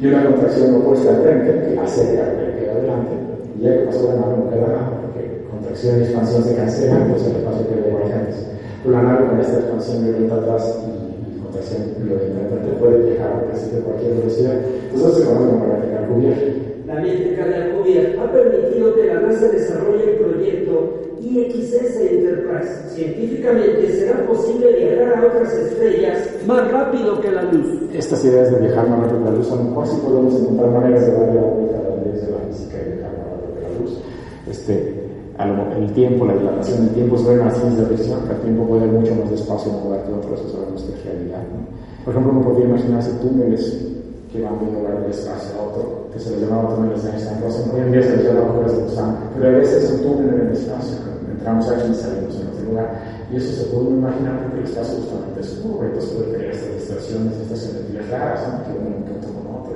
Y 0.00 0.06
una 0.06 0.24
contracción 0.24 0.76
opuesta 0.76 1.10
al 1.10 1.22
frente, 1.22 1.74
que 1.74 1.78
acerca 1.78 2.32
lo 2.32 2.38
que 2.38 2.58
queda 2.58 2.72
adelante, 2.72 3.10
y 3.58 3.62
ya 3.62 3.78
que 3.78 3.84
pasó 3.84 4.08
la 4.08 4.14
nave 4.14 4.36
no 4.38 4.50
queda 4.50 4.66
nada, 4.68 5.01
contracción 5.72 6.00
y 6.00 6.04
expansión 6.04 6.44
se 6.44 6.54
cancelan, 6.54 7.08
pues 7.08 7.24
el 7.24 7.36
espacio 7.36 7.66
que 7.68 8.12
antes. 8.12 8.36
Pero 8.82 8.94
la 8.94 9.02
nave 9.02 9.26
con 9.26 9.40
esta 9.40 9.58
expansión 9.58 10.04
violenta 10.04 10.34
atrás 10.34 10.78
y, 10.84 11.36
y 11.36 11.40
contracción 11.40 11.82
violenta 11.98 12.40
enfrente 12.40 12.76
puede 12.78 13.10
viajar 13.10 13.32
a 13.32 13.50
casi 13.50 13.70
de 13.70 13.80
cualquier 13.80 14.14
velocidad. 14.16 14.54
Entonces, 14.60 15.08
eso 15.08 15.18
se 15.18 15.24
conoce 15.24 15.48
como 15.48 15.64
práctica 15.64 16.06
cubierta. 16.08 16.44
La 16.86 16.94
métrica 17.00 17.46
de 17.46 17.54
Alcubierre 17.54 18.18
ha 18.20 18.32
permitido 18.32 18.94
que 18.94 19.06
la 19.06 19.20
NASA 19.20 19.48
desarrolle 19.48 20.10
el 20.10 20.16
proyecto 20.18 21.00
IXS 21.20 21.96
Enterprise. 21.96 22.90
Científicamente 22.94 23.92
será 23.92 24.26
posible 24.26 24.76
viajar 24.76 25.24
a 25.24 25.26
otras 25.26 25.54
estrellas 25.54 26.28
más 26.46 26.70
rápido 26.70 27.18
que 27.20 27.30
la 27.30 27.44
luz. 27.44 27.88
Estas 27.94 28.22
ideas 28.24 28.50
de 28.50 28.58
viajar 28.58 28.88
más 28.88 29.00
rápido 29.00 29.24
que 29.24 29.30
la 29.30 29.36
luz, 29.36 29.52
a 29.52 29.56
lo 29.56 29.62
mejor 29.62 29.86
sí 29.86 29.96
podemos 30.04 30.38
encontrar 30.38 30.70
maneras 30.70 31.06
de 31.06 31.12
darle 31.12 31.34
la 31.34 31.40
vuelta 31.42 31.78
a 31.78 31.82
las 31.88 32.04
leyes 32.04 32.26
de 32.26 32.32
la 32.32 32.38
física 32.50 32.76
y 32.76 32.92
viajar 32.92 33.12
más 33.16 33.26
rápido 33.30 33.54
que 33.54 33.62
la 33.62 33.80
luz. 33.80 33.98
Este, 34.50 35.01
a 35.01 35.01
el 35.42 35.92
tiempo, 35.92 36.26
la 36.26 36.34
dilatación 36.34 36.86
del 36.86 36.94
tiempo 36.94 37.18
se 37.18 37.28
ven 37.28 37.38
las 37.38 37.58
ciencia 37.58 37.84
de 37.84 37.96
visión, 37.96 38.20
que 38.26 38.32
el 38.32 38.40
tiempo 38.40 38.66
puede 38.66 38.86
ir 38.86 38.92
mucho 38.92 39.14
más 39.14 39.30
despacio 39.30 39.72
mover 39.72 40.02
que 40.02 40.12
otros, 40.12 40.40
eso 40.40 40.50
sabemos 40.52 40.82
que 40.82 41.08
realidad. 41.08 41.42
¿no? 41.50 42.04
Por 42.04 42.14
ejemplo, 42.14 42.32
uno 42.32 42.42
podría 42.42 42.66
imaginarse 42.66 43.10
túneles 43.22 43.78
que 44.32 44.42
van 44.42 44.58
de 44.58 44.64
un 44.64 44.74
lugar 44.74 45.02
del 45.02 45.10
espacio 45.10 45.50
a 45.58 45.62
otro, 45.68 46.08
que 46.12 46.18
se 46.18 46.30
les 46.30 46.40
llamaba 46.40 46.74
túneles 46.74 47.02
de 47.02 47.10
Einstein. 47.10 47.36
Entonces, 47.36 47.66
hoy 47.72 47.80
en 47.80 47.92
día 47.92 48.02
se 48.02 48.16
les 48.16 48.24
llama 48.26 48.40
agujeros 48.40 48.76
de 48.76 48.82
gusano, 48.84 49.16
pero 49.34 49.48
a 49.48 49.58
veces 49.58 49.84
es 49.84 49.90
un 49.92 50.02
túnel 50.02 50.34
en 50.34 50.40
el 50.46 50.52
espacio, 50.52 50.96
entramos 51.30 51.68
aquí 51.68 51.90
y 51.90 51.94
salimos 51.94 52.34
en 52.36 52.46
otro 52.48 52.64
lugar. 52.64 52.88
Y 53.32 53.36
eso 53.36 53.52
se 53.52 53.68
puede 53.70 53.90
imaginar 53.90 54.42
porque 54.42 54.58
el 54.58 54.64
espacio 54.64 54.94
justamente 55.00 55.40
es 55.40 55.50
curvo, 55.62 55.84
entonces 55.84 56.10
puede 56.10 56.34
crear 56.36 56.52
estas 56.52 56.74
distorsiones, 56.74 57.32
estas 57.40 57.60
geometrías 57.66 58.10
raras, 58.10 58.40
¿no? 58.48 58.64
que 58.64 58.78
unen 58.78 58.94
un 58.94 59.04
punto 59.04 59.28
con 59.32 59.44
otro. 59.56 59.74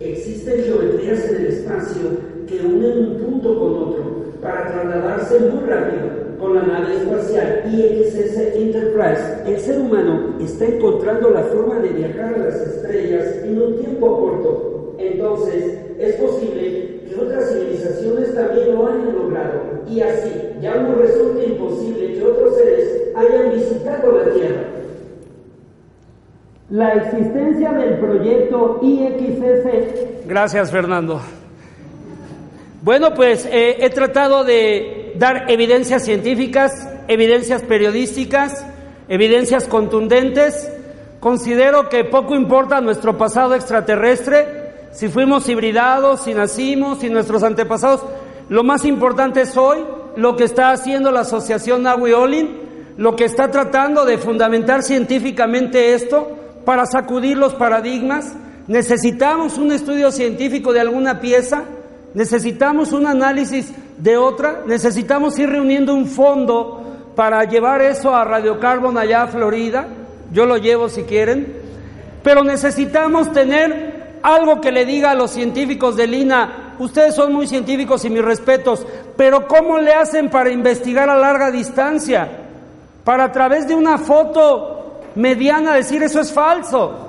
Existen 0.00 0.64
geometrías 0.64 1.24
en 1.30 1.36
el 1.36 1.46
espacio 1.46 2.02
que 2.46 2.66
unen 2.66 2.98
un 2.98 3.14
punto 3.18 3.48
con 3.58 3.74
otro 3.74 4.09
para 4.42 4.66
trasladarse 4.68 5.38
muy 5.40 5.64
rápido. 5.64 6.20
Con 6.38 6.54
la 6.54 6.62
nave 6.62 6.96
espacial 6.96 7.64
IXS 7.70 8.56
Enterprise, 8.56 9.42
el 9.46 9.60
ser 9.60 9.78
humano 9.78 10.36
está 10.40 10.64
encontrando 10.64 11.30
la 11.30 11.42
forma 11.42 11.78
de 11.80 11.90
viajar 11.90 12.34
a 12.34 12.38
las 12.38 12.54
estrellas 12.54 13.26
en 13.44 13.60
un 13.60 13.76
tiempo 13.76 14.18
corto. 14.18 14.94
Entonces, 14.98 15.78
es 15.98 16.14
posible 16.14 17.02
que 17.06 17.14
otras 17.20 17.52
civilizaciones 17.52 18.34
también 18.34 18.74
lo 18.74 18.86
hayan 18.86 19.14
logrado. 19.14 19.60
Y 19.86 20.00
así, 20.00 20.32
ya 20.62 20.76
no 20.76 20.94
resulta 20.94 21.44
imposible 21.44 22.14
que 22.14 22.24
otros 22.24 22.56
seres 22.56 23.02
hayan 23.14 23.52
visitado 23.52 24.12
la 24.12 24.32
Tierra. 24.32 24.62
La 26.70 26.94
existencia 26.94 27.72
del 27.72 27.98
proyecto 27.98 28.78
IXS. 28.80 30.26
Gracias, 30.26 30.70
Fernando. 30.70 31.20
Bueno, 32.82 33.12
pues 33.14 33.44
eh, 33.44 33.76
he 33.80 33.90
tratado 33.90 34.42
de 34.42 35.12
dar 35.16 35.50
evidencias 35.50 36.02
científicas, 36.04 36.88
evidencias 37.08 37.62
periodísticas, 37.62 38.64
evidencias 39.08 39.66
contundentes. 39.66 40.70
Considero 41.20 41.90
que 41.90 42.04
poco 42.04 42.34
importa 42.34 42.80
nuestro 42.80 43.18
pasado 43.18 43.54
extraterrestre, 43.54 44.88
si 44.92 45.08
fuimos 45.08 45.46
hibridados, 45.48 46.22
si 46.22 46.32
nacimos, 46.32 47.00
si 47.00 47.10
nuestros 47.10 47.42
antepasados. 47.42 48.02
Lo 48.48 48.64
más 48.64 48.86
importante 48.86 49.42
es 49.42 49.56
hoy 49.58 49.84
lo 50.16 50.36
que 50.36 50.44
está 50.44 50.70
haciendo 50.70 51.10
la 51.10 51.20
Asociación 51.20 51.82
Nahui 51.82 52.12
Olin, 52.12 52.94
lo 52.96 53.14
que 53.14 53.26
está 53.26 53.50
tratando 53.50 54.06
de 54.06 54.16
fundamentar 54.16 54.82
científicamente 54.82 55.92
esto 55.92 56.36
para 56.64 56.86
sacudir 56.86 57.36
los 57.36 57.54
paradigmas 57.54 58.34
necesitamos 58.70 59.58
un 59.58 59.72
estudio 59.72 60.12
científico 60.12 60.72
de 60.72 60.78
alguna 60.78 61.20
pieza, 61.20 61.64
necesitamos 62.14 62.92
un 62.92 63.06
análisis 63.06 63.72
de 63.98 64.16
otra, 64.16 64.62
necesitamos 64.66 65.38
ir 65.38 65.50
reuniendo 65.50 65.94
un 65.94 66.06
fondo 66.06 67.12
para 67.14 67.44
llevar 67.44 67.82
eso 67.82 68.14
a 68.14 68.24
Radiocarbon 68.24 68.96
allá 68.96 69.22
a 69.22 69.26
Florida, 69.28 69.86
yo 70.32 70.46
lo 70.46 70.56
llevo 70.56 70.88
si 70.88 71.02
quieren, 71.02 71.56
pero 72.22 72.44
necesitamos 72.44 73.32
tener 73.32 74.18
algo 74.22 74.60
que 74.60 74.72
le 74.72 74.84
diga 74.84 75.10
a 75.10 75.14
los 75.14 75.30
científicos 75.30 75.96
de 75.96 76.06
Lina, 76.06 76.74
ustedes 76.78 77.14
son 77.14 77.32
muy 77.32 77.46
científicos 77.46 78.04
y 78.04 78.10
mis 78.10 78.24
respetos, 78.24 78.86
pero 79.16 79.46
¿cómo 79.46 79.78
le 79.78 79.92
hacen 79.92 80.30
para 80.30 80.50
investigar 80.50 81.08
a 81.08 81.16
larga 81.16 81.50
distancia? 81.50 82.28
Para 83.04 83.24
a 83.24 83.32
través 83.32 83.66
de 83.66 83.74
una 83.74 83.98
foto 83.98 85.00
mediana 85.14 85.74
decir 85.74 86.02
eso 86.02 86.20
es 86.20 86.32
falso. 86.32 87.08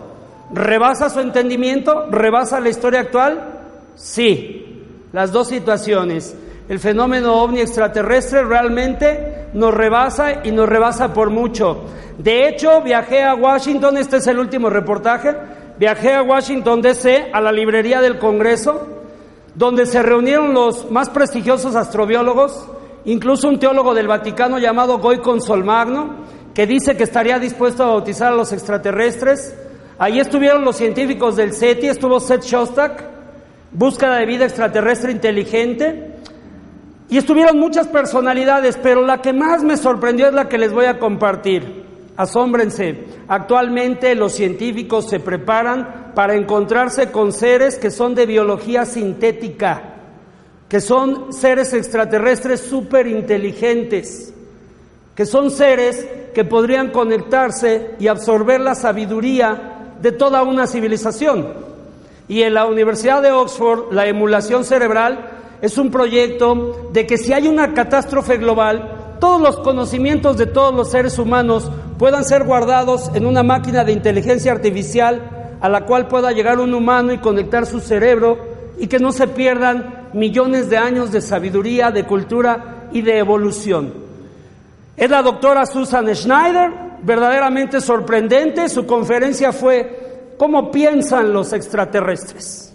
¿Rebasa 0.54 1.10
su 1.10 1.20
entendimiento? 1.20 2.08
¿Rebasa 2.10 2.60
la 2.60 2.70
historia 2.70 3.02
actual? 3.02 3.62
Sí, 3.96 4.71
las 5.14 5.32
dos 5.32 5.48
situaciones. 5.48 6.36
El 6.70 6.80
fenómeno 6.80 7.36
ovni 7.42 7.60
extraterrestre 7.60 8.44
realmente 8.44 9.48
nos 9.54 9.74
rebasa 9.74 10.46
y 10.46 10.52
nos 10.52 10.70
rebasa 10.70 11.14
por 11.14 11.30
mucho. 11.30 11.82
De 12.18 12.48
hecho, 12.48 12.82
viajé 12.82 13.24
a 13.24 13.36
Washington, 13.36 13.98
este 13.98 14.18
es 14.18 14.28
el 14.28 14.40
último 14.40 14.70
reportaje, 14.70 15.36
viajé 15.78 16.14
a 16.14 16.22
Washington 16.22 16.82
DC, 16.82 17.32
a 17.34 17.42
la 17.42 17.52
librería 17.52 18.00
del 18.00 18.20
Congreso, 18.20 18.88
donde 19.56 19.86
se 19.86 20.02
reunieron 20.02 20.54
los 20.54 20.90
más 20.90 21.10
prestigiosos 21.10 21.76
astrobiólogos, 21.76 22.68
incluso 23.06 23.50
un 23.50 23.60
teólogo 23.60 23.94
del 23.94 24.08
Vaticano 24.08 24.60
llamado 24.60 25.00
Goy 25.00 25.20
Consolmagno, 25.20 26.22
que 26.54 26.68
dice 26.68 26.96
que 26.96 27.04
estaría 27.04 27.40
dispuesto 27.40 27.84
a 27.84 27.88
bautizar 27.88 28.32
a 28.32 28.36
los 28.36 28.54
extraterrestres. 28.54 29.56
Allí 29.98 30.20
estuvieron 30.20 30.64
los 30.64 30.78
científicos 30.78 31.36
del 31.36 31.54
SETI, 31.54 31.88
estuvo 31.88 32.20
Seth 32.20 32.44
Shostak, 32.44 33.11
búsqueda 33.72 34.18
de 34.18 34.26
vida 34.26 34.46
extraterrestre 34.46 35.12
inteligente, 35.12 36.12
y 37.12 37.18
estuvieron 37.18 37.60
muchas 37.60 37.88
personalidades, 37.88 38.80
pero 38.82 39.06
la 39.06 39.22
que 39.22 39.34
más 39.34 39.64
me 39.64 39.76
sorprendió 39.76 40.28
es 40.28 40.34
la 40.34 40.48
que 40.48 40.58
les 40.58 40.72
voy 40.72 40.86
a 40.86 40.98
compartir. 40.98 41.84
Asómbrense, 42.16 43.04
actualmente 43.28 44.16
los 44.16 44.32
científicos 44.32 45.10
se 45.10 45.20
preparan 45.20 46.14
para 46.16 46.36
encontrarse 46.36 47.12
con 47.12 47.34
seres 47.34 47.78
que 47.78 47.92
son 47.92 48.16
de 48.16 48.26
biología 48.26 48.86
sintética, 48.86 49.82
que 50.70 50.80
son 50.80 51.34
seres 51.34 51.74
extraterrestres 51.74 52.62
súper 52.62 53.08
inteligentes, 53.08 54.34
que 55.14 55.26
son 55.26 55.52
seres 55.52 56.08
que 56.34 56.46
podrían 56.46 56.92
conectarse 56.92 57.96
y 58.00 58.08
absorber 58.08 58.62
la 58.62 58.74
sabiduría 58.76 59.96
de 60.02 60.14
toda 60.14 60.44
una 60.44 60.66
civilización. 60.66 61.71
Y 62.32 62.44
en 62.44 62.54
la 62.54 62.66
Universidad 62.66 63.22
de 63.22 63.34
Oxford, 63.34 63.92
la 63.92 64.08
emulación 64.08 64.64
cerebral 64.64 65.32
es 65.62 65.78
un 65.78 65.92
proyecto 65.92 66.90
de 66.94 67.06
que 67.06 67.18
si 67.18 67.34
hay 67.34 67.50
una 67.50 67.74
catástrofe 67.74 68.38
global, 68.38 69.18
todos 69.20 69.42
los 69.42 69.60
conocimientos 69.60 70.38
de 70.38 70.46
todos 70.46 70.74
los 70.74 70.90
seres 70.90 71.20
humanos 71.20 71.70
puedan 71.98 72.24
ser 72.24 72.46
guardados 72.46 73.12
en 73.16 73.26
una 73.26 73.44
máquina 73.44 73.84
de 73.84 73.92
inteligencia 73.92 74.54
artificial 74.54 75.58
a 75.60 75.68
la 75.68 75.82
cual 75.82 76.08
pueda 76.08 76.32
llegar 76.32 76.62
un 76.62 76.74
humano 76.74 77.12
y 77.12 77.18
conectar 77.18 77.66
su 77.66 77.82
cerebro 77.82 78.38
y 78.80 78.88
que 78.88 79.00
no 79.00 79.12
se 79.12 79.28
pierdan 79.28 80.08
millones 80.14 80.70
de 80.70 80.78
años 80.78 81.12
de 81.12 81.20
sabiduría, 81.20 81.92
de 81.92 82.06
cultura 82.06 82.88
y 82.94 83.02
de 83.02 83.18
evolución. 83.18 83.94
Es 84.96 85.10
la 85.10 85.22
doctora 85.22 85.66
Susan 85.66 86.08
Schneider, 86.16 86.72
verdaderamente 87.04 87.82
sorprendente, 87.82 88.70
su 88.70 88.86
conferencia 88.86 89.52
fue 89.52 90.01
¿Cómo 90.42 90.72
piensan 90.72 91.32
los 91.34 91.54
extraterrestres? 91.54 92.74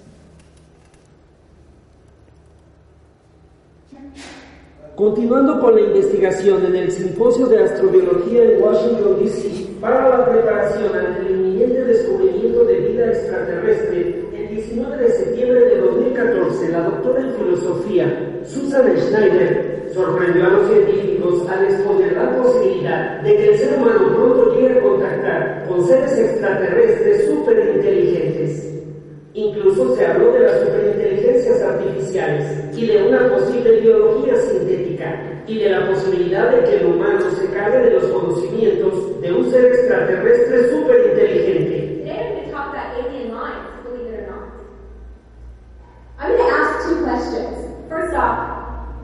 Continuando 4.94 5.58
con 5.58 5.74
la 5.74 5.80
investigación 5.80 6.64
en 6.64 6.76
el 6.76 6.92
Simposio 6.92 7.48
de 7.48 7.64
Astrobiología 7.64 8.44
en 8.44 8.62
Washington, 8.62 9.16
D.C., 9.18 9.66
para 9.80 10.08
la 10.10 10.30
preparación 10.30 10.96
ante 10.96 11.26
el 11.26 11.40
inminente 11.40 11.84
descubrimiento 11.86 12.66
de 12.66 12.74
vida 12.76 13.08
extraterrestre, 13.08 14.28
el 14.32 14.48
19 14.48 14.96
de 14.98 15.10
septiembre 15.10 15.60
de 15.64 15.80
2014, 15.80 16.68
la 16.68 16.82
doctora 16.82 17.20
en 17.20 17.34
filosofía 17.34 18.42
Susan 18.46 18.96
Schneider 18.96 19.76
sorprendió 19.97 20.47
a 20.47 20.51
los 20.51 20.68
científicos 20.68 21.49
al 21.49 21.64
exponer 21.64 22.12
la 22.12 22.36
posibilidad 22.36 23.22
de 23.22 23.36
que 23.36 23.49
el 23.49 23.59
ser 23.59 23.78
humano 23.78 24.14
pronto 24.14 24.55
llegue 24.55 24.78
a 24.78 24.82
contactar 24.82 25.66
con 25.68 25.86
seres 25.86 26.18
extraterrestres 26.18 27.26
superinteligentes. 27.26 28.74
Incluso 29.32 29.97
se 29.97 30.07
habló 30.07 30.32
de 30.32 30.40
las 30.40 30.61
superinteligencias 30.61 31.62
artificiales 31.62 32.76
y 32.76 32.86
de 32.86 33.09
una 33.09 33.28
posible 33.28 33.80
biología 33.80 34.36
sintética 34.36 35.42
y 35.47 35.59
de 35.59 35.70
la 35.70 35.86
posibilidad 35.86 36.51
de 36.51 36.64
que 36.64 36.76
el 36.76 36.86
humano 36.86 37.30
se 37.30 37.47
cargue 37.51 37.78
de 37.78 37.90
los 37.92 38.05
conocimientos 38.05 39.20
de 39.20 39.32
un 39.32 39.51
ser 39.51 39.64
extraterrestre 39.66 40.70
superinteligente. 40.70 41.86
Today 42.01 42.18
I'm 42.18 42.34
going 42.34 42.44
to 42.44 42.51
talk 42.51 42.68
about 42.68 42.94
alien 42.99 43.32
minds, 43.32 43.70
believe 43.84 44.12
it 44.12 44.20
or 44.20 44.26
not. 44.30 44.49
I'm 46.18 46.36
going 46.36 46.49
to 46.49 46.55
ask 46.55 46.88
two 46.88 47.03
questions. 47.05 47.88
First 47.88 48.14
off, 48.14 48.57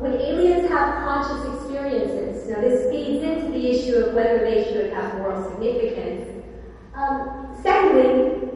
when 0.03 0.15
aliens 0.15 0.69
have 0.69 1.05
conscious 1.05 1.47
experiences, 1.55 2.49
now 2.51 2.61
this 2.61 2.91
feeds 2.91 3.23
into 3.23 3.53
the 3.53 3.71
issue 3.71 3.95
of 3.99 4.15
whether 4.15 4.41
they 4.41 4.65
should 4.65 4.93
have 4.93 5.15
moral 5.19 5.49
significance. 5.49 6.27
Um, 6.97 7.57
secondly, 7.63 8.51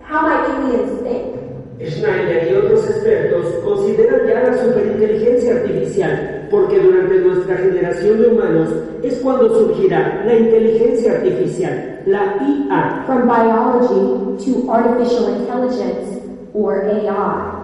how 0.00 0.22
might 0.22 0.46
aliens 0.48 1.02
think? 1.02 1.42
Schneider 1.90 2.48
y 2.48 2.54
otros 2.54 2.88
expertos 2.88 3.46
consideran 3.64 4.28
ya 4.28 4.42
la 4.44 4.58
superinteligencia 4.62 5.56
artificial 5.56 6.46
porque 6.48 6.78
durante 6.78 7.18
nuestra 7.18 7.56
generación 7.56 8.22
de 8.22 8.28
humanos 8.28 8.68
es 9.02 9.11
cuando 9.22 9.48
surgirá 9.48 10.22
la 10.26 10.34
inteligencia 10.34 11.12
artificial, 11.12 12.00
la 12.06 12.36
IA. 12.40 13.04
From 13.06 13.28
biology 13.28 14.44
to 14.44 14.70
artificial 14.70 15.34
intelligence, 15.34 16.22
or 16.54 16.84
AI. 16.84 17.62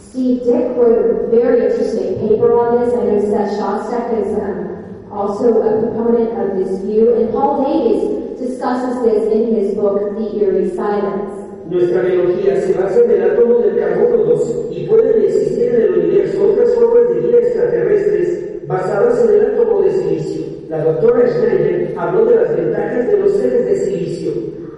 Steve 0.00 0.44
Dick 0.44 0.76
wrote 0.76 0.98
a 0.98 1.26
very 1.30 1.66
interesting 1.66 2.28
paper 2.28 2.58
on 2.58 2.80
this. 2.80 2.94
I 2.94 3.04
know 3.04 3.20
Seth 3.20 3.58
Shostak 3.58 4.12
is 4.20 4.38
um, 4.38 5.10
also 5.10 5.62
a 5.62 5.80
proponent 5.80 6.38
of 6.38 6.56
this 6.56 6.80
view, 6.82 7.14
and 7.14 7.32
Paul 7.32 7.64
Davies 7.64 8.38
discusses 8.38 9.02
this 9.02 9.32
in 9.32 9.54
his 9.54 9.74
book, 9.74 10.16
The 10.16 10.38
Eerie 10.38 10.74
Silence. 10.74 11.40
Nuestra 11.70 12.02
biología 12.02 12.60
se 12.60 12.74
basa 12.74 13.00
en 13.04 13.10
el 13.10 13.22
átomo 13.22 13.58
del 13.58 13.78
carbono 13.78 14.24
2 14.24 14.66
y 14.70 14.86
pueden 14.86 15.24
existir 15.24 15.74
en 15.74 15.82
el 15.82 15.98
universo 15.98 16.50
otras 16.52 16.74
formas 16.74 17.08
de 17.08 17.20
vida 17.20 17.38
extraterrestres 17.38 18.53
basadas 18.66 19.22
en 19.22 19.34
el 19.34 19.54
átomo 19.54 19.82
de 19.82 19.90
silicio. 19.90 20.44
La 20.68 20.84
doctora 20.84 21.28
Schneider 21.28 21.94
habló 21.98 22.24
de 22.24 22.36
las 22.36 22.56
ventajas 22.56 23.06
de 23.06 23.18
los 23.18 23.32
seres 23.32 23.66
de 23.66 23.76
silicio. 23.84 24.32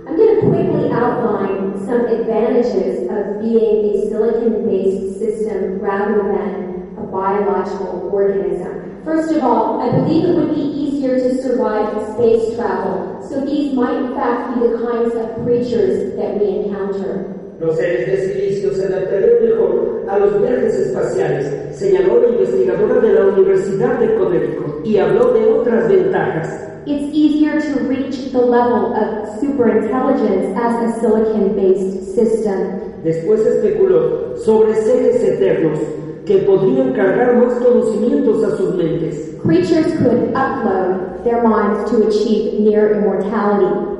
I'm 0.06 0.16
going 0.16 0.40
to 0.40 0.46
quickly 0.48 0.90
outline 0.92 1.84
some 1.84 2.06
advantages 2.06 3.08
of 3.10 3.40
being 3.40 3.94
a 3.94 4.08
silicon-based 4.08 5.18
system 5.18 5.80
rather 5.80 6.22
than 6.22 6.94
a 6.98 7.02
biological 7.02 8.08
organism. 8.12 9.02
First 9.04 9.32
of 9.32 9.42
all, 9.42 9.80
I 9.80 9.90
believe 9.90 10.24
it 10.24 10.34
would 10.34 10.54
be 10.54 10.60
easier 10.60 11.18
to 11.18 11.42
survive 11.42 11.90
space 12.14 12.56
travel, 12.56 13.22
so 13.28 13.40
these 13.44 13.72
might 13.72 13.96
in 13.96 14.14
fact 14.14 14.54
be 14.54 14.66
the 14.66 14.78
kinds 14.78 15.14
of 15.14 15.44
creatures 15.44 16.16
that 16.16 16.38
we 16.38 16.64
encounter. 16.64 17.32
Los 17.60 17.76
seres 17.76 18.06
de 18.06 18.16
silicio 18.16 18.72
se 18.74 18.86
adaptarían 18.86 19.42
mejor 19.42 19.95
a 20.08 20.18
los 20.18 20.40
viajes 20.40 20.74
espaciales, 20.74 21.76
señaló 21.76 22.20
la 22.20 22.28
investigadora 22.28 23.00
de 23.00 23.12
la 23.12 23.26
Universidad 23.26 23.98
de 23.98 24.14
Connecticut 24.14 24.84
y 24.84 24.98
habló 24.98 25.32
de 25.32 25.44
otras 25.46 25.88
ventajas. 25.88 26.66
It's 26.86 27.12
easier 27.12 27.60
to 27.60 27.80
reach 27.88 28.30
the 28.30 28.38
level 28.38 28.94
of 28.94 29.40
superintelligence 29.40 30.56
as 30.56 30.84
a 30.84 31.00
silicon-based 31.00 32.14
system. 32.14 32.80
Después 33.02 33.44
especuló 33.44 34.36
sobre 34.36 34.74
seres 34.74 35.22
eternos 35.22 35.78
que 36.24 36.38
podrían 36.38 36.92
cargar 36.92 37.36
más 37.36 37.54
conocimientos 37.54 38.42
a 38.44 38.56
sus 38.56 38.74
mentes. 38.74 39.36
Creatures 39.42 39.86
could 39.98 40.32
upload 40.34 41.24
their 41.24 41.42
minds 41.42 41.90
to 41.90 42.06
achieve 42.06 42.60
near 42.60 42.92
immortality. 42.98 43.96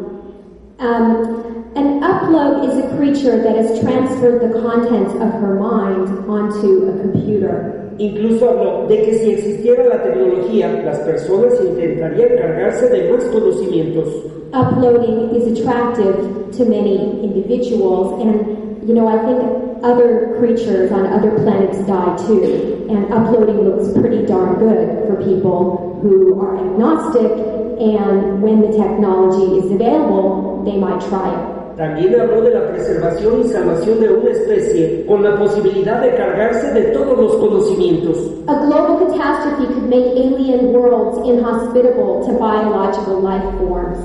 Um, 0.79 1.46
an 1.77 2.01
upload 2.01 2.65
is 2.67 2.79
a 2.83 2.97
creature 2.97 3.43
that 3.43 3.55
has 3.55 3.79
transferred 3.81 4.41
the 4.41 4.59
contents 4.61 5.13
of 5.13 5.31
her 5.41 5.61
mind 5.61 6.09
onto 6.27 6.89
a 6.89 6.99
computer. 7.03 7.93
Incluso 7.99 8.49
habló 8.49 8.89
de 8.89 9.05
que 9.05 9.19
si 9.19 9.31
existiera 9.33 9.85
la 9.85 10.03
tecnología, 10.03 10.83
las 10.85 11.01
personas 11.01 11.61
intentarían 11.61 12.39
cargarse 12.39 12.89
de 12.89 13.13
más 13.13 13.25
conocimientos. 13.25 14.09
Uploading 14.55 15.35
is 15.35 15.59
attractive 15.59 16.51
to 16.57 16.65
many 16.65 17.23
individuals, 17.23 18.23
and 18.23 18.89
you 18.89 18.95
know, 18.95 19.07
I 19.07 19.19
think 19.27 19.85
other 19.85 20.37
creatures 20.39 20.91
on 20.93 21.07
other 21.07 21.33
planets 21.43 21.79
die 21.87 22.17
too, 22.27 22.87
and 22.89 23.13
uploading 23.13 23.61
looks 23.69 23.93
pretty 23.93 24.25
darn 24.25 24.59
good 24.59 25.07
for 25.07 25.23
people 25.23 26.01
who 26.01 26.41
are 26.41 26.57
agnostic, 26.57 27.33
and 27.81 28.41
when 28.41 28.63
the 28.63 28.73
technology 28.73 29.59
is 29.59 29.71
available, 29.71 30.63
they 30.65 30.79
might 30.79 31.01
try 31.03 31.29
it. 31.35 31.56
También 31.77 32.19
habló 32.19 32.41
de 32.41 32.55
la 32.55 32.69
preservación 32.69 33.41
y 33.41 33.49
salvación 33.49 34.01
de 34.01 34.09
una 34.09 34.31
especie 34.31 35.05
con 35.05 35.23
la 35.23 35.39
posibilidad 35.39 36.01
de 36.01 36.15
cargarse 36.15 36.73
de 36.73 36.85
todos 36.93 37.19
los 37.19 37.37
conocimientos. 37.37 38.17
A 38.47 38.65
global 38.65 39.07
catastrophe 39.07 39.67
could 39.75 39.91
make 39.91 40.07
alien 40.17 40.73
worlds 40.73 41.19
inhospitable 41.29 42.25
to 42.25 42.33
biological 42.39 43.21
life 43.21 43.45
forms. 43.59 43.99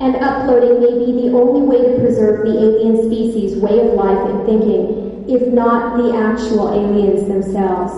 And 0.00 0.16
uploading 0.16 0.80
may 0.80 0.98
be 0.98 1.12
the 1.22 1.36
only 1.36 1.62
way 1.62 1.86
to 1.86 2.00
preserve 2.00 2.44
the 2.44 2.58
alien 2.58 3.04
species' 3.04 3.56
way 3.62 3.78
of 3.78 3.94
life 3.94 4.18
and 4.26 4.44
thinking, 4.44 5.24
if 5.28 5.46
not 5.54 5.96
the 5.96 6.16
actual 6.16 6.74
aliens 6.74 7.28
themselves. 7.28 7.92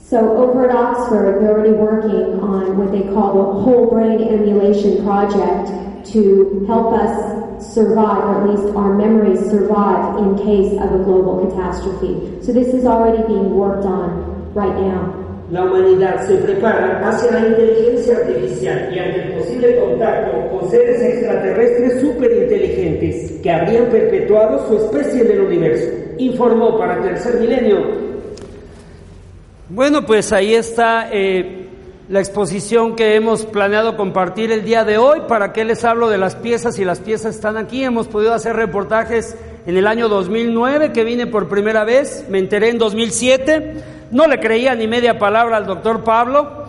So 0.00 0.36
over 0.36 0.68
at 0.68 0.74
Oxford, 0.74 1.40
they're 1.40 1.52
already 1.52 1.70
working 1.70 2.40
on 2.40 2.76
what 2.76 2.90
they 2.90 3.02
call 3.14 3.34
the 3.34 3.60
whole 3.62 3.86
brain 3.86 4.20
emulation 4.20 5.04
project 5.04 5.70
to 6.10 6.64
help 6.66 6.92
us 6.92 7.37
survive, 7.60 8.24
or 8.24 8.42
at 8.42 8.50
least 8.50 8.74
our 8.76 8.94
memories 8.94 9.40
survive 9.50 10.18
in 10.18 10.36
case 10.38 10.72
of 10.80 10.92
a 10.92 11.04
global 11.04 11.46
catastrophe. 11.46 12.42
So 12.42 12.52
this 12.52 12.68
is 12.68 12.84
already 12.84 13.22
being 13.26 13.54
worked 13.54 13.84
on 13.84 14.52
right 14.54 14.74
now. 14.74 15.14
La 15.50 15.64
humanidad 15.64 16.26
se 16.26 16.36
prepara 16.36 17.00
hacia 17.08 17.32
la 17.32 17.48
inteligencia 17.48 18.18
artificial 18.18 18.92
y 18.94 18.98
ante 18.98 19.22
el 19.22 19.32
posible 19.32 19.80
contacto 19.80 20.50
con 20.50 20.70
seres 20.70 21.00
extraterrestres 21.00 22.00
superinteligentes 22.02 23.40
que 23.40 23.50
habrían 23.50 23.86
perpetuado 23.86 24.68
su 24.68 24.76
especie 24.76 25.22
en 25.22 25.30
el 25.30 25.40
universo, 25.40 25.86
informó 26.18 26.76
para 26.78 27.00
Tercer 27.00 27.40
Milenio. 27.40 27.78
Bueno, 29.70 30.04
pues 30.04 30.32
ahí 30.34 30.54
está 30.54 31.08
eh, 31.10 31.57
la 32.08 32.20
exposición 32.20 32.96
que 32.96 33.14
hemos 33.14 33.44
planeado 33.44 33.96
compartir 33.96 34.50
el 34.50 34.64
día 34.64 34.84
de 34.84 34.98
hoy. 34.98 35.20
¿Para 35.28 35.52
qué 35.52 35.64
les 35.64 35.84
hablo 35.84 36.08
de 36.08 36.18
las 36.18 36.36
piezas? 36.36 36.78
Y 36.78 36.84
las 36.84 37.00
piezas 37.00 37.34
están 37.34 37.56
aquí. 37.56 37.84
Hemos 37.84 38.08
podido 38.08 38.34
hacer 38.34 38.56
reportajes 38.56 39.36
en 39.66 39.76
el 39.76 39.86
año 39.86 40.08
2009, 40.08 40.92
que 40.92 41.04
vine 41.04 41.26
por 41.26 41.48
primera 41.48 41.84
vez. 41.84 42.24
Me 42.28 42.38
enteré 42.38 42.70
en 42.70 42.78
2007 42.78 43.98
no 44.10 44.26
le 44.26 44.40
creía 44.40 44.74
ni 44.74 44.86
media 44.86 45.18
palabra 45.18 45.56
al 45.56 45.66
doctor 45.66 46.02
Pablo, 46.02 46.64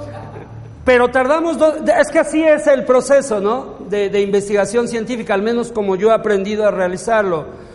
pero 0.83 1.09
tardamos, 1.09 1.57
es 1.97 2.09
que 2.09 2.19
así 2.19 2.43
es 2.43 2.67
el 2.67 2.83
proceso, 2.83 3.39
¿no? 3.39 3.77
De, 3.89 4.21
investigación 4.21 4.87
científica, 4.87 5.33
al 5.33 5.41
menos 5.41 5.71
como 5.71 5.95
yo 5.95 6.09
he 6.09 6.13
aprendido 6.13 6.67
a 6.67 6.71
realizarlo. 6.71 7.68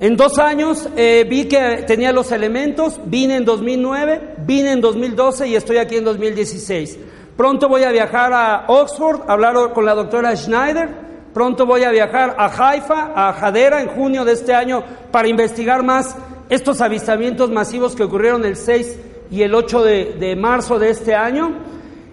En 0.00 0.16
dos 0.16 0.38
años 0.38 0.88
eh, 0.96 1.26
vi 1.28 1.46
que 1.46 1.84
tenía 1.84 2.12
los 2.12 2.30
elementos, 2.30 3.00
vine 3.06 3.36
en 3.36 3.44
2009, 3.44 4.36
vine 4.46 4.72
en 4.72 4.80
2012 4.80 5.48
y 5.48 5.56
estoy 5.56 5.78
aquí 5.78 5.96
en 5.96 6.04
2016. 6.04 6.98
Pronto 7.36 7.68
voy 7.68 7.82
a 7.82 7.90
viajar 7.90 8.32
a 8.32 8.66
Oxford 8.68 9.22
a 9.28 9.32
hablar 9.32 9.72
con 9.72 9.84
la 9.84 9.94
doctora 9.94 10.36
Schneider. 10.36 10.88
Pronto 11.34 11.66
voy 11.66 11.82
a 11.82 11.90
viajar 11.90 12.36
a 12.38 12.46
Haifa, 12.46 13.12
a 13.12 13.30
Hadera 13.30 13.82
en 13.82 13.88
junio 13.88 14.24
de 14.24 14.34
este 14.34 14.54
año 14.54 14.84
para 15.10 15.26
investigar 15.26 15.82
más 15.82 16.14
estos 16.48 16.80
avistamientos 16.80 17.50
masivos 17.50 17.96
que 17.96 18.04
ocurrieron 18.04 18.44
el 18.44 18.54
6 18.54 18.98
y 19.32 19.42
el 19.42 19.52
8 19.52 19.82
de, 19.82 20.36
marzo 20.36 20.78
de 20.78 20.90
este 20.90 21.16
año. 21.16 21.58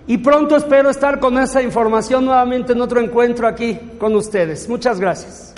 Y 0.07 0.17
pronto 0.17 0.55
espero 0.55 0.89
estar 0.89 1.19
con 1.19 1.37
esa 1.37 1.61
información 1.61 2.25
nuevamente 2.25 2.73
en 2.73 2.81
otro 2.81 2.99
encuentro 2.99 3.47
aquí 3.47 3.79
con 3.99 4.15
ustedes. 4.15 4.67
Muchas 4.67 4.99
gracias. 4.99 5.55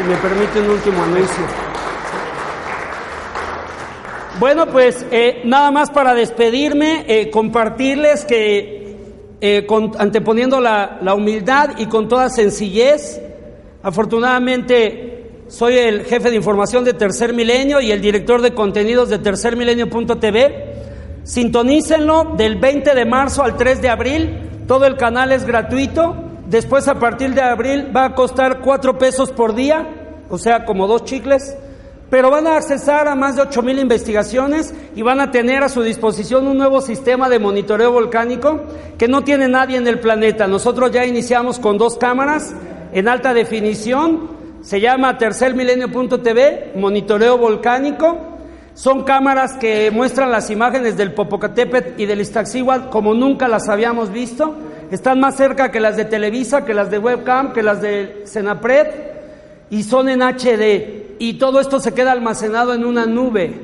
Si 0.00 0.08
me 0.08 0.16
permite 0.16 0.60
un 0.60 0.70
último 0.70 1.02
anuncio. 1.02 1.44
Bueno, 4.38 4.66
pues 4.66 5.04
eh, 5.10 5.42
nada 5.44 5.70
más 5.70 5.90
para 5.90 6.14
despedirme, 6.14 7.04
eh, 7.06 7.30
compartirles 7.30 8.24
que 8.24 8.96
eh, 9.42 9.66
anteponiendo 9.98 10.58
la, 10.58 10.98
la 11.02 11.14
humildad 11.14 11.72
y 11.76 11.84
con 11.84 12.08
toda 12.08 12.30
sencillez, 12.30 13.20
afortunadamente 13.82 15.44
soy 15.48 15.76
el 15.76 16.04
jefe 16.04 16.30
de 16.30 16.36
información 16.36 16.82
de 16.82 16.94
Tercer 16.94 17.34
Milenio 17.34 17.82
y 17.82 17.92
el 17.92 18.00
director 18.00 18.40
de 18.40 18.54
contenidos 18.54 19.10
de 19.10 19.18
tercermilenio.tv. 19.18 20.74
Sintonícenlo 21.24 22.32
del 22.38 22.56
20 22.56 22.94
de 22.94 23.04
marzo 23.04 23.42
al 23.42 23.54
3 23.54 23.82
de 23.82 23.88
abril. 23.90 24.64
Todo 24.66 24.86
el 24.86 24.96
canal 24.96 25.30
es 25.32 25.44
gratuito. 25.44 26.29
Después, 26.50 26.86
a 26.88 26.98
partir 26.98 27.32
de 27.32 27.40
abril, 27.40 27.90
va 27.96 28.04
a 28.04 28.14
costar 28.14 28.60
4 28.60 28.98
pesos 28.98 29.30
por 29.30 29.54
día, 29.54 29.86
o 30.28 30.36
sea, 30.36 30.66
como 30.66 30.86
dos 30.86 31.04
chicles. 31.04 31.56
Pero 32.10 32.28
van 32.28 32.46
a 32.48 32.56
accesar 32.56 33.06
a 33.06 33.14
más 33.14 33.36
de 33.36 33.42
8 33.42 33.62
mil 33.62 33.78
investigaciones 33.78 34.74
y 34.96 35.02
van 35.02 35.20
a 35.20 35.30
tener 35.30 35.62
a 35.62 35.68
su 35.68 35.82
disposición 35.82 36.46
un 36.48 36.58
nuevo 36.58 36.80
sistema 36.80 37.28
de 37.28 37.38
monitoreo 37.38 37.92
volcánico 37.92 38.62
que 38.98 39.06
no 39.06 39.22
tiene 39.22 39.46
nadie 39.46 39.78
en 39.78 39.86
el 39.86 40.00
planeta. 40.00 40.48
Nosotros 40.48 40.90
ya 40.90 41.06
iniciamos 41.06 41.60
con 41.60 41.78
dos 41.78 41.96
cámaras 41.96 42.52
en 42.92 43.06
alta 43.06 43.32
definición 43.32 44.40
se 44.62 44.78
llama 44.78 45.16
tercermilenio.tv, 45.16 46.72
monitoreo 46.76 47.38
volcánico. 47.38 48.18
Son 48.74 49.04
cámaras 49.04 49.54
que 49.54 49.90
muestran 49.90 50.30
las 50.30 50.50
imágenes 50.50 50.96
del 50.96 51.14
Popocatépetl 51.14 52.00
y 52.00 52.06
del 52.06 52.20
Iztaccíhuatl 52.20 52.90
como 52.90 53.14
nunca 53.14 53.48
las 53.48 53.68
habíamos 53.68 54.12
visto. 54.12 54.54
Están 54.90 55.20
más 55.20 55.36
cerca 55.36 55.70
que 55.70 55.80
las 55.80 55.96
de 55.96 56.04
Televisa, 56.04 56.64
que 56.64 56.74
las 56.74 56.90
de 56.90 56.98
Webcam, 56.98 57.52
que 57.52 57.62
las 57.62 57.80
de 57.80 58.22
Senapred 58.24 58.86
y 59.70 59.84
son 59.84 60.08
en 60.08 60.20
HD. 60.22 61.16
Y 61.18 61.34
todo 61.34 61.60
esto 61.60 61.78
se 61.78 61.92
queda 61.92 62.12
almacenado 62.12 62.74
en 62.74 62.84
una 62.84 63.06
nube. 63.06 63.54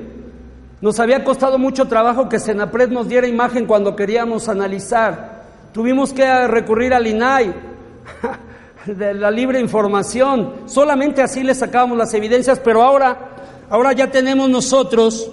Nos 0.81 1.01
había 1.01 1.25
costado 1.25 1.59
mucho 1.59 1.87
trabajo 1.87 2.29
que 2.29 2.39
Senapred 2.39 2.91
nos 2.91 3.09
diera 3.09 3.27
imagen 3.27 3.67
cuando 3.67 3.97
queríamos 3.97 4.49
analizar. 4.49 5.45
Tuvimos 5.73 6.13
que 6.13 6.47
recurrir 6.47 6.95
al 6.95 7.07
INAI. 7.07 7.55
de 8.87 9.15
la 9.15 9.31
libre 9.31 9.61
información. 9.61 10.53
Solamente 10.67 11.23
así 11.23 11.43
le 11.43 11.55
sacábamos 11.55 11.99
las 11.99 12.15
evidencias, 12.15 12.61
pero 12.61 12.83
ahora, 12.83 13.19
ahora 13.69 13.93
ya 13.93 14.11
tenemos 14.11 14.49
nosotros 14.49 15.31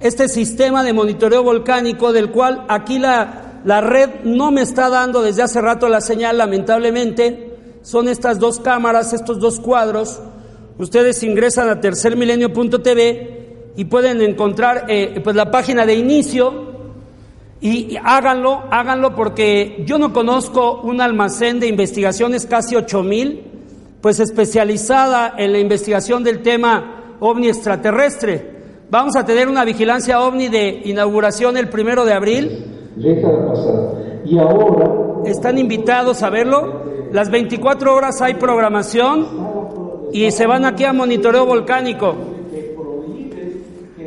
este 0.00 0.28
sistema 0.28 0.82
de 0.82 0.92
monitoreo 0.92 1.42
volcánico 1.42 2.12
del 2.12 2.30
cual 2.30 2.64
aquí 2.68 2.98
la, 2.98 3.47
la 3.64 3.80
red 3.80 4.24
no 4.24 4.50
me 4.50 4.62
está 4.62 4.88
dando 4.88 5.22
desde 5.22 5.42
hace 5.42 5.60
rato 5.60 5.88
la 5.88 6.00
señal, 6.00 6.38
lamentablemente. 6.38 7.56
Son 7.82 8.08
estas 8.08 8.38
dos 8.38 8.60
cámaras, 8.60 9.12
estos 9.12 9.38
dos 9.38 9.60
cuadros. 9.60 10.20
Ustedes 10.78 11.22
ingresan 11.22 11.68
a 11.68 11.80
tercermilenio.tv 11.80 13.72
y 13.76 13.84
pueden 13.84 14.20
encontrar 14.22 14.86
eh, 14.88 15.20
pues 15.22 15.34
la 15.34 15.50
página 15.50 15.86
de 15.86 15.94
inicio 15.94 16.68
y, 17.60 17.96
háganlo, 18.04 18.64
háganlo 18.70 19.16
porque 19.16 19.82
yo 19.84 19.98
no 19.98 20.12
conozco 20.12 20.80
un 20.82 21.00
almacén 21.00 21.58
de 21.58 21.66
investigaciones, 21.66 22.46
casi 22.46 22.76
ocho 22.76 23.02
mil, 23.02 23.42
pues 24.00 24.20
especializada 24.20 25.34
en 25.36 25.52
la 25.52 25.58
investigación 25.58 26.22
del 26.22 26.42
tema 26.42 27.16
ovni 27.18 27.48
extraterrestre. 27.48 28.58
Vamos 28.90 29.16
a 29.16 29.24
tener 29.24 29.48
una 29.48 29.64
vigilancia 29.64 30.20
ovni 30.20 30.48
de 30.48 30.82
inauguración 30.84 31.56
el 31.56 31.68
primero 31.68 32.04
de 32.04 32.14
abril. 32.14 32.77
Y 34.24 34.38
ahora. 34.38 34.90
Están 35.24 35.58
invitados 35.58 36.22
a 36.22 36.30
verlo. 36.30 36.82
Las 37.12 37.30
24 37.30 37.94
horas 37.94 38.20
hay 38.20 38.34
programación 38.34 40.08
y 40.12 40.30
se 40.30 40.46
van 40.46 40.64
aquí 40.64 40.84
a 40.84 40.92
monitoreo 40.92 41.46
volcánico. 41.46 42.14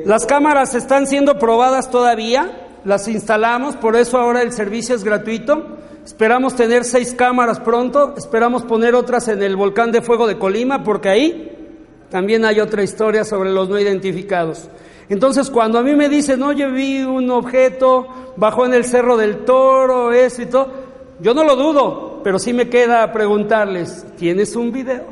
Las 0.06 0.26
cámaras 0.26 0.76
están 0.76 1.08
siendo 1.08 1.38
probadas 1.38 1.90
todavía 1.90 2.62
las 2.84 3.08
instalamos, 3.08 3.76
por 3.76 3.96
eso 3.96 4.18
ahora 4.18 4.42
el 4.42 4.52
servicio 4.52 4.96
es 4.96 5.04
gratuito. 5.04 5.78
Esperamos 6.04 6.56
tener 6.56 6.84
seis 6.84 7.14
cámaras 7.14 7.60
pronto, 7.60 8.16
esperamos 8.18 8.64
poner 8.64 8.96
otras 8.96 9.28
en 9.28 9.44
el 9.44 9.56
volcán 9.56 9.92
de 9.92 10.02
fuego 10.02 10.26
de 10.26 10.40
Colima, 10.40 10.84
porque 10.84 11.10
ahí 11.10 11.78
también 12.10 12.44
hay 12.44 12.60
otra 12.60 12.82
historia 12.82 13.24
sobre 13.24 13.52
los 13.52 13.70
no 13.70 13.80
identificados. 13.80 14.68
Entonces, 15.12 15.50
cuando 15.50 15.78
a 15.78 15.84
mí 15.84 15.94
me 15.94 16.08
dicen, 16.08 16.42
oye, 16.42 16.66
vi 16.68 17.04
un 17.04 17.30
objeto, 17.32 18.08
bajó 18.38 18.66
en 18.66 18.74
el 18.74 18.86
cerro 18.86 19.18
del 19.18 19.40
toro, 19.44 20.14
eso 20.14 20.42
y 20.42 20.46
todo, 20.46 20.72
yo 21.20 21.34
no 21.34 21.44
lo 21.44 21.58
dudo, 21.58 22.22
pero 22.24 22.40
sí 22.40 22.54
me 22.54 22.70
queda 22.70 23.12
preguntarles, 23.12 24.06
¿tienes 24.16 24.56
un 24.56 24.72
video? 24.72 25.04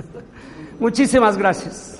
Muchísimas 0.78 1.38
gracias. 1.38 1.98